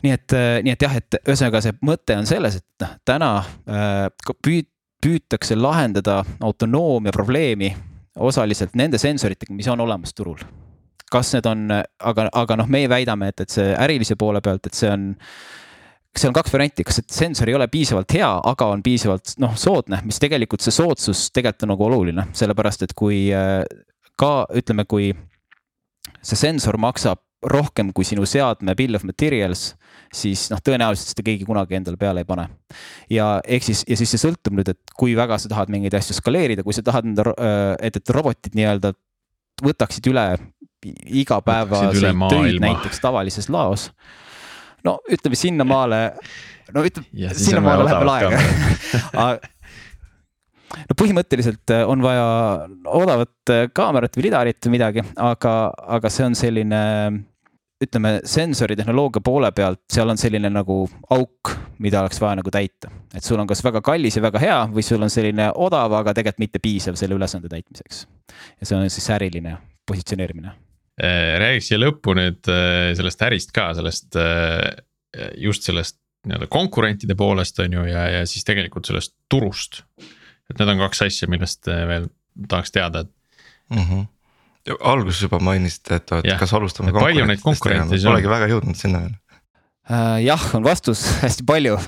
nii 0.00 0.12
et, 0.16 0.32
äh, 0.32 0.62
nii 0.64 0.72
et 0.72 0.82
jah, 0.86 0.96
et 0.96 1.20
ühesõnaga 1.20 1.60
see 1.60 1.76
mõte 1.84 2.16
on 2.16 2.28
selles, 2.28 2.56
et 2.62 2.86
noh, 2.86 2.96
täna 3.04 3.30
äh, 3.68 4.06
püüd-, 4.46 4.70
püütakse 5.00 5.56
lahendada 5.56 6.22
autonoomia 6.40 7.12
probleemi 7.12 7.74
osaliselt 8.20 8.74
nende 8.76 8.98
sensoritega, 9.00 9.52
mis 9.54 9.68
on 9.68 9.80
olemas 9.80 10.14
turul 10.16 10.40
kas 11.10 11.32
need 11.34 11.46
on, 11.50 11.64
aga, 12.06 12.28
aga 12.38 12.56
noh, 12.60 12.68
meie 12.70 12.88
väidame, 12.90 13.32
et, 13.32 13.42
et 13.42 13.50
see 13.50 13.72
ärilise 13.74 14.14
poole 14.14 14.38
pealt, 14.44 14.68
et 14.70 14.76
see 14.78 14.90
on 14.92 15.08
seal 16.16 16.32
on 16.32 16.36
kaks 16.36 16.52
varianti, 16.52 16.84
kas 16.86 16.98
see 16.98 17.14
sensor 17.14 17.50
ei 17.50 17.56
ole 17.56 17.68
piisavalt 17.70 18.12
hea, 18.16 18.28
aga 18.50 18.68
on 18.74 18.82
piisavalt 18.82 19.36
noh, 19.42 19.54
soodne, 19.58 20.00
mis 20.06 20.18
tegelikult 20.22 20.64
see 20.64 20.74
soodsus 20.74 21.28
tegelikult 21.34 21.66
on 21.66 21.74
nagu 21.74 21.86
oluline, 21.86 22.26
sellepärast 22.36 22.86
et 22.86 22.94
kui 22.98 23.28
äh, 23.34 23.62
ka 24.18 24.32
ütleme, 24.56 24.86
kui 24.90 25.12
see 26.20 26.38
sensor 26.38 26.80
maksab 26.82 27.22
rohkem 27.40 27.94
kui 27.96 28.04
sinu 28.04 28.26
seadme 28.28 28.74
bill 28.76 28.98
of 28.98 29.04
materials, 29.08 29.70
siis 30.12 30.48
noh, 30.52 30.60
tõenäoliselt 30.64 31.14
seda 31.14 31.24
keegi 31.24 31.46
kunagi 31.48 31.78
endale 31.78 31.96
peale 32.00 32.24
ei 32.24 32.28
pane. 32.28 32.48
ja 33.08 33.30
ehk 33.46 33.64
siis, 33.64 33.84
ja 33.88 33.96
siis 33.96 34.12
see 34.12 34.20
sõltub 34.26 34.58
nüüd, 34.58 34.68
et 34.74 34.96
kui 34.98 35.14
väga 35.16 35.38
sa 35.40 35.48
tahad 35.48 35.72
mingeid 35.72 35.96
asju 35.96 36.18
skaleerida, 36.18 36.66
kui 36.66 36.76
sa 36.76 36.84
tahad 36.84 37.08
enda, 37.08 37.30
äh, 37.32 37.76
et, 37.86 37.96
et 37.96 38.12
robotid 38.12 38.58
nii-öelda 38.58 38.92
võtaksid 39.64 40.10
üle 40.10 40.26
igapäevaseid 41.20 42.20
töid 42.32 42.60
näiteks 42.60 43.00
tavalises 43.02 43.48
laos 43.52 43.90
no 44.86 44.98
ütleme 45.10 45.38
sinnamaale, 45.38 46.02
no 46.74 46.84
ütleme, 46.86 47.32
sinnamaale 47.36 47.88
läheb 47.88 48.04
veel 48.04 48.14
aega 48.16 49.40
no 50.90 50.98
põhimõtteliselt 50.98 51.74
äh, 51.74 51.82
on 51.88 52.04
vaja 52.04 52.28
odavat 52.86 53.54
äh, 53.54 53.66
kaamerat 53.74 54.16
või 54.16 54.28
lidarit 54.28 54.62
või 54.66 54.76
midagi, 54.78 55.04
aga, 55.16 55.56
aga 55.98 56.12
see 56.12 56.28
on 56.28 56.38
selline 56.38 56.84
ütleme, 57.80 58.18
sensori 58.28 58.76
tehnoloogia 58.76 59.22
poole 59.24 59.48
pealt, 59.56 59.80
seal 59.92 60.12
on 60.12 60.18
selline 60.20 60.50
nagu 60.52 60.82
auk, 61.16 61.52
mida 61.80 62.02
oleks 62.02 62.20
vaja 62.20 62.36
nagu 62.40 62.52
täita. 62.52 62.90
et 63.14 63.24
sul 63.24 63.40
on 63.40 63.48
kas 63.48 63.64
väga 63.64 63.80
kallis 63.80 64.18
ja 64.18 64.22
väga 64.22 64.42
hea 64.42 64.58
või 64.72 64.84
sul 64.84 65.02
on 65.02 65.12
selline 65.12 65.50
odav, 65.54 65.94
aga 66.02 66.14
tegelikult 66.14 66.44
mitte 66.44 66.62
piisav 66.62 66.98
selle 67.00 67.16
ülesande 67.16 67.48
täitmiseks. 67.48 68.06
ja 68.60 68.66
see 68.66 68.76
on 68.76 68.90
siis 68.90 69.10
äriline 69.16 69.56
positsioneerimine 69.88 70.52
räägiks 71.00 71.70
siia 71.70 71.80
lõppu 71.80 72.14
nüüd 72.18 72.50
äh, 72.52 72.92
sellest 72.98 73.26
ärist 73.26 73.54
ka, 73.56 73.70
sellest 73.78 74.18
äh, 74.20 74.66
just 75.40 75.66
sellest 75.66 75.98
nii-öelda 76.28 76.50
konkurentide 76.52 77.16
poolest 77.16 77.58
on 77.64 77.78
ju 77.78 77.86
ja, 77.88 78.04
ja 78.18 78.24
siis 78.28 78.44
tegelikult 78.44 78.90
sellest 78.90 79.14
turust. 79.32 79.82
et 80.50 80.58
need 80.58 80.68
on 80.68 80.82
kaks 80.84 81.06
asja, 81.06 81.28
millest 81.30 81.66
veel 81.66 82.10
tahaks 82.48 82.74
teada, 82.74 83.06
et 83.06 83.76
mm. 83.76 83.84
-hmm 83.84 84.08
alguses 84.84 85.22
juba 85.22 85.38
mainisite, 85.40 85.96
et, 85.96 86.10
ja. 86.24 86.36
kas 86.38 86.52
alustame. 86.54 86.92
palju 86.92 87.24
neid 87.26 87.40
konkurente 87.40 87.96
siis 87.96 88.04
on? 88.04 88.12
Polegi 88.12 88.28
väga 88.28 88.48
jõudnud 88.50 88.76
sinna 88.76 89.00
veel 89.06 89.16
jah, 90.22 90.42
on 90.54 90.64
vastus 90.64 91.00
hästi 91.24 91.46
palju, 91.48 91.78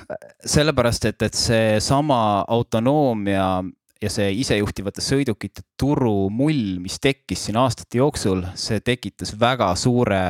sellepärast 0.55 1.05
et, 1.11 1.23
et 1.23 1.37
seesama 1.39 2.45
autonoomia 2.49 3.63
ja 4.03 4.11
see 4.11 4.33
isejuhtivate 4.43 5.03
sõidukite 5.05 5.65
turu 5.79 6.29
mull, 6.35 6.79
mis 6.83 6.99
tekkis 7.03 7.47
siin 7.47 7.59
aastate 7.61 8.01
jooksul, 8.01 8.43
see 8.59 8.83
tekitas 8.85 9.35
väga 9.39 9.71
suure 9.79 10.23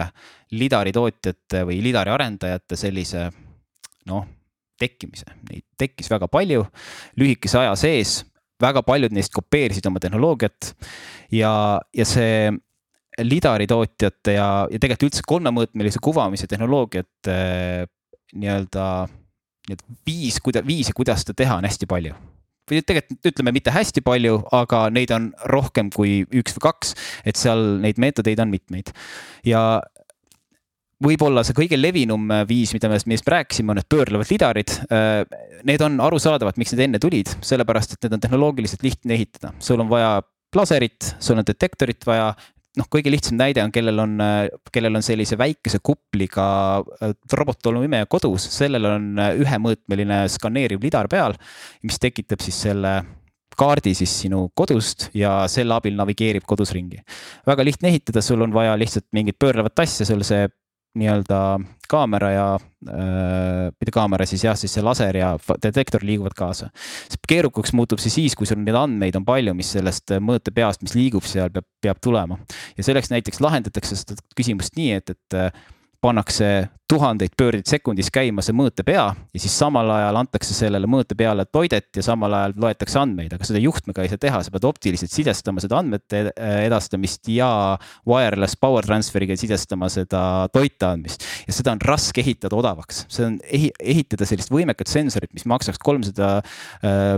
lidaritootjate 0.52 1.62
või 1.68 1.80
lidari 1.84 2.12
arendajate 2.12 2.76
sellise 2.76 3.30
noh, 4.10 4.26
tekkimise. 4.80 5.30
Neid 5.48 5.64
tekkis 5.78 6.10
väga 6.12 6.28
palju 6.32 6.66
lühikese 7.20 7.62
aja 7.62 7.72
sees, 7.78 8.20
väga 8.62 8.82
paljud 8.86 9.14
neist 9.14 9.32
kopeerisid 9.34 9.86
oma 9.88 10.02
tehnoloogiat 10.02 10.74
ja, 11.34 11.54
ja 11.96 12.06
see 12.08 12.52
lidaritootjate 13.22 14.36
ja, 14.36 14.50
ja 14.68 14.82
tegelikult 14.82 15.08
üldse 15.08 15.24
kolmemõõtmelise 15.28 16.00
kuvamise 16.02 16.48
tehnoloogiate 16.50 17.38
nii-öelda, 18.32 18.86
nii-öelda 19.68 19.96
viis, 20.06 20.38
kuida-, 20.44 20.64
viise, 20.66 20.94
kuidas 20.96 21.24
seda 21.24 21.36
teha, 21.42 21.58
on 21.60 21.68
hästi 21.68 21.88
palju 21.88 22.16
või 22.72 22.82
tegelikult 22.88 23.32
ütleme 23.32 23.54
mitte 23.54 23.74
hästi 23.74 24.04
palju, 24.04 24.40
aga 24.56 24.86
neid 24.94 25.12
on 25.14 25.30
rohkem 25.52 25.92
kui 25.94 26.22
üks 26.32 26.56
või 26.58 26.66
kaks, 26.70 26.94
et 27.28 27.40
seal 27.40 27.78
neid 27.82 28.00
meetodeid 28.02 28.40
on 28.42 28.52
mitmeid 28.52 28.92
ja 29.46 29.82
võib-olla 31.02 31.42
see 31.46 31.56
kõige 31.56 31.78
levinum 31.78 32.30
viis, 32.48 32.72
mida 32.76 32.90
me, 32.90 32.98
millest 33.10 33.26
me 33.26 33.34
rääkisime, 33.36 33.72
on 33.72 33.80
need 33.80 33.88
pöörlevad 33.90 34.30
lidarid. 34.30 34.74
Need 35.66 35.82
on 35.82 35.98
arusaadavad, 36.04 36.58
miks 36.60 36.74
need 36.74 36.84
enne 36.86 37.00
tulid, 37.02 37.32
sellepärast 37.42 37.96
et 37.96 38.06
need 38.06 38.16
on 38.18 38.22
tehnoloogiliselt 38.22 38.84
lihtne 38.86 39.16
ehitada, 39.16 39.50
sul 39.62 39.82
on 39.82 39.90
vaja 39.90 40.20
laserit, 40.54 41.14
sul 41.22 41.40
on 41.40 41.48
detektorit 41.48 42.06
vaja, 42.06 42.32
noh, 42.78 42.88
kõige 42.92 43.12
lihtsam 43.12 43.38
näide 43.40 43.62
on, 43.64 43.72
kellel 43.74 44.02
on, 44.04 44.14
kellel 44.72 44.98
on 44.98 45.04
sellise 45.04 45.36
väikese 45.40 45.82
kupliga 45.84 46.44
äh, 46.80 47.16
robottolmuimeja 47.32 48.08
kodus, 48.10 48.46
sellel 48.54 48.88
on 48.88 49.10
äh, 49.20 49.34
ühemõõtmeline 49.42 50.22
skaneeriv 50.32 50.84
lidar 50.84 51.10
peal, 51.12 51.36
mis 51.86 52.00
tekitab 52.02 52.44
siis 52.44 52.62
selle 52.68 53.00
kaardi 53.58 53.92
siis 53.96 54.12
sinu 54.22 54.46
kodust 54.56 55.10
ja 55.16 55.42
selle 55.50 55.76
abil 55.76 55.96
navigeerib 55.98 56.46
kodus 56.48 56.72
ringi. 56.72 57.02
väga 57.46 57.64
lihtne 57.64 57.90
ehitada, 57.92 58.22
sul 58.24 58.40
on 58.40 58.54
vaja 58.54 58.76
lihtsalt 58.80 59.10
mingit 59.12 59.38
pöörlevat 59.38 59.84
asja, 59.84 60.06
sul 60.08 60.24
see 60.24 60.46
nii-öelda 60.98 61.38
kaamera 61.88 62.30
ja 62.32 62.46
äh,, 62.56 63.70
mitte 63.80 63.92
kaamera 63.94 64.26
siis 64.28 64.44
jah, 64.44 64.56
siis 64.58 64.74
see 64.76 64.84
laser 64.84 65.16
ja 65.16 65.32
detektor 65.64 66.04
liiguvad 66.04 66.36
kaasa. 66.36 66.70
keerukaks 67.28 67.72
muutub 67.76 68.00
see 68.02 68.12
siis, 68.12 68.36
kui 68.36 68.48
sul 68.48 68.60
neid 68.60 68.76
andmeid 68.76 69.16
on 69.16 69.24
palju, 69.28 69.54
mis 69.56 69.72
sellest 69.76 70.14
mõõtepeast, 70.20 70.84
mis 70.84 70.96
liigub 70.98 71.24
seal, 71.28 71.52
peab, 71.54 71.68
peab 71.80 72.02
tulema. 72.04 72.38
ja 72.76 72.84
selleks 72.84 73.12
näiteks 73.12 73.40
lahendatakse 73.44 73.96
seda 73.96 74.18
küsimust 74.36 74.76
nii, 74.76 74.98
et, 75.00 75.16
et 75.16 75.38
pannakse 76.02 76.48
tuhandeid 76.92 77.32
pöördeid 77.38 77.68
sekundis 77.70 78.10
käima 78.12 78.42
see 78.44 78.54
mõõtepea 78.56 79.04
ja 79.14 79.40
siis 79.40 79.54
samal 79.56 79.88
ajal 79.94 80.18
antakse 80.20 80.54
sellele 80.56 80.88
mõõtepeale 80.90 81.46
toidet 81.48 81.88
ja 81.96 82.04
samal 82.04 82.34
ajal 82.36 82.56
loetakse 82.64 83.00
andmeid, 83.00 83.32
aga 83.32 83.46
seda 83.48 83.62
juhtmega 83.62 84.04
ei 84.04 84.10
saa 84.12 84.20
teha, 84.20 84.42
sa 84.44 84.52
pead 84.52 84.66
optiliselt 84.68 85.14
sidestama 85.14 85.62
seda 85.64 85.78
andmete 85.80 86.24
edastamist 86.36 87.30
ja 87.32 87.48
wireless 88.08 88.58
power 88.60 88.84
transfer'iga 88.88 89.38
sidestama 89.40 89.88
seda 89.92 90.22
toite 90.52 90.90
andmist. 90.90 91.24
ja 91.46 91.56
seda 91.56 91.76
on 91.76 91.84
raske 91.86 92.20
ehitada 92.24 92.58
odavaks, 92.58 93.06
see 93.12 93.28
on 93.30 93.40
ehitada 93.48 94.28
sellist 94.28 94.52
võimekat 94.52 94.90
sensorit, 94.92 95.32
mis 95.32 95.48
maksaks 95.48 95.80
kolmsada 95.82 96.34
äh, 96.82 97.16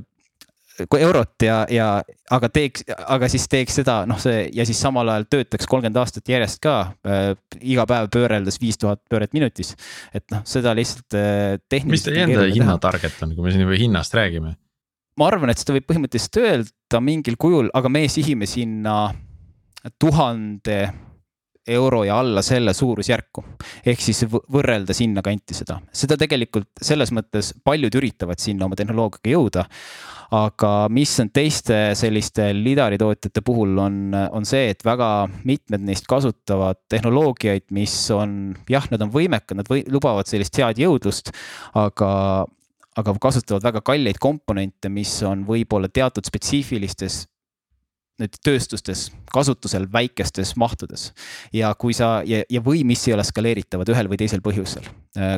eurot 0.83 1.45
ja, 1.47 1.61
ja 1.71 1.89
aga 2.35 2.51
teeks, 2.53 2.85
aga 3.07 3.29
siis 3.31 3.47
teeks 3.51 3.79
seda 3.81 4.01
noh, 4.11 4.19
see 4.21 4.49
ja 4.57 4.67
siis 4.67 4.81
samal 4.83 5.09
ajal 5.13 5.29
töötaks 5.37 5.69
kolmkümmend 5.71 6.01
aastat 6.03 6.29
järjest 6.31 6.61
ka 6.65 6.75
äh, 7.07 7.31
iga 7.63 7.87
päev 7.91 8.11
pööreldes 8.15 8.59
viis 8.63 8.81
tuhat 8.81 9.03
pööret 9.11 9.35
minutis. 9.37 9.75
et 10.15 10.27
noh, 10.35 10.43
seda 10.49 10.75
lihtsalt 10.77 11.17
äh, 11.19 11.57
tehniliselt. 11.69 11.95
mis 11.95 12.07
teie 12.09 12.27
enda 12.27 12.49
hinna 12.51 12.77
target 12.83 13.23
on, 13.23 13.37
kui 13.37 13.47
me 13.47 13.55
siin 13.55 13.67
juba 13.67 13.79
hinnast 13.79 14.19
räägime? 14.19 14.57
ma 15.21 15.31
arvan, 15.31 15.53
et 15.53 15.63
seda 15.63 15.77
võib 15.77 15.87
põhimõtteliselt 15.91 16.43
öelda 16.43 17.03
mingil 17.05 17.39
kujul, 17.39 17.71
aga 17.75 17.93
me 17.93 18.07
sihime 18.11 18.49
sinna 18.51 18.99
tuhande 20.01 20.79
euro 21.67 22.05
ja 22.05 22.19
alla 22.21 22.43
selle 22.43 22.75
suurusjärku. 22.75 23.45
ehk 23.87 24.01
siis 24.01 24.25
võrrelda 24.29 24.93
sinnakanti 24.97 25.55
seda, 25.57 25.79
seda 25.93 26.19
tegelikult 26.21 26.83
selles 26.83 27.13
mõttes 27.15 27.55
paljud 27.65 27.95
üritavad 27.95 28.43
sinna 28.43 28.67
oma 28.67 28.77
tehnoloogiaga 28.77 29.33
jõuda 29.33 29.65
aga 30.35 30.71
mis 30.93 31.13
on 31.23 31.31
teiste 31.35 31.77
selliste 31.99 32.49
lidaritootjate 32.57 33.43
puhul 33.45 33.79
on, 33.83 33.99
on 34.15 34.49
see, 34.49 34.71
et 34.73 34.83
väga 34.87 35.11
mitmed 35.47 35.85
neist 35.87 36.09
kasutavad 36.11 36.81
tehnoloogiaid, 36.91 37.69
mis 37.77 37.95
on 38.15 38.55
jah, 38.71 38.89
nad 38.93 39.05
on 39.05 39.13
võimekad, 39.15 39.59
nad 39.61 39.71
või, 39.71 39.85
lubavad 39.93 40.29
sellist 40.31 40.57
head 40.61 40.81
jõudlust, 40.83 41.33
aga 41.79 42.11
aga 42.95 43.15
kasutavad 43.19 43.65
väga 43.67 43.81
kalleid 43.83 44.21
komponente, 44.23 44.87
mis 44.87 45.17
on 45.27 45.43
võib-olla 45.49 45.89
teatud 45.91 46.27
spetsiifilistes 46.29 47.25
nüüd 48.23 48.37
tööstustes 48.47 49.09
kasutusel 49.35 49.89
väikestes 49.91 50.55
mahtudes. 50.61 51.09
ja 51.53 51.73
kui 51.75 51.95
sa 51.95 52.21
ja, 52.27 52.45
ja 52.51 52.63
või 52.63 52.85
mis 52.87 53.03
ei 53.09 53.17
ole 53.17 53.25
skaleeritavad 53.27 53.91
ühel 53.91 54.11
või 54.11 54.21
teisel 54.21 54.43
põhjusel. 54.45 54.87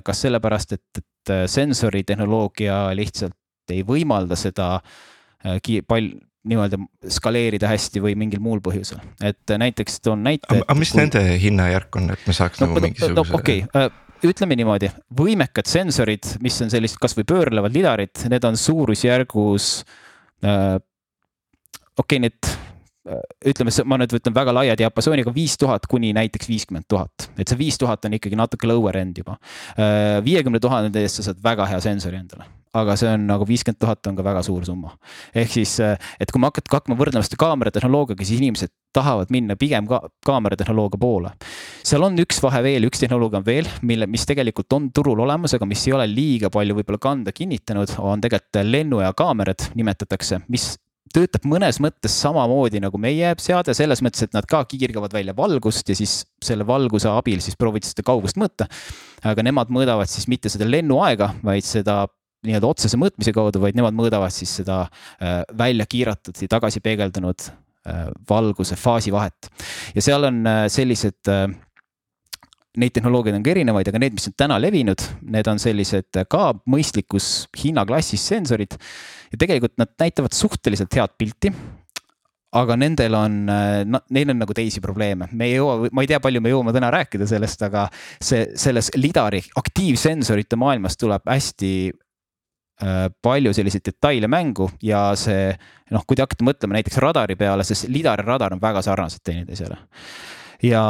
Kas 0.04 0.20
sellepärast, 0.26 0.76
et, 0.76 1.00
et 1.00 1.32
äh, 1.32 1.46
sensori 1.48 2.04
tehnoloogia 2.04 2.90
lihtsalt 2.96 3.36
ei 3.74 3.84
võimalda 3.86 4.38
seda 4.38 4.76
äh, 4.78 5.60
palju 5.86 6.18
nii-öelda 6.46 6.78
skaleerida 7.10 7.66
hästi 7.66 7.98
või 8.04 8.12
mingil 8.18 8.38
muul 8.38 8.60
põhjusel, 8.62 9.00
et 9.26 9.50
näiteks 9.58 9.96
toon 10.04 10.20
näite. 10.22 10.46
aga 10.62 10.76
mis 10.78 10.92
kui... 10.94 11.00
nende 11.00 11.22
hinnajärk 11.42 11.98
on, 11.98 12.12
et 12.14 12.22
me 12.22 12.34
saaks 12.38 12.62
no, 12.62 12.68
nagu 12.68 12.84
mingisuguse 12.84 13.32
no,. 13.32 13.40
okei 13.40 13.64
okay., 13.66 13.90
ütleme 14.26 14.54
niimoodi, 14.58 14.92
võimekad 15.18 15.66
sensorid, 15.66 16.36
mis 16.46 16.54
on 16.62 16.70
sellised 16.70 17.02
kasvõi 17.02 17.26
pöörlevad 17.26 17.74
lidarid, 17.74 18.14
need 18.30 18.46
on 18.46 18.54
suurusjärgus 18.62 19.72
äh,. 20.46 20.78
okei 21.98 21.98
okay,, 22.04 22.22
need 22.28 22.54
Äh, 23.06 23.22
ütleme, 23.52 23.70
ma 23.86 23.98
nüüd 24.00 24.10
võtan 24.16 24.34
väga 24.34 24.52
laia 24.54 24.74
diapasooniga 24.78 25.30
viis 25.34 25.54
tuhat 25.60 25.84
kuni 25.90 26.10
näiteks 26.16 26.48
viiskümmend 26.50 26.88
tuhat, 26.90 27.28
et 27.38 27.46
see 27.46 27.58
viis 27.60 27.78
tuhat 27.78 28.02
on 28.08 28.16
ikkagi 28.18 28.38
natuke 28.38 28.66
lower 28.66 28.98
end 28.98 29.20
juba. 29.20 29.36
Äh, 29.78 30.18
viiekümne 30.26 30.58
tuhande 30.62 31.04
eest 31.04 31.20
sa 31.20 31.28
saad 31.28 31.38
väga 31.44 31.68
hea 31.70 31.78
sensori 31.84 32.18
endale, 32.18 32.48
aga 32.80 32.96
see 32.98 33.10
on 33.12 33.26
nagu 33.28 33.46
viiskümmend 33.48 33.80
tuhat 33.82 34.10
on 34.10 34.18
ka 34.18 34.24
väga 34.26 34.42
suur 34.46 34.64
summa. 34.68 34.96
ehk 35.34 35.52
siis, 35.58 35.78
äh, 35.80 35.96
et 36.20 36.32
kui 36.32 36.40
me 36.40 36.50
hakkad 36.50 36.70
hakkama 36.72 36.98
võrdlema 36.98 37.26
seda 37.26 37.40
kaameratehnoloogiaga, 37.42 38.24
siis 38.24 38.40
inimesed 38.40 38.72
tahavad 38.96 39.32
minna 39.34 39.56
pigem 39.60 39.86
ka 39.88 40.00
kaameratehnoloogia 40.26 41.00
poole. 41.00 41.34
seal 41.84 42.06
on 42.06 42.16
üks 42.22 42.40
vahe 42.42 42.62
veel, 42.66 42.88
üks 42.88 43.02
tehnoloogia 43.02 43.42
on 43.42 43.46
veel, 43.46 43.68
mille, 43.82 44.08
mis 44.10 44.26
tegelikult 44.28 44.72
on 44.72 44.90
turul 44.94 45.20
olemas, 45.26 45.54
aga 45.56 45.68
mis 45.68 45.86
ei 45.86 45.96
ole 45.96 46.08
liiga 46.10 46.50
palju 46.52 46.78
võib-olla 46.80 47.02
kanda 47.02 47.34
kinnitanud, 47.36 47.98
on 47.98 48.24
tegelikult 48.24 48.64
lennu 48.66 49.02
ja 49.04 49.12
kaamerad 49.16 49.70
nimetatakse, 49.76 50.42
mis 50.52 50.74
töötab 51.16 51.46
mõnes 51.48 51.78
mõttes 51.82 52.14
samamoodi 52.20 52.80
nagu 52.82 52.98
meie 53.00 53.32
seade, 53.40 53.74
selles 53.76 54.02
mõttes, 54.04 54.26
et 54.26 54.34
nad 54.36 54.46
ka 54.48 54.62
kiirgavad 54.68 55.14
välja 55.16 55.34
valgust 55.36 55.88
ja 55.88 55.96
siis 55.96 56.18
selle 56.44 56.66
valguse 56.68 57.08
abil 57.10 57.40
siis 57.44 57.56
proovid 57.58 57.86
seda 57.86 58.04
kaugust 58.06 58.38
mõõta. 58.40 58.68
aga 59.26 59.42
nemad 59.42 59.72
mõõdavad 59.72 60.10
siis 60.10 60.28
mitte 60.28 60.52
seda 60.52 60.68
lennuaega, 60.68 61.32
vaid 61.44 61.64
seda 61.64 62.04
nii-öelda 62.46 62.68
otsese 62.68 62.98
mõõtmise 63.00 63.34
kaudu, 63.36 63.60
vaid 63.62 63.78
nemad 63.78 63.96
mõõdavad 63.96 64.34
siis 64.34 64.52
seda 64.60 64.84
äh, 64.86 65.42
välja 65.58 65.86
kiiratud 65.88 66.42
ja 66.42 66.50
tagasi 66.56 66.82
peegeldunud 66.84 67.46
äh, 67.48 68.08
valguse 68.28 68.78
faasivahet. 68.80 69.50
ja 69.94 70.04
seal 70.04 70.28
on 70.28 70.42
äh, 70.46 70.66
sellised 70.72 71.32
neid 72.76 72.92
tehnoloogiaid 72.92 73.38
on 73.38 73.44
ka 73.44 73.54
erinevaid, 73.54 73.88
aga 73.88 74.00
need, 74.02 74.18
mis 74.18 74.28
on 74.28 74.34
täna 74.36 74.58
levinud, 74.60 75.00
need 75.32 75.48
on 75.48 75.60
sellised 75.62 76.18
ka 76.28 76.50
mõistlikus 76.68 77.46
hinnaklassis 77.62 78.28
sensorid. 78.34 78.76
ja 79.32 79.40
tegelikult 79.40 79.78
nad 79.80 79.96
näitavad 79.98 80.36
suhteliselt 80.36 80.92
head 80.94 81.16
pilti 81.18 81.54
aga 82.56 82.76
nendel 82.78 83.14
on, 83.18 83.34
neil 83.46 84.30
on 84.32 84.38
nagu 84.40 84.54
teisi 84.56 84.80
probleeme, 84.80 85.28
me 85.32 85.48
ei 85.48 85.56
jõua, 85.58 85.90
ma 85.92 86.04
ei 86.04 86.08
tea, 86.08 86.20
palju 86.22 86.40
me 86.40 86.52
jõuame 86.52 86.72
täna 86.72 86.88
rääkida 86.94 87.26
sellest, 87.28 87.64
aga 87.66 87.86
see, 87.92 88.46
selles 88.56 88.88
lidari 88.96 89.42
aktiivsensorite 89.60 90.56
maailmas 90.60 90.96
tuleb 91.00 91.26
hästi 91.28 91.72
palju 93.22 93.54
selliseid 93.56 93.86
detaile 93.86 94.28
mängu 94.28 94.66
ja 94.84 95.08
see 95.16 95.48
noh, 95.94 96.02
kui 96.04 96.16
te 96.16 96.24
hakkate 96.26 96.44
mõtlema 96.44 96.76
näiteks 96.76 96.98
radari 97.00 97.36
peale, 97.40 97.64
sest 97.64 97.88
lidar 97.88 98.20
ja 98.20 98.26
radar 98.26 98.52
on 98.52 98.60
väga 98.60 98.82
sarnased 98.84 99.22
teineteisele 99.24 99.78
ja 100.62 100.82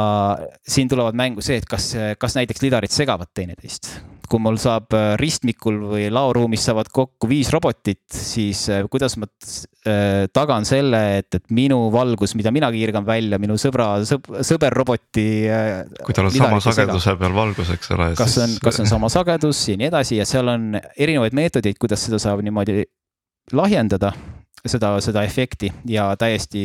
siin 0.67 0.89
tulevad 0.89 1.15
mängu 1.15 1.43
see, 1.43 1.61
et 1.61 1.67
kas, 1.69 1.93
kas 2.19 2.35
näiteks 2.39 2.61
lidarid 2.63 2.93
segavad 2.93 3.31
teineteist. 3.33 3.93
Kui 4.27 4.41
mul 4.43 4.57
saab 4.61 4.93
äh, 4.95 5.13
ristmikul 5.19 5.79
või 5.93 6.07
laoruumis 6.13 6.65
saavad 6.67 6.89
kokku 6.93 7.29
viis 7.29 7.51
robotit, 7.53 8.03
siis 8.11 8.65
äh, 8.73 8.83
kuidas 8.91 9.17
ma 9.21 9.27
äh, 9.27 10.27
tagan 10.33 10.67
selle, 10.67 11.01
et, 11.21 11.29
et 11.39 11.45
minu 11.55 11.79
valgus, 11.93 12.35
mida 12.39 12.51
mina 12.55 12.69
kiirgan 12.73 13.07
välja, 13.07 13.39
minu 13.41 13.57
sõbra 13.61 13.89
sõb,, 14.07 14.27
sõberroboti. 14.47 15.27
kui 16.03 16.17
tal 16.17 16.29
on 16.29 16.35
sama 16.35 16.61
sageduse 16.63 17.15
peal 17.19 17.37
valgus, 17.37 17.71
eks 17.77 17.93
ole. 17.95 18.11
kas 18.19 18.39
on, 18.43 18.57
kas 18.63 18.81
on 18.83 18.91
sama 18.91 19.11
sagedus 19.13 19.63
ja 19.71 19.79
nii 19.79 19.91
edasi 19.91 20.19
ja 20.19 20.27
seal 20.27 20.51
on 20.51 20.73
erinevaid 20.77 21.37
meetodeid, 21.37 21.79
kuidas 21.79 22.03
seda 22.07 22.19
saab 22.21 22.43
niimoodi 22.45 22.83
lahjendada 23.55 24.11
seda, 24.65 24.95
seda 25.03 25.21
efekti 25.27 25.69
ja 25.89 26.07
täiesti 26.19 26.61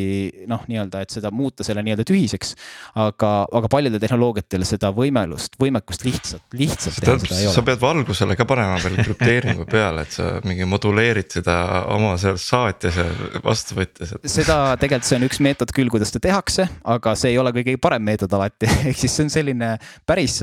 noh, 0.48 0.62
nii-öelda, 0.68 1.02
et 1.04 1.12
seda 1.12 1.30
muuta 1.34 1.64
selle 1.66 1.82
nii-öelda 1.84 2.06
tühiseks. 2.08 2.54
aga, 2.98 3.30
aga 3.52 3.70
paljudel 3.72 4.00
tehnoloogiatel 4.02 4.64
seda 4.68 4.92
võimelust, 4.96 5.58
võimekust 5.60 6.06
lihtsalt, 6.06 6.44
lihtsalt 6.56 7.00
teha 7.02 7.18
seda 7.20 7.38
ei 7.38 7.48
ole. 7.48 7.54
sa 7.54 7.64
pead 7.66 7.82
valgusele 7.82 8.36
ka 8.38 8.46
panema 8.48 8.78
veel 8.82 8.98
krüpteeringu 9.02 9.66
peale, 9.70 10.06
et 10.06 10.16
sa 10.16 10.28
mingi 10.46 10.66
moduleerid 10.68 11.36
seda 11.38 11.56
oma 11.92 12.14
seal 12.20 12.40
saates 12.40 12.96
ja 13.00 13.06
vastuvõtjas 13.44 14.16
et.... 14.16 14.28
seda 14.38 14.58
tegelikult, 14.80 15.08
see 15.10 15.20
on 15.20 15.28
üks 15.28 15.42
meetod 15.44 15.74
küll, 15.76 15.92
kuidas 15.92 16.12
seda 16.12 16.24
tehakse, 16.30 16.68
aga 16.96 17.16
see 17.18 17.34
ei 17.34 17.40
ole 17.42 17.52
kõige 17.56 17.76
parem 17.82 18.06
meetod 18.08 18.32
alati 18.38 18.70
ehk 18.88 18.98
siis 18.98 19.12
see 19.12 19.26
on 19.28 19.34
selline 19.36 19.74
päris, 20.08 20.40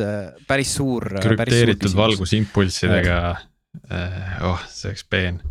päris 0.49 0.75
suur. 0.77 1.09
krüpteeritud 1.17 1.97
valgusimpulssidega, 1.97 3.19
eh, 3.89 4.45
oh, 4.45 4.61
see 4.69 4.93
oleks 4.93 5.09
peen 5.09 5.41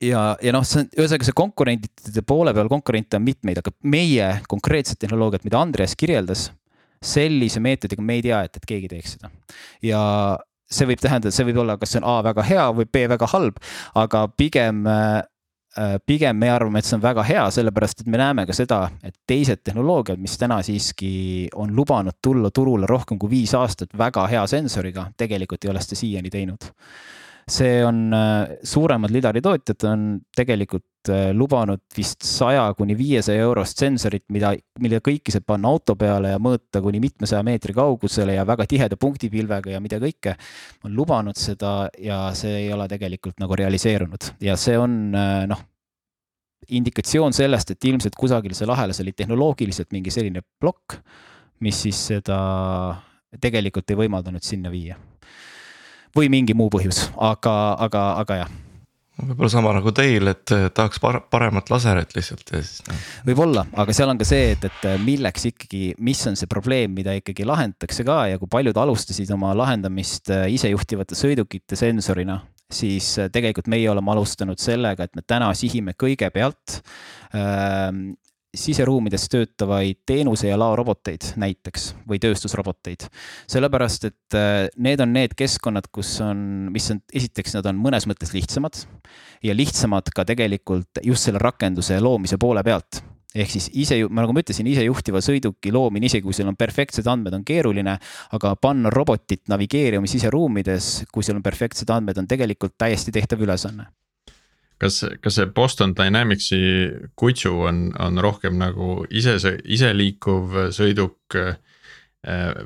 ja, 0.00 0.22
ja 0.42 0.54
noh, 0.54 0.64
see 0.66 0.84
on 0.84 0.90
ühesõnaga 0.96 1.28
see 1.28 1.36
konkurentide 1.36 2.24
poole 2.26 2.54
peal, 2.54 2.70
konkurente 2.70 3.18
on 3.18 3.26
mitmeid, 3.26 3.62
aga 3.62 3.74
meie 3.82 4.28
konkreetset 4.50 5.00
tehnoloogiat, 5.02 5.46
mida 5.48 5.62
Andreas 5.62 5.96
kirjeldas. 5.98 6.50
sellise 7.02 7.58
meetodiga 7.58 8.02
me 8.02 8.14
ei 8.14 8.22
tea, 8.22 8.44
et, 8.46 8.56
et 8.56 8.66
keegi 8.66 8.88
teeks 8.92 9.16
seda 9.16 9.30
ja 9.82 10.00
see 10.70 10.86
võib 10.86 11.00
tähendada, 11.02 11.34
see 11.34 11.46
võib 11.48 11.58
olla, 11.64 11.74
kas 11.76 11.90
see 11.92 11.98
on 11.98 12.06
A 12.06 12.20
väga 12.22 12.44
hea 12.46 12.66
või 12.76 12.86
B 12.86 13.08
väga 13.10 13.26
halb, 13.32 13.58
aga 13.98 14.20
pigem 14.38 14.86
äh, 14.86 15.22
pigem 16.06 16.36
me 16.36 16.50
arvame, 16.52 16.78
et 16.78 16.86
see 16.86 16.96
on 16.98 17.02
väga 17.02 17.24
hea, 17.26 17.44
sellepärast 17.50 18.04
et 18.04 18.12
me 18.12 18.20
näeme 18.20 18.44
ka 18.46 18.54
seda, 18.56 18.84
et 19.02 19.16
teised 19.26 19.64
tehnoloogiad, 19.64 20.20
mis 20.20 20.36
täna 20.38 20.60
siiski 20.62 21.48
on 21.58 21.72
lubanud 21.76 22.20
tulla 22.22 22.52
turule 22.54 22.86
rohkem 22.86 23.18
kui 23.18 23.32
viis 23.32 23.54
aastat 23.56 23.96
väga 23.98 24.26
hea 24.30 24.46
sensoriga, 24.46 25.08
tegelikult 25.16 25.64
ei 25.64 25.72
ole 25.72 25.82
seda 25.82 25.98
siiani 25.98 26.32
teinud 26.32 26.70
see 27.48 27.84
on, 27.84 28.12
äh, 28.14 28.56
suuremad 28.62 29.10
lidaritootjad 29.10 29.84
on 29.90 30.04
tegelikult 30.36 31.10
äh, 31.10 31.30
lubanud 31.34 31.82
vist 31.96 32.22
saja 32.26 32.68
kuni 32.78 32.96
viiesaja 32.98 33.42
eurost 33.42 33.82
sensorit, 33.82 34.24
mida, 34.32 34.52
mille 34.80 35.02
kõiki 35.04 35.34
saab 35.34 35.48
panna 35.50 35.72
auto 35.72 35.96
peale 35.98 36.34
ja 36.34 36.40
mõõta 36.42 36.82
kuni 36.84 37.00
mitmesaja 37.02 37.42
meetri 37.46 37.74
kaugusele 37.76 38.36
ja 38.36 38.46
väga 38.46 38.66
tiheda 38.70 38.98
punktipilvega 39.00 39.74
ja 39.74 39.82
mida 39.82 39.98
kõike. 40.02 40.36
on 40.84 40.94
lubanud 40.96 41.36
seda 41.36 41.90
ja 41.98 42.30
see 42.34 42.66
ei 42.66 42.72
ole 42.72 42.88
tegelikult 42.88 43.40
nagu 43.42 43.58
realiseerunud 43.58 44.34
ja 44.40 44.56
see 44.56 44.78
on 44.78 45.14
äh, 45.14 45.44
noh 45.50 45.68
indikatsioon 46.72 47.34
sellest, 47.34 47.74
et 47.74 47.84
ilmselt 47.90 48.14
kusagil 48.14 48.54
seal 48.54 48.70
ahelas 48.70 49.00
oli 49.02 49.12
tehnoloogiliselt 49.12 49.90
mingi 49.92 50.14
selline 50.14 50.44
plokk, 50.62 50.94
mis 51.60 51.82
siis 51.82 51.98
seda 52.14 52.38
tegelikult 53.42 53.90
ei 53.90 53.98
võimaldanud 54.04 54.46
sinna 54.46 54.70
viia 54.70 54.94
või 56.16 56.32
mingi 56.32 56.56
muu 56.56 56.70
põhjus, 56.72 57.06
aga, 57.16 57.54
aga, 57.86 58.08
aga 58.22 58.42
jah. 58.42 58.58
Võib-olla 59.22 59.50
sama 59.52 59.74
nagu 59.76 59.92
teil, 59.94 60.26
et 60.30 60.50
tahaks 60.74 60.98
paremat 61.30 61.68
laserit 61.70 62.14
lihtsalt 62.16 62.48
ja 62.48 62.62
siis 62.64 62.80
no.. 62.88 62.96
võib-olla, 63.28 63.66
aga 63.78 63.94
seal 63.94 64.10
on 64.10 64.18
ka 64.18 64.26
see, 64.26 64.54
et, 64.54 64.64
et 64.66 64.86
milleks 65.04 65.44
ikkagi, 65.50 65.82
mis 66.02 66.22
on 66.30 66.38
see 66.40 66.48
probleem, 66.50 66.94
mida 66.96 67.14
ikkagi 67.18 67.46
lahendatakse 67.46 68.06
ka 68.08 68.22
ja 68.32 68.40
kui 68.40 68.50
paljud 68.50 68.80
alustasid 68.82 69.30
oma 69.36 69.52
lahendamist 69.58 70.32
äh, 70.32 70.48
isejuhtivate 70.56 71.18
sõidukite 71.18 71.78
sensorina, 71.78 72.40
siis 72.72 73.12
tegelikult 73.30 73.68
meie 73.70 73.90
oleme 73.92 74.14
alustanud 74.16 74.58
sellega, 74.58 75.04
et 75.04 75.14
me 75.14 75.22
täna 75.28 75.52
sihime 75.54 75.94
kõigepealt 76.00 76.80
ähm, 77.36 78.14
siseruumides 78.54 79.28
töötavaid 79.32 80.02
teenuse 80.06 80.50
ja 80.50 80.58
laoroboteid 80.60 81.32
näiteks 81.40 81.92
või 82.08 82.20
tööstusroboteid. 82.20 83.06
sellepärast, 83.48 84.04
et 84.10 84.36
äh, 84.36 84.66
need 84.76 85.00
on 85.00 85.12
need 85.12 85.36
keskkonnad, 85.36 85.88
kus 85.92 86.18
on, 86.20 86.68
mis 86.72 86.90
on, 86.92 87.00
esiteks 87.12 87.56
nad 87.56 87.70
on 87.70 87.80
mõnes 87.80 88.06
mõttes 88.10 88.34
lihtsamad 88.36 88.84
ja 89.42 89.56
lihtsamad 89.56 90.12
ka 90.14 90.26
tegelikult 90.28 91.00
just 91.02 91.28
selle 91.28 91.40
rakenduse 91.40 92.00
loomise 92.00 92.38
poole 92.38 92.62
pealt 92.66 93.00
ehk 93.32 93.48
siis 93.54 93.70
ise, 93.72 93.96
nagu 94.12 94.34
ma 94.36 94.42
ütlesin, 94.44 94.68
isejuhtiva 94.68 95.22
sõiduki 95.24 95.72
loomine, 95.72 96.04
isegi 96.04 96.26
kui 96.26 96.36
sul 96.36 96.50
on 96.50 96.58
perfektsed 96.60 97.06
andmed, 97.08 97.32
on 97.32 97.46
keeruline. 97.48 97.96
aga 98.36 98.54
panna 98.60 98.90
robotit 98.92 99.48
navigeerima 99.48 100.06
siseruumides, 100.06 101.06
kui 101.12 101.24
sul 101.24 101.40
on 101.40 101.42
perfektsed 101.42 101.88
andmed, 101.90 102.20
on 102.20 102.28
tegelikult 102.28 102.76
täiesti 102.76 103.14
tehtav 103.14 103.40
ülesanne 103.40 103.88
kas, 104.82 105.02
kas 105.22 105.38
see 105.38 105.48
Boston 105.54 105.94
Dynamicsi 105.98 106.60
kutsu 107.18 107.54
on, 107.68 107.84
on 108.02 108.18
rohkem 108.22 108.58
nagu 108.60 109.02
ise, 109.10 109.36
iseliikuv 109.64 110.56
sõiduk 110.74 111.36
äh, 111.38 111.56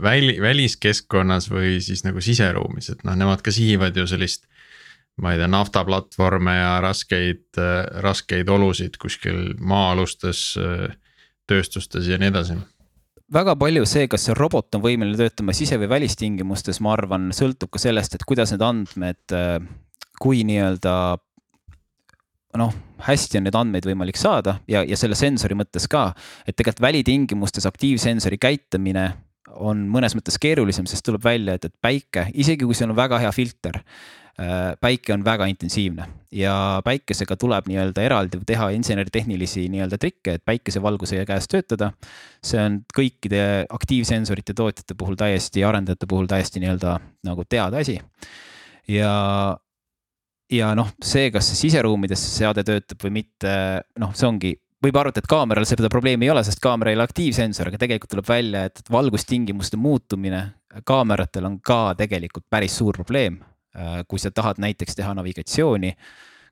väli, 0.02 0.36
väliskeskkonnas 0.42 1.50
või 1.52 1.76
siis 1.84 2.04
nagu 2.06 2.22
siseruumis, 2.24 2.90
et 2.94 3.04
noh, 3.06 3.16
nemad 3.18 3.44
ka 3.44 3.54
sihivad 3.54 3.96
ju 3.96 4.06
sellist. 4.08 4.46
ma 5.16 5.30
ei 5.32 5.38
tea, 5.40 5.48
naftaplatvorme 5.48 6.52
ja 6.58 6.72
raskeid, 6.84 7.46
äh, 7.60 7.84
raskeid 8.04 8.48
olusid 8.52 8.98
kuskil 9.00 9.54
maa-alustes 9.60 10.42
äh, 10.60 10.88
tööstustes 11.48 12.08
ja 12.08 12.18
nii 12.20 12.32
edasi 12.32 12.58
väga 13.32 13.56
palju 13.58 13.86
see, 13.88 14.06
kas 14.08 14.28
see 14.28 14.34
robot 14.38 14.76
on 14.76 14.82
võimeline 14.84 15.18
töötama 15.18 15.52
sise- 15.56 15.80
või 15.80 15.88
välistingimustes, 15.90 16.78
ma 16.80 16.92
arvan, 16.94 17.32
sõltub 17.34 17.72
ka 17.74 17.80
sellest, 17.82 18.14
et 18.14 18.22
kuidas 18.22 18.52
need 18.52 18.62
andmed, 18.62 19.34
kui 20.22 20.44
nii-öelda 20.46 20.92
noh, 22.60 22.74
hästi 23.06 23.40
on 23.40 23.46
neid 23.46 23.58
andmeid 23.58 23.86
võimalik 23.88 24.18
saada 24.20 24.58
ja, 24.70 24.82
ja 24.86 24.98
selle 24.98 25.18
sensori 25.18 25.56
mõttes 25.58 25.88
ka, 25.90 26.08
et 26.46 26.56
tegelikult 26.56 26.84
välitingimustes 26.88 27.68
aktiivsensori 27.68 28.38
käitamine 28.42 29.08
on 29.56 29.86
mõnes 29.88 30.16
mõttes 30.16 30.36
keerulisem, 30.42 30.88
sest 30.90 31.04
tuleb 31.06 31.24
välja, 31.24 31.56
et, 31.56 31.68
et 31.68 31.74
päike, 31.80 32.28
isegi 32.34 32.66
kui 32.66 32.76
seal 32.76 32.92
on 32.92 32.98
väga 32.98 33.20
hea 33.22 33.32
filter 33.32 33.80
Äh, 34.36 34.74
päike 34.80 35.14
on 35.14 35.22
väga 35.24 35.46
intensiivne 35.48 36.04
ja 36.36 36.82
päikesega 36.84 37.38
tuleb 37.40 37.70
nii-öelda 37.70 38.02
eraldi 38.04 38.36
teha 38.44 38.66
inseneritehnilisi 38.76 39.62
nii-öelda 39.72 39.96
trikke, 39.96 40.34
et 40.36 40.42
päikesevalguse 40.44 41.22
käes 41.24 41.48
töötada. 41.48 41.94
see 42.44 42.60
on 42.60 42.76
kõikide 42.92 43.64
aktiivsensorite 43.72 44.52
tootjate 44.52 44.94
puhul 44.94 45.16
täiesti, 45.16 45.64
arendajate 45.64 46.04
puhul 46.06 46.28
täiesti 46.28 46.60
nii-öelda 46.60 46.98
nagu 47.24 47.46
teada 47.48 47.80
asi. 47.80 47.96
ja, 48.88 49.56
ja 50.52 50.74
noh, 50.78 50.92
see, 51.02 51.30
kas 51.34 51.48
siseruumides 51.58 52.22
seade 52.36 52.64
töötab 52.66 53.02
või 53.02 53.18
mitte, 53.22 53.56
noh, 53.98 54.14
see 54.14 54.28
ongi 54.28 54.52
võib 54.84 55.00
arvata, 55.00 55.22
et 55.22 55.30
kaameral 55.30 55.66
seda 55.66 55.90
probleemi 55.90 56.28
ei 56.28 56.30
ole, 56.30 56.44
sest 56.46 56.60
kaamera 56.62 56.92
ei 56.92 56.98
ole 56.98 57.06
aktiivsensor, 57.08 57.72
aga 57.72 57.80
tegelikult 57.80 58.12
tuleb 58.12 58.28
välja, 58.28 58.66
et 58.68 58.82
valgustingimuste 58.92 59.80
muutumine 59.80 60.44
kaameratel 60.86 61.48
on 61.48 61.60
ka 61.64 61.96
tegelikult 61.98 62.44
päris 62.52 62.76
suur 62.78 62.98
probleem 63.00 63.40
kui 64.08 64.22
sa 64.22 64.32
tahad 64.34 64.60
näiteks 64.62 64.96
teha 64.96 65.12
navigatsiooni, 65.16 65.92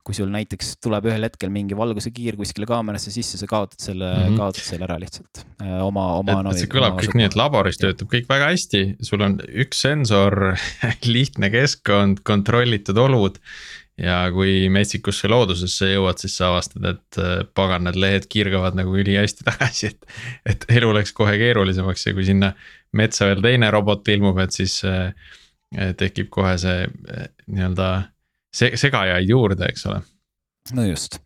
kui 0.05 0.17
sul 0.17 0.29
näiteks 0.29 0.75
tuleb 0.85 1.07
ühel 1.09 1.25
hetkel 1.25 1.53
mingi 1.53 1.77
valgusekiir 1.77 2.37
kuskile 2.37 2.67
kaamerasse 2.69 3.13
sisse, 3.15 3.39
sa 3.41 3.47
kaotad 3.49 3.81
selle 3.81 4.11
mm, 4.11 4.27
-hmm. 4.27 4.41
kaotad 4.43 4.67
selle 4.67 4.85
ära 4.85 4.99
lihtsalt 5.01 5.41
äh, 5.63 5.79
oma, 5.81 6.05
oma. 6.21 6.43
et 6.51 6.61
see 6.61 6.73
kõlab 6.75 6.99
kõik 7.01 7.17
nii, 7.17 7.31
et 7.31 7.39
laboris 7.41 7.81
töötab 7.81 8.11
kõik 8.13 8.29
väga 8.29 8.51
hästi, 8.53 8.83
sul 9.01 9.25
on 9.25 9.39
üks 9.65 9.81
sensor 9.87 10.59
lihtne 11.17 11.49
keskkond, 11.55 12.21
kontrollitud 12.29 13.01
olud 13.01 13.41
ja 14.01 14.17
kui 14.35 14.69
metsikusse 14.75 15.29
loodusesse 15.31 15.93
jõuad, 15.93 16.19
siis 16.19 16.35
sa 16.41 16.51
avastad, 16.51 16.87
et 16.91 17.21
äh, 17.23 17.45
pagan, 17.55 17.87
need 17.87 17.99
lehed 18.01 18.29
kiirgavad 18.33 18.77
nagu 18.79 18.97
ülihästi 18.99 19.47
tagasi, 19.47 19.93
et. 19.93 20.11
et 20.55 20.67
elu 20.81 20.91
läks 20.97 21.15
kohe 21.15 21.37
keerulisemaks 21.39 22.09
ja 22.09 22.17
kui 22.17 22.27
sinna 22.27 22.53
metsa 22.95 23.29
veel 23.31 23.43
teine 23.45 23.71
robot 23.75 24.09
ilmub, 24.11 24.39
et 24.43 24.55
siis 24.57 24.81
äh, 24.89 25.13
tekib 25.99 26.31
kohe 26.35 26.55
see 26.61 26.85
eh, 26.87 27.29
nii-öelda 27.51 27.89
se-, 28.55 28.75
segajaid 28.81 29.29
juurde, 29.29 29.69
eks 29.71 29.87
ole. 29.91 30.01
no 30.75 30.87
just, 30.87 31.19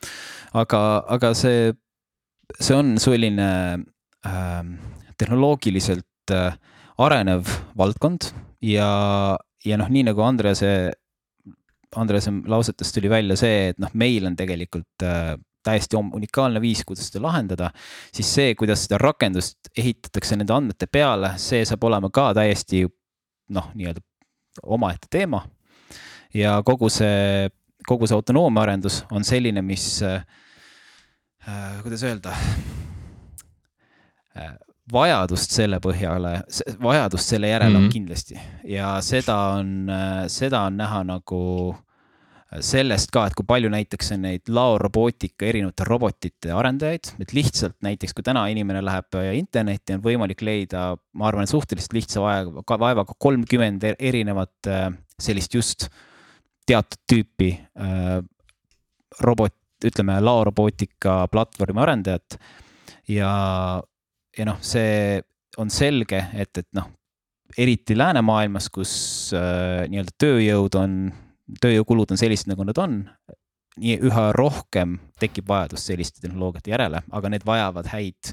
aga, 0.56 0.82
aga 1.08 1.32
see, 1.38 1.72
see 2.58 2.76
on 2.76 2.96
selline 3.02 3.50
äh, 4.26 4.62
tehnoloogiliselt 5.20 6.34
äh, 6.34 6.56
arenev 6.98 7.50
valdkond 7.78 8.30
ja, 8.64 8.88
ja 9.64 9.80
noh, 9.80 9.92
nii 9.92 10.08
nagu 10.10 10.24
Andrease, 10.26 10.72
Andrease 11.96 12.32
lausetest 12.46 12.94
tuli 12.94 13.08
välja 13.10 13.36
see, 13.40 13.68
et 13.72 13.78
noh, 13.80 13.92
meil 13.96 14.26
on 14.28 14.36
tegelikult 14.36 15.04
äh, 15.06 15.36
täiesti 15.64 15.96
unikaalne 15.96 16.60
viis, 16.60 16.84
kuidas 16.86 17.08
seda 17.08 17.22
lahendada, 17.24 17.70
siis 18.14 18.28
see, 18.34 18.54
kuidas 18.58 18.84
seda 18.86 18.98
rakendust 19.02 19.70
ehitatakse 19.76 20.36
nende 20.36 20.54
andmete 20.54 20.88
peale, 20.90 21.34
see 21.40 21.64
saab 21.68 21.84
olema 21.88 22.10
ka 22.14 22.30
täiesti 22.36 22.84
noh, 23.56 23.70
nii-öelda 23.74 24.04
omaette 24.68 25.08
teema. 25.10 25.44
ja 26.34 26.58
kogu 26.64 26.90
see, 26.92 27.48
kogu 27.88 28.06
see 28.06 28.16
autonoomia 28.16 28.62
arendus 28.66 29.02
on 29.10 29.24
selline, 29.24 29.62
mis 29.64 30.02
äh,, 30.04 30.22
kuidas 31.82 32.04
öelda 32.04 32.34
äh,, 34.36 34.56
vajadust 34.92 35.50
selle 35.50 35.80
põhjale, 35.84 36.40
vajadust 36.82 37.34
selle 37.34 37.48
järele 37.48 37.70
mm 37.70 37.74
-hmm. 37.74 37.78
on 37.78 37.84
mhm. 37.84 37.92
kindlasti 37.92 38.40
ja 38.64 39.00
seda 39.00 39.36
on, 39.58 39.90
seda 40.28 40.62
on 40.68 40.76
näha 40.76 41.04
nagu 41.04 41.42
sellest 42.64 43.10
ka, 43.12 43.26
et 43.28 43.36
kui 43.36 43.44
palju 43.48 43.68
näiteks 43.72 44.14
on 44.14 44.22
neid 44.24 44.48
laorobootika 44.52 45.46
erinevate 45.50 45.84
robotite 45.84 46.52
arendajaid, 46.56 47.10
et 47.20 47.34
lihtsalt 47.36 47.76
näiteks 47.84 48.16
kui 48.16 48.24
täna 48.24 48.46
inimene 48.48 48.80
läheb 48.84 49.18
internetti, 49.36 49.98
on 49.98 50.04
võimalik 50.04 50.42
leida, 50.46 50.94
ma 51.12 51.28
arvan, 51.28 51.48
suhteliselt 51.50 51.96
lihtsa 51.98 52.22
vaevaga, 52.24 52.78
vaevaga 52.80 53.16
kolmkümmend 53.20 53.84
erinevat 53.98 54.70
äh, 54.70 54.88
sellist 55.20 55.54
just 55.54 55.90
teatud 56.68 57.04
tüüpi 57.12 57.52
äh, 57.52 58.16
robot, 59.20 59.56
ütleme 59.84 60.16
laorobootika 60.24 61.26
platvormi 61.30 61.84
arendajat. 61.84 62.38
ja, 63.08 63.30
ja 64.38 64.46
noh, 64.48 64.60
see 64.64 65.18
on 65.58 65.70
selge, 65.72 66.20
et, 66.38 66.52
et 66.60 66.68
noh, 66.76 66.90
eriti 67.58 67.96
läänemaailmas, 67.98 68.68
kus 68.72 68.92
äh, 69.36 69.86
nii-öelda 69.90 70.14
tööjõud 70.20 70.78
on 70.78 70.98
tööjõukulud 71.62 72.12
on 72.12 72.20
sellised, 72.20 72.50
nagu 72.50 72.66
nad 72.68 72.78
on. 72.82 73.00
nii 73.78 73.94
üha 74.02 74.22
rohkem 74.34 74.96
tekib 75.22 75.46
vajadus 75.46 75.84
selliste 75.86 76.18
tehnoloogiate 76.18 76.72
järele, 76.72 76.98
aga 77.14 77.30
need 77.30 77.44
vajavad 77.46 77.86
häid, 77.92 78.32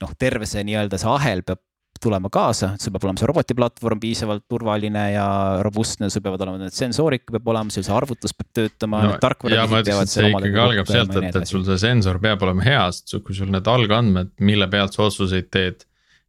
noh, 0.00 0.14
terve 0.16 0.48
see 0.48 0.62
nii-öelda 0.64 0.96
see 0.96 1.10
ahel 1.12 1.42
peab 1.44 1.60
tulema 2.02 2.30
kaasa, 2.32 2.72
sul 2.80 2.94
peab 2.94 3.06
olema 3.06 3.20
see 3.20 3.28
robotiplatvorm 3.30 4.00
piisavalt 4.02 4.44
turvaline 4.50 5.04
ja 5.14 5.26
robustne, 5.64 6.10
sul 6.12 6.24
peavad 6.24 6.44
olema 6.46 6.64
need 6.64 6.76
sensoorika 6.76 7.36
peab 7.36 7.50
olema, 7.52 7.72
sul 7.74 7.86
see 7.86 7.94
arvutus 7.96 8.34
peab 8.36 8.50
töötama 8.60 9.02
no,. 9.04 9.18
ja 9.52 9.66
ma 9.70 9.82
ütleks, 9.82 10.02
et 10.02 10.14
see 10.14 10.30
ikkagi 10.30 10.62
algab 10.62 10.90
sealt, 10.90 11.18
et, 11.20 11.40
et 11.42 11.50
sul 11.50 11.66
see 11.68 11.78
sensor 11.82 12.20
peab 12.22 12.42
olema 12.46 12.64
hea, 12.66 12.86
sest 12.96 13.18
kui 13.26 13.36
sul 13.36 13.52
need 13.52 13.68
algandmed, 13.70 14.34
mille 14.44 14.68
pealt 14.72 14.96
sa 14.96 15.06
otsuseid 15.06 15.50
teed, 15.52 15.86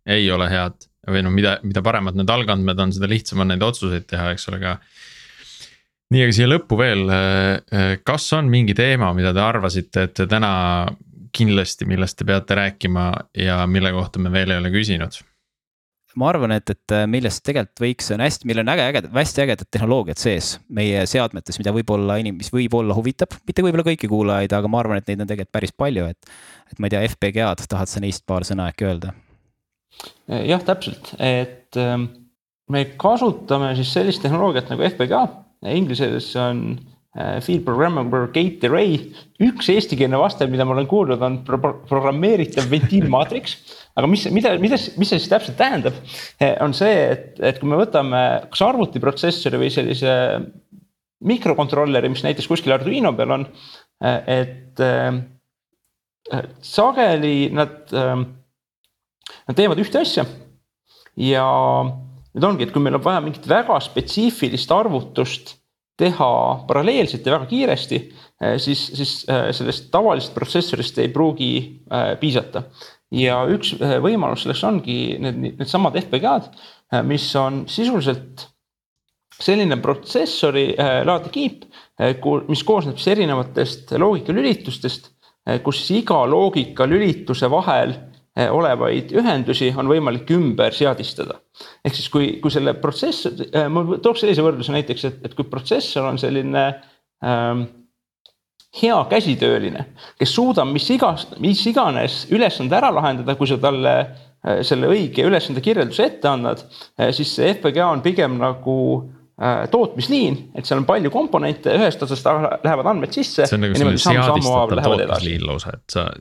ei 0.08 0.30
ole 0.32 0.50
head. 0.52 0.88
või 1.08 1.22
noh, 1.24 1.32
mida, 1.32 1.54
mida 1.64 1.80
paremad 1.84 2.18
need 2.20 2.30
algandmed 2.32 2.80
on, 2.84 2.92
seda 2.92 3.08
lihtsam 3.08 3.40
on 3.40 3.54
neid 3.54 3.64
otsuseid 3.64 4.10
teha, 4.10 4.34
eks 4.36 4.50
ole, 4.52 4.58
aga 4.60 4.74
nii, 6.12 6.24
aga 6.26 6.36
siia 6.36 6.50
lõppu 6.50 6.80
veel, 6.80 7.04
äh, 7.12 7.52
äh, 7.72 7.94
kas 8.04 8.28
on 8.36 8.50
mingi 8.52 8.76
teema, 8.76 9.14
mida 9.16 9.32
te 9.36 9.44
arvasite, 9.44 10.08
et 10.10 10.24
täna 10.28 10.52
kindlasti, 11.38 11.88
millest 11.90 12.18
te 12.20 12.28
peate 12.28 12.58
rääkima 12.58 13.08
ja 13.38 13.62
mille 13.70 13.92
kohta 13.96 14.20
me 14.20 14.32
veel 14.34 14.54
ei 14.54 14.62
ole 14.62 14.72
küsinud? 14.74 15.20
Ma 16.18 16.32
arvan, 16.32 16.54
et, 16.56 16.74
et 16.74 16.96
äh, 16.96 17.06
millest 17.10 17.44
tegelikult 17.46 17.84
võiks, 17.84 18.10
on 18.16 18.24
hästi, 18.24 18.50
meil 18.50 18.62
on 18.64 18.72
äge, 18.74 18.88
äge, 18.92 19.04
hästi 19.14 19.44
ägedad 19.46 19.70
tehnoloogiad 19.74 20.22
sees 20.22 20.56
meie 20.74 21.06
seadmetes, 21.10 21.60
mida 21.62 21.74
võib-olla 21.76 22.18
inim-, 22.22 22.40
mis 22.40 22.52
võib-olla 22.54 22.96
huvitab, 22.98 23.38
mitte 23.48 23.66
võib-olla 23.66 23.86
kõiki 23.88 24.10
kuulajaid, 24.12 24.56
aga 24.58 24.72
ma 24.72 24.82
arvan, 24.84 25.02
et 25.02 25.10
neid 25.12 25.24
on 25.24 25.32
tegelikult 25.32 25.56
päris 25.60 25.76
palju, 25.78 26.10
et. 26.12 26.38
et 26.72 26.82
ma 26.82 26.90
ei 26.90 26.96
tea, 26.96 27.04
FPGA-d, 27.14 27.68
tahad 27.70 27.92
sa 27.92 28.04
neist 28.04 28.26
paar 28.30 28.48
sõna 28.48 28.70
äkki 28.74 28.90
öelda? 28.90 29.14
jah, 30.28 30.62
täpselt, 30.62 31.16
et 31.24 31.78
ähm, 31.82 32.10
me 32.70 32.84
kasutame 33.02 33.72
siis 33.78 33.94
sellist 33.96 34.22
tehnoloogiat 34.22 34.70
nagu 34.70 34.84
FPGA 34.86 35.24
inglise 35.74 36.06
keeles 36.06 36.30
on 36.38 36.62
Field 37.42 37.64
Programmable 37.66 38.28
Gate 38.34 38.68
Array. 38.70 38.98
üks 39.42 39.70
eestikeelne 39.74 40.20
vaste, 40.22 40.48
mida 40.50 40.66
ma 40.66 40.76
olen 40.76 40.88
kuulnud, 40.90 41.22
on 41.24 41.40
pro 41.48 41.58
programmeeritav 41.90 42.70
ventiilmaatriks. 42.70 43.58
aga 43.98 44.10
mis, 44.12 44.28
mida, 44.34 44.54
mida, 44.62 44.78
mis 44.98 45.10
see 45.10 45.22
siis 45.22 45.32
täpselt 45.32 45.58
tähendab, 45.58 45.98
äh, 46.42 46.56
on 46.64 46.76
see, 46.78 46.94
et, 47.16 47.42
et 47.42 47.60
kui 47.62 47.70
me 47.72 47.80
võtame 47.80 48.24
kas 48.52 48.64
arvutiprotsessori 48.68 49.62
või 49.62 49.72
sellise 49.74 50.14
mikrokontrolleri, 51.28 52.12
mis 52.14 52.22
näiteks 52.26 52.50
kuskil 52.50 52.76
Arduino 52.76 53.14
peal 53.18 53.34
on, 53.40 53.48
äh, 54.06 54.20
et 54.44 54.84
sageli 56.62 57.48
nad, 57.56 57.88
nad 57.90 59.56
teevad 59.58 59.80
ühte 59.82 60.04
asja 60.04 60.26
ja 61.18 61.46
nüüd 62.38 62.46
ongi, 62.46 62.68
et 62.68 62.74
kui 62.74 62.84
meil 62.84 62.98
on 63.00 63.04
vaja 63.04 63.24
mingit 63.24 63.48
väga 63.50 63.80
spetsiifilist 63.82 64.72
arvutust 64.74 65.57
teha 65.98 66.30
paralleelselt 66.68 67.26
ja 67.26 67.34
väga 67.36 67.48
kiiresti, 67.50 68.00
eh, 68.42 68.58
siis, 68.62 68.84
siis 68.98 69.14
eh, 69.30 69.50
sellest 69.56 69.90
tavalisest 69.94 70.36
protsessorist 70.36 71.00
ei 71.02 71.10
pruugi 71.14 71.52
eh, 71.58 72.14
piisata. 72.22 72.68
ja 73.16 73.38
üks 73.48 73.70
võimalus 74.04 74.42
selleks 74.44 74.62
ongi 74.68 74.98
need, 75.24 75.38
needsamad 75.62 75.96
FPGA-d, 75.96 76.50
mis 77.08 77.24
on 77.40 77.62
sisuliselt 77.72 78.44
selline 79.32 79.78
protsessori 79.80 80.74
laadne 81.08 81.32
kiip, 81.32 81.64
mis 82.50 82.66
koosneb 82.68 83.00
siis 83.00 83.14
erinevatest 83.14 83.94
loogikalülitustest, 84.04 85.08
kus 85.64 85.86
iga 85.96 86.20
loogikalülituse 86.28 87.48
vahel 87.54 87.96
olevaid 88.54 89.12
ühendusi 89.18 89.72
on 89.78 89.90
võimalik 89.90 90.30
ümber 90.36 90.76
seadistada. 90.76 91.40
ehk 91.86 91.96
siis, 91.98 92.10
kui, 92.14 92.28
kui 92.42 92.54
selle 92.54 92.76
protsess, 92.78 93.26
eh, 93.48 93.66
ma 93.72 93.84
tooks 94.04 94.22
sellise 94.22 94.46
võrdluse 94.46 94.76
näiteks, 94.76 95.06
et, 95.10 95.20
et 95.26 95.34
kui 95.34 95.48
protsessor 95.50 96.06
on 96.06 96.20
selline 96.22 96.68
ähm, 97.26 97.66
hea 98.78 98.98
käsitööline, 99.10 99.88
kes 100.20 100.36
suudab 100.38 100.70
mis 100.70 100.86
igas, 100.94 101.26
mis 101.42 101.64
iganes 101.70 102.26
ülesande 102.34 102.78
ära 102.78 102.92
lahendada, 102.94 103.38
kui 103.40 103.50
sa 103.50 103.58
talle 103.62 103.96
äh, 104.04 104.62
selle 104.68 104.92
õige 104.94 105.26
ülesande 105.26 105.64
kirjelduse 105.66 106.06
ette 106.12 106.30
annad 106.30 106.62
äh,, 106.62 107.10
siis 107.16 107.34
see 107.40 107.56
FPGA 107.56 107.90
on 107.96 108.06
pigem 108.06 108.38
nagu 108.38 108.78
äh, 109.42 109.66
tootmisliin, 109.74 110.44
et 110.54 110.70
seal 110.70 110.84
on 110.84 110.90
palju 110.90 111.10
komponente, 111.14 111.74
ühest 111.74 112.06
otsast 112.06 112.30
lähevad 112.30 112.94
andmed 112.94 113.18
sisse. 113.18 113.50
see 113.50 113.58
on 113.58 113.66
nagu 113.66 113.82
selline 113.82 114.04
seadistatav 114.04 114.78
tootmisliin 114.92 115.48
lausa, 115.48 115.80
et 115.80 115.98
sa, 115.98 116.12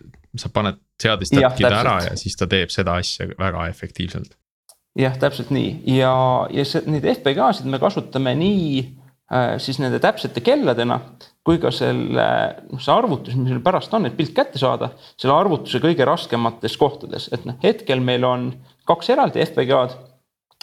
sa 0.40 0.50
paned 0.52 0.80
seadistabki 1.02 1.64
ta 1.64 1.78
ära 1.82 1.96
ja 2.10 2.16
siis 2.18 2.36
ta 2.38 2.48
teeb 2.50 2.72
seda 2.74 2.98
asja 3.00 3.28
väga 3.38 3.68
efektiivselt. 3.72 4.36
jah, 4.98 5.16
täpselt 5.20 5.52
nii 5.54 5.96
ja, 5.96 6.12
ja 6.50 6.64
see, 6.68 6.84
neid 6.90 7.06
FPGA-sid 7.16 7.68
me 7.70 7.80
kasutame 7.82 8.34
nii 8.38 8.68
äh, 8.82 9.56
siis 9.62 9.80
nende 9.82 10.00
täpsete 10.02 10.44
kelladena 10.44 11.00
kui 11.46 11.60
ka 11.62 11.70
selle, 11.74 12.26
noh 12.72 12.82
see 12.82 12.90
arvutus, 12.94 13.36
mis 13.38 13.52
meil 13.52 13.62
pärast 13.62 13.92
on, 13.94 14.08
et 14.08 14.16
pilt 14.18 14.34
kätte 14.34 14.58
saada, 14.58 14.90
selle 15.14 15.36
arvutuse 15.36 15.78
kõige 15.82 16.06
raskemates 16.08 16.74
kohtades, 16.80 17.28
et 17.34 17.46
noh, 17.46 17.54
hetkel 17.62 18.02
meil 18.02 18.26
on 18.26 18.48
kaks 18.88 19.12
eraldi 19.14 19.44
FPGA-d. 19.44 19.94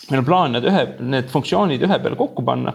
meil 0.09 0.19
on 0.19 0.27
plaan 0.27 0.55
need 0.57 0.67
ühe, 0.67 0.83
need 0.99 1.31
funktsioonid 1.31 1.85
ühe 1.87 1.99
peale 2.03 2.19
kokku 2.19 2.43
panna 2.43 2.73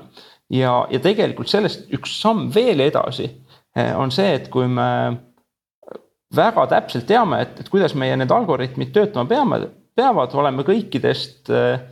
ja, 0.48 0.86
ja 0.88 1.00
tegelikult 1.04 1.50
sellest 1.50 1.90
üks 1.92 2.16
samm 2.22 2.48
veel 2.54 2.80
edasi 2.80 3.26
eh, 3.28 3.92
on 3.96 4.12
see, 4.14 4.30
et 4.38 4.48
kui 4.52 4.68
me 4.70 4.88
väga 6.38 6.66
täpselt 6.70 7.06
teame, 7.08 7.42
et, 7.44 7.58
et 7.62 7.68
kuidas 7.72 7.94
meie 7.98 8.16
need 8.18 8.32
algoritmid 8.32 8.92
töötama 8.94 9.28
peame, 9.30 9.60
peavad, 9.98 10.34
oleme 10.38 10.64
kõikidest 10.66 11.50
äh, 11.52 11.82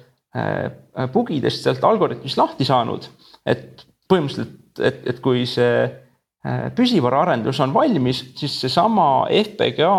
bugidest 1.13 1.65
sealt 1.65 1.85
algoritmist 1.87 2.39
lahti 2.39 2.67
saanud. 2.69 3.09
et 3.47 3.85
põhimõtteliselt, 4.11 4.81
et, 4.83 5.03
et 5.13 5.21
kui 5.25 5.45
see 5.51 5.85
äh, 5.87 6.67
püsivaraarendus 6.77 7.61
on 7.65 7.75
valmis, 7.75 8.23
siis 8.39 8.57
seesama 8.63 9.27
FPGA 9.43 9.99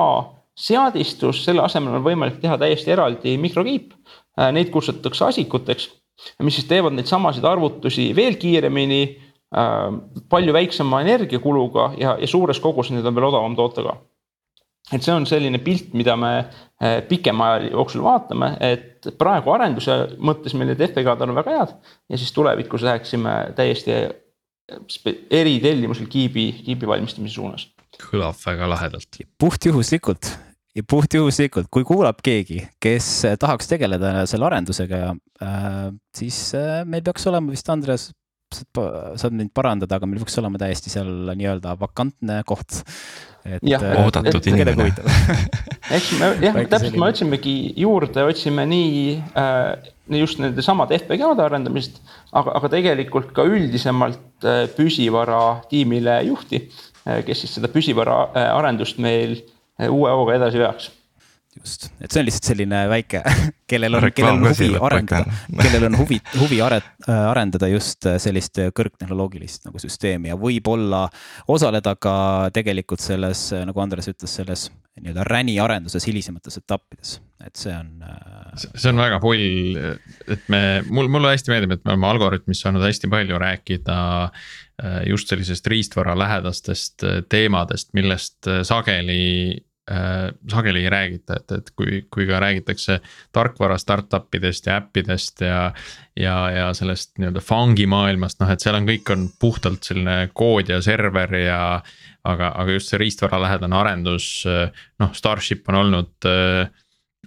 seadistus, 0.57 1.43
selle 1.45 1.61
asemel 1.61 1.99
on 1.99 2.05
võimalik 2.05 2.41
teha 2.41 2.57
täiesti 2.57 2.91
eraldi 2.95 3.35
mikrokiip. 3.37 3.93
Neid 4.53 4.69
kutsutakse 4.73 5.25
asikuteks, 5.27 5.87
mis 6.45 6.57
siis 6.57 6.67
teevad 6.69 6.93
neid 6.93 7.09
samasid 7.09 7.45
arvutusi 7.45 8.07
veel 8.17 8.37
kiiremini, 8.41 9.01
palju 10.29 10.53
väiksema 10.53 11.01
energiakuluga 11.05 11.91
ja, 11.97 12.15
ja 12.21 12.29
suures 12.29 12.59
koguses 12.61 12.93
neid 12.93 13.05
on 13.05 13.15
veel 13.17 13.29
odavam 13.29 13.55
toota 13.57 13.85
ka 13.85 13.95
et 14.93 15.03
see 15.03 15.13
on 15.13 15.25
selline 15.27 15.59
pilt, 15.63 15.91
mida 15.97 16.15
me 16.19 16.31
eh, 16.39 17.01
pikema 17.07 17.51
aja 17.53 17.71
jooksul 17.71 18.05
vaatame, 18.05 18.53
et 18.63 19.09
praegu 19.19 19.53
arenduse 19.55 19.97
mõttes 20.17 20.55
meil 20.57 20.71
need 20.71 20.83
FPK-d 20.89 21.27
on 21.27 21.35
väga 21.38 21.57
head 21.57 21.75
ja 22.11 22.19
siis 22.19 22.33
tulevikus 22.35 22.85
läheksime 22.88 23.35
täiesti 23.57 23.97
eritellimusel 25.31 26.09
kiibi, 26.11 26.49
kiibi 26.65 26.88
valmistamise 26.88 27.39
suunas. 27.39 27.69
kõlab 27.97 28.35
väga 28.45 28.69
lahedalt. 28.69 29.21
puhtjuhuslikult 29.39 30.31
ja 30.75 30.83
puhtjuhuslikult, 30.89 31.67
kui 31.71 31.83
kuulab 31.88 32.19
keegi, 32.23 32.61
kes 32.79 33.25
tahaks 33.39 33.67
tegeleda 33.67 34.25
selle 34.29 34.45
arendusega 34.45 35.15
äh,, 35.41 35.91
siis 36.15 36.53
äh, 36.55 36.83
meil 36.85 37.03
peaks 37.03 37.27
olema 37.27 37.51
vist 37.51 37.69
Andres 37.69 38.11
saad 38.55 39.35
mind 39.35 39.51
parandada, 39.55 39.97
aga 39.97 40.07
meil 40.07 40.21
peaks 40.21 40.37
olema 40.39 40.59
täiesti 40.61 40.91
seal 40.91 41.09
nii-öelda 41.35 41.75
vakantne 41.79 42.39
koht. 42.47 42.81
jah, 43.63 43.83
äh, 43.83 43.99
oodatud 44.03 44.47
inimene. 44.51 44.89
eks 45.97 46.09
me 46.19 46.31
jah, 46.43 46.57
täpselt 46.71 46.97
me 46.99 47.09
otsimegi 47.11 47.55
juurde, 47.79 48.23
otsime 48.27 48.65
nii 48.67 48.97
äh, 49.39 49.91
just 50.19 50.39
nende 50.43 50.63
samade 50.63 50.99
FPGA-de 50.99 51.43
arendamist, 51.45 52.01
aga, 52.31 52.55
aga 52.59 52.71
tegelikult 52.75 53.33
ka 53.35 53.47
üldisemalt 53.47 54.47
äh, 54.47 54.65
püsivara 54.75 55.41
tiimile 55.71 56.21
juhti 56.27 56.63
äh,, 56.63 57.23
kes 57.27 57.43
siis 57.43 57.57
seda 57.59 57.71
püsivara 57.71 58.21
äh, 58.31 58.51
arendust 58.55 58.99
meil 59.03 59.39
äh, 59.39 59.87
uue 59.91 60.11
hooga 60.11 60.39
edasi 60.39 60.63
veaks 60.63 60.91
just, 61.59 61.89
et 62.01 62.11
see 62.11 62.21
on 62.21 62.27
lihtsalt 62.27 62.49
selline 62.51 62.81
väike, 62.91 63.21
kellel 63.71 63.99
on, 63.99 64.09
kellel 64.15 64.39
on 64.39 64.49
huvi 64.49 64.71
arendada, 64.89 65.37
kellel 65.63 65.87
on 65.89 65.99
huvi, 66.01 66.19
huvi 66.39 66.61
are, 66.65 66.81
arendada 67.07 67.69
just 67.71 68.09
sellist 68.23 68.61
kõrgtehnoloogilist 68.77 69.67
nagu 69.67 69.81
süsteemi 69.81 70.31
ja 70.31 70.39
võib-olla 70.39 71.05
osaleda 71.51 71.95
ka 71.99 72.17
tegelikult 72.55 73.03
selles, 73.03 73.49
nagu 73.67 73.83
Andres 73.83 74.09
ütles, 74.11 74.37
selles 74.39 74.69
nii-öelda 75.01 75.23
räni 75.27 75.57
arenduses 75.61 76.05
hilisemates 76.07 76.57
etappides, 76.59 77.17
et 77.45 77.59
see 77.59 77.73
on. 77.75 77.89
Äh, 78.01 78.53
see 78.57 78.89
on 78.91 79.01
väga 79.01 79.19
pull, 79.21 79.77
et 80.27 80.47
me, 80.51 80.61
mul, 80.89 81.09
mulle 81.13 81.33
hästi 81.35 81.53
meeldib, 81.53 81.75
et 81.75 81.83
me 81.85 81.93
oleme 81.93 82.09
Algorütmis 82.09 82.61
saanud 82.63 82.85
hästi 82.85 83.09
palju 83.11 83.39
rääkida 83.41 83.99
äh, 84.23 84.99
just 85.11 85.29
sellisest 85.29 85.67
riistvara 85.69 86.17
lähedastest 86.17 87.05
äh, 87.05 87.21
teemadest, 87.29 87.93
millest 87.97 88.49
sageli 88.67 89.21
äh, 89.53 89.66
sageli 90.51 90.81
ei 90.83 90.89
räägita, 90.91 91.38
et, 91.39 91.51
et 91.51 91.69
kui, 91.75 92.01
kui 92.11 92.25
ka 92.27 92.41
räägitakse 92.43 92.97
tarkvara 93.35 93.77
startup 93.79 94.35
idest 94.35 94.65
ja 94.67 94.81
äppidest 94.81 95.41
ja. 95.45 95.61
ja, 96.19 96.35
ja 96.51 96.65
sellest 96.75 97.13
nii-öelda 97.17 97.43
fungi 97.43 97.85
maailmast, 97.88 98.41
noh, 98.41 98.51
et 98.51 98.63
seal 98.63 98.75
on, 98.75 98.88
kõik 98.89 99.11
on 99.13 99.27
puhtalt 99.39 99.88
selline 99.88 100.17
kood 100.35 100.73
ja 100.73 100.81
server 100.83 101.31
ja. 101.39 101.61
aga, 102.27 102.51
aga 102.51 102.75
just 102.75 102.91
see 102.91 102.99
riistvaralähedane 102.99 103.79
arendus, 103.79 104.27
noh, 104.99 105.15
Starship 105.15 105.69
on 105.71 105.79
olnud 105.85 106.27
äh, 106.27 106.67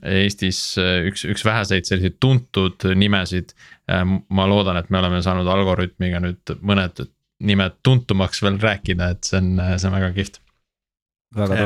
Eestis 0.01 0.61
äh, 0.81 1.07
üks, 1.09 1.25
üks 1.29 1.45
väheseid 1.45 1.89
selliseid 1.89 2.21
tuntud 2.21 2.85
nimesid. 2.97 3.53
Äh, 3.91 4.05
ma 4.05 4.47
loodan, 4.49 4.79
et 4.81 4.93
me 4.93 5.01
oleme 5.01 5.21
saanud 5.25 5.49
Algorütmiga 5.49 6.21
nüüd 6.25 6.55
mõned 6.61 7.05
nimed 7.41 7.81
tuntumaks 7.85 8.43
veel 8.45 8.61
rääkida, 8.61 9.15
et 9.15 9.25
see 9.25 9.41
on, 9.41 9.55
see 9.81 9.89
on 9.89 9.97
väga 9.97 10.13
kihvt 10.17 10.43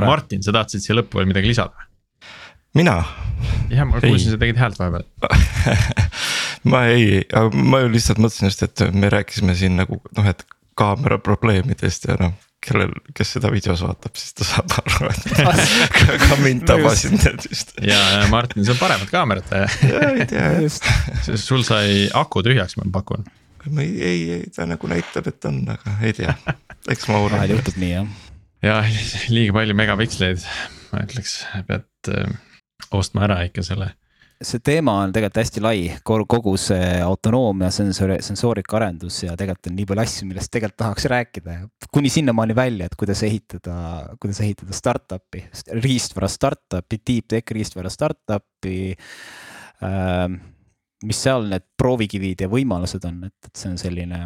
Martin, 0.05 0.43
sa 0.45 0.53
tahtsid 0.53 0.85
siia 0.85 0.99
lõppu 0.99 1.21
veel 1.21 1.31
midagi 1.31 1.49
lisada? 1.49 1.89
mina? 2.75 2.99
jah, 3.73 3.87
ma 3.89 4.01
kuulsin, 4.03 4.35
sa 4.35 4.41
tegid 4.41 4.59
häält 4.61 4.81
vahepeal 4.81 5.07
ma 6.73 6.87
ei, 6.93 7.23
ma 7.55 7.85
ju 7.85 7.93
lihtsalt 7.95 8.21
mõtlesin 8.23 8.51
just, 8.51 8.65
et 8.67 8.85
me 8.95 9.13
rääkisime 9.13 9.57
siin 9.59 9.79
nagu 9.81 10.01
noh, 10.17 10.29
et 10.29 10.45
kaamera 10.79 11.21
probleemidest 11.23 12.11
ja 12.11 12.19
noh 12.21 12.35
kellel, 12.65 12.93
kes 13.17 13.35
seda 13.37 13.51
videos 13.53 13.83
vaatab, 13.85 14.15
siis 14.17 14.33
ta 14.39 14.47
saab 14.49 14.73
aru, 14.81 15.11
et 15.13 15.25
ka 16.25 16.39
mind 16.41 16.65
tabasid 16.69 17.17
need 17.19 17.45
just. 17.51 17.75
ja, 17.85 17.99
ja 18.15 18.27
Martin, 18.33 18.65
sul 18.65 18.73
on 18.73 18.81
paremad 18.81 19.11
kaamerad. 19.13 19.51
ei 20.17 20.25
tea. 20.31 20.49
sul 21.37 21.65
sai 21.67 22.07
aku 22.17 22.41
tühjaks, 22.47 22.79
ma 22.81 22.89
pakun. 22.95 23.27
ei, 23.77 23.91
ei, 24.01 24.23
ei 24.39 24.53
ta 24.55 24.65
nagu 24.69 24.89
näitab, 24.89 25.29
et 25.29 25.51
on, 25.51 25.61
aga 25.77 25.99
ei 26.05 26.17
tea, 26.17 26.33
eks 26.89 27.11
ma 27.11 27.21
uurin. 27.21 27.37
vahel 27.37 27.59
juhtub 27.59 27.83
nii 27.85 27.93
jah 27.99 28.24
ja 28.65 28.79
liiga 29.33 29.55
palju 29.57 29.77
megapiksleid, 29.77 30.47
ma 30.93 31.05
ütleks, 31.05 31.43
pead 31.69 32.11
äh, 32.13 32.33
ostma 32.97 33.29
ära 33.29 33.43
ikka 33.49 33.65
selle. 33.67 33.93
see 34.45 34.61
teema 34.61 34.97
on 35.01 35.13
tegelikult 35.15 35.41
hästi 35.41 35.61
lai, 35.63 35.79
kogu 36.05 36.57
see 36.61 36.99
autonoomia, 37.01 37.71
sensori, 37.73 38.19
sensoorika 38.25 38.77
arendus 38.77 39.23
ja 39.23 39.37
tegelikult 39.41 39.71
on 39.71 39.77
nii 39.79 39.87
palju 39.89 40.05
asju, 40.05 40.29
millest 40.29 40.53
tegelikult 40.53 40.81
tahaks 40.83 41.07
rääkida. 41.13 41.59
kuni 41.93 42.11
sinnamaani 42.13 42.57
välja, 42.57 42.87
et 42.87 42.97
kuidas 43.01 43.23
ehitada, 43.25 43.77
kuidas 44.21 44.41
ehitada 44.45 44.77
startup'i, 44.77 45.45
riistvara 45.87 46.29
startup'i, 46.29 47.01
deep 47.07 47.31
tech 47.37 47.55
riistvara 47.57 47.93
startup'i 47.93 48.77
ähm, 49.85 50.41
mis 51.05 51.21
seal 51.21 51.49
need 51.49 51.65
proovikivid 51.79 52.45
ja 52.45 52.51
võimalused 52.51 53.05
on, 53.09 53.25
et, 53.29 53.37
et 53.49 53.57
see 53.57 53.73
on 53.73 53.81
selline 53.81 54.21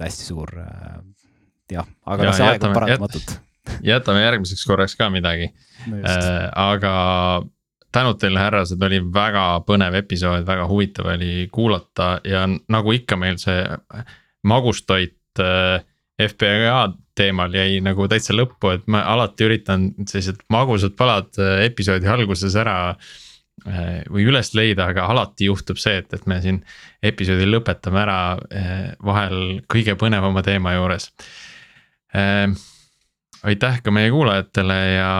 hästi 0.00 0.26
suur 0.26 0.50
äh, 0.58 0.98
jah, 1.72 1.88
aga 2.04 2.26
ja, 2.26 2.30
noh, 2.30 2.36
see 2.36 2.48
aeg 2.50 2.68
on 2.68 2.76
paratamatult. 2.76 3.34
jätame 3.92 4.24
järgmiseks 4.24 4.66
korraks 4.68 4.96
ka 5.00 5.08
midagi 5.12 5.50
no. 5.88 6.02
Äh, 6.02 6.48
aga 6.60 6.94
tänud 7.94 8.18
teile, 8.18 8.42
härrased, 8.42 8.82
oli 8.82 8.98
väga 9.14 9.46
põnev 9.68 9.94
episood, 10.02 10.44
väga 10.46 10.66
huvitav 10.70 11.12
oli 11.14 11.48
kuulata 11.54 12.18
ja 12.26 12.44
nagu 12.50 12.94
ikka 12.96 13.18
meil 13.20 13.38
see 13.42 13.62
magustoit 14.44 15.42
äh, 15.42 15.84
FPGA 16.20 16.92
teemal 17.18 17.54
jäi 17.54 17.78
nagu 17.82 18.08
täitsa 18.10 18.34
lõppu, 18.34 18.74
et 18.74 18.88
ma 18.90 19.04
alati 19.14 19.46
üritan 19.46 19.92
sellised 20.02 20.42
magusad 20.52 20.96
palad 20.98 21.30
äh, 21.38 21.64
episoodi 21.68 22.10
alguses 22.10 22.56
ära 22.58 22.76
äh, 22.90 24.02
või 24.10 24.26
üles 24.30 24.52
leida, 24.58 24.88
aga 24.90 25.06
alati 25.12 25.48
juhtub 25.50 25.78
see, 25.80 26.00
et, 26.02 26.10
et 26.14 26.26
me 26.30 26.40
siin 26.42 26.60
episoodi 27.06 27.46
lõpetame 27.48 28.02
ära 28.02 28.18
äh, 28.34 28.86
vahel 29.04 29.60
kõige 29.70 29.96
põnevama 30.00 30.42
teema 30.46 30.74
juures 30.76 31.10
aitäh 33.44 33.80
ka 33.82 33.90
meie 33.90 34.10
kuulajatele 34.10 34.78
ja, 34.94 35.12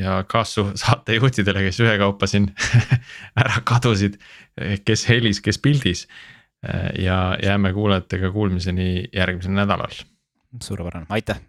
ja 0.00 0.24
kaassaatejuhtidele, 0.28 1.66
kes 1.66 1.80
ühekaupa 1.84 2.28
siin 2.30 2.50
ära 3.42 3.60
kadusid, 3.64 4.18
kes 4.84 5.08
helis, 5.08 5.42
kes 5.44 5.58
pildis. 5.62 6.06
Ehm, 6.06 7.02
ja 7.04 7.38
jääme 7.42 7.72
kuulajatega 7.72 8.32
kuulmiseni 8.32 9.04
järgmisel 9.12 9.52
nädalal. 9.52 9.94
suurepärane, 10.62 11.06
aitäh. 11.08 11.40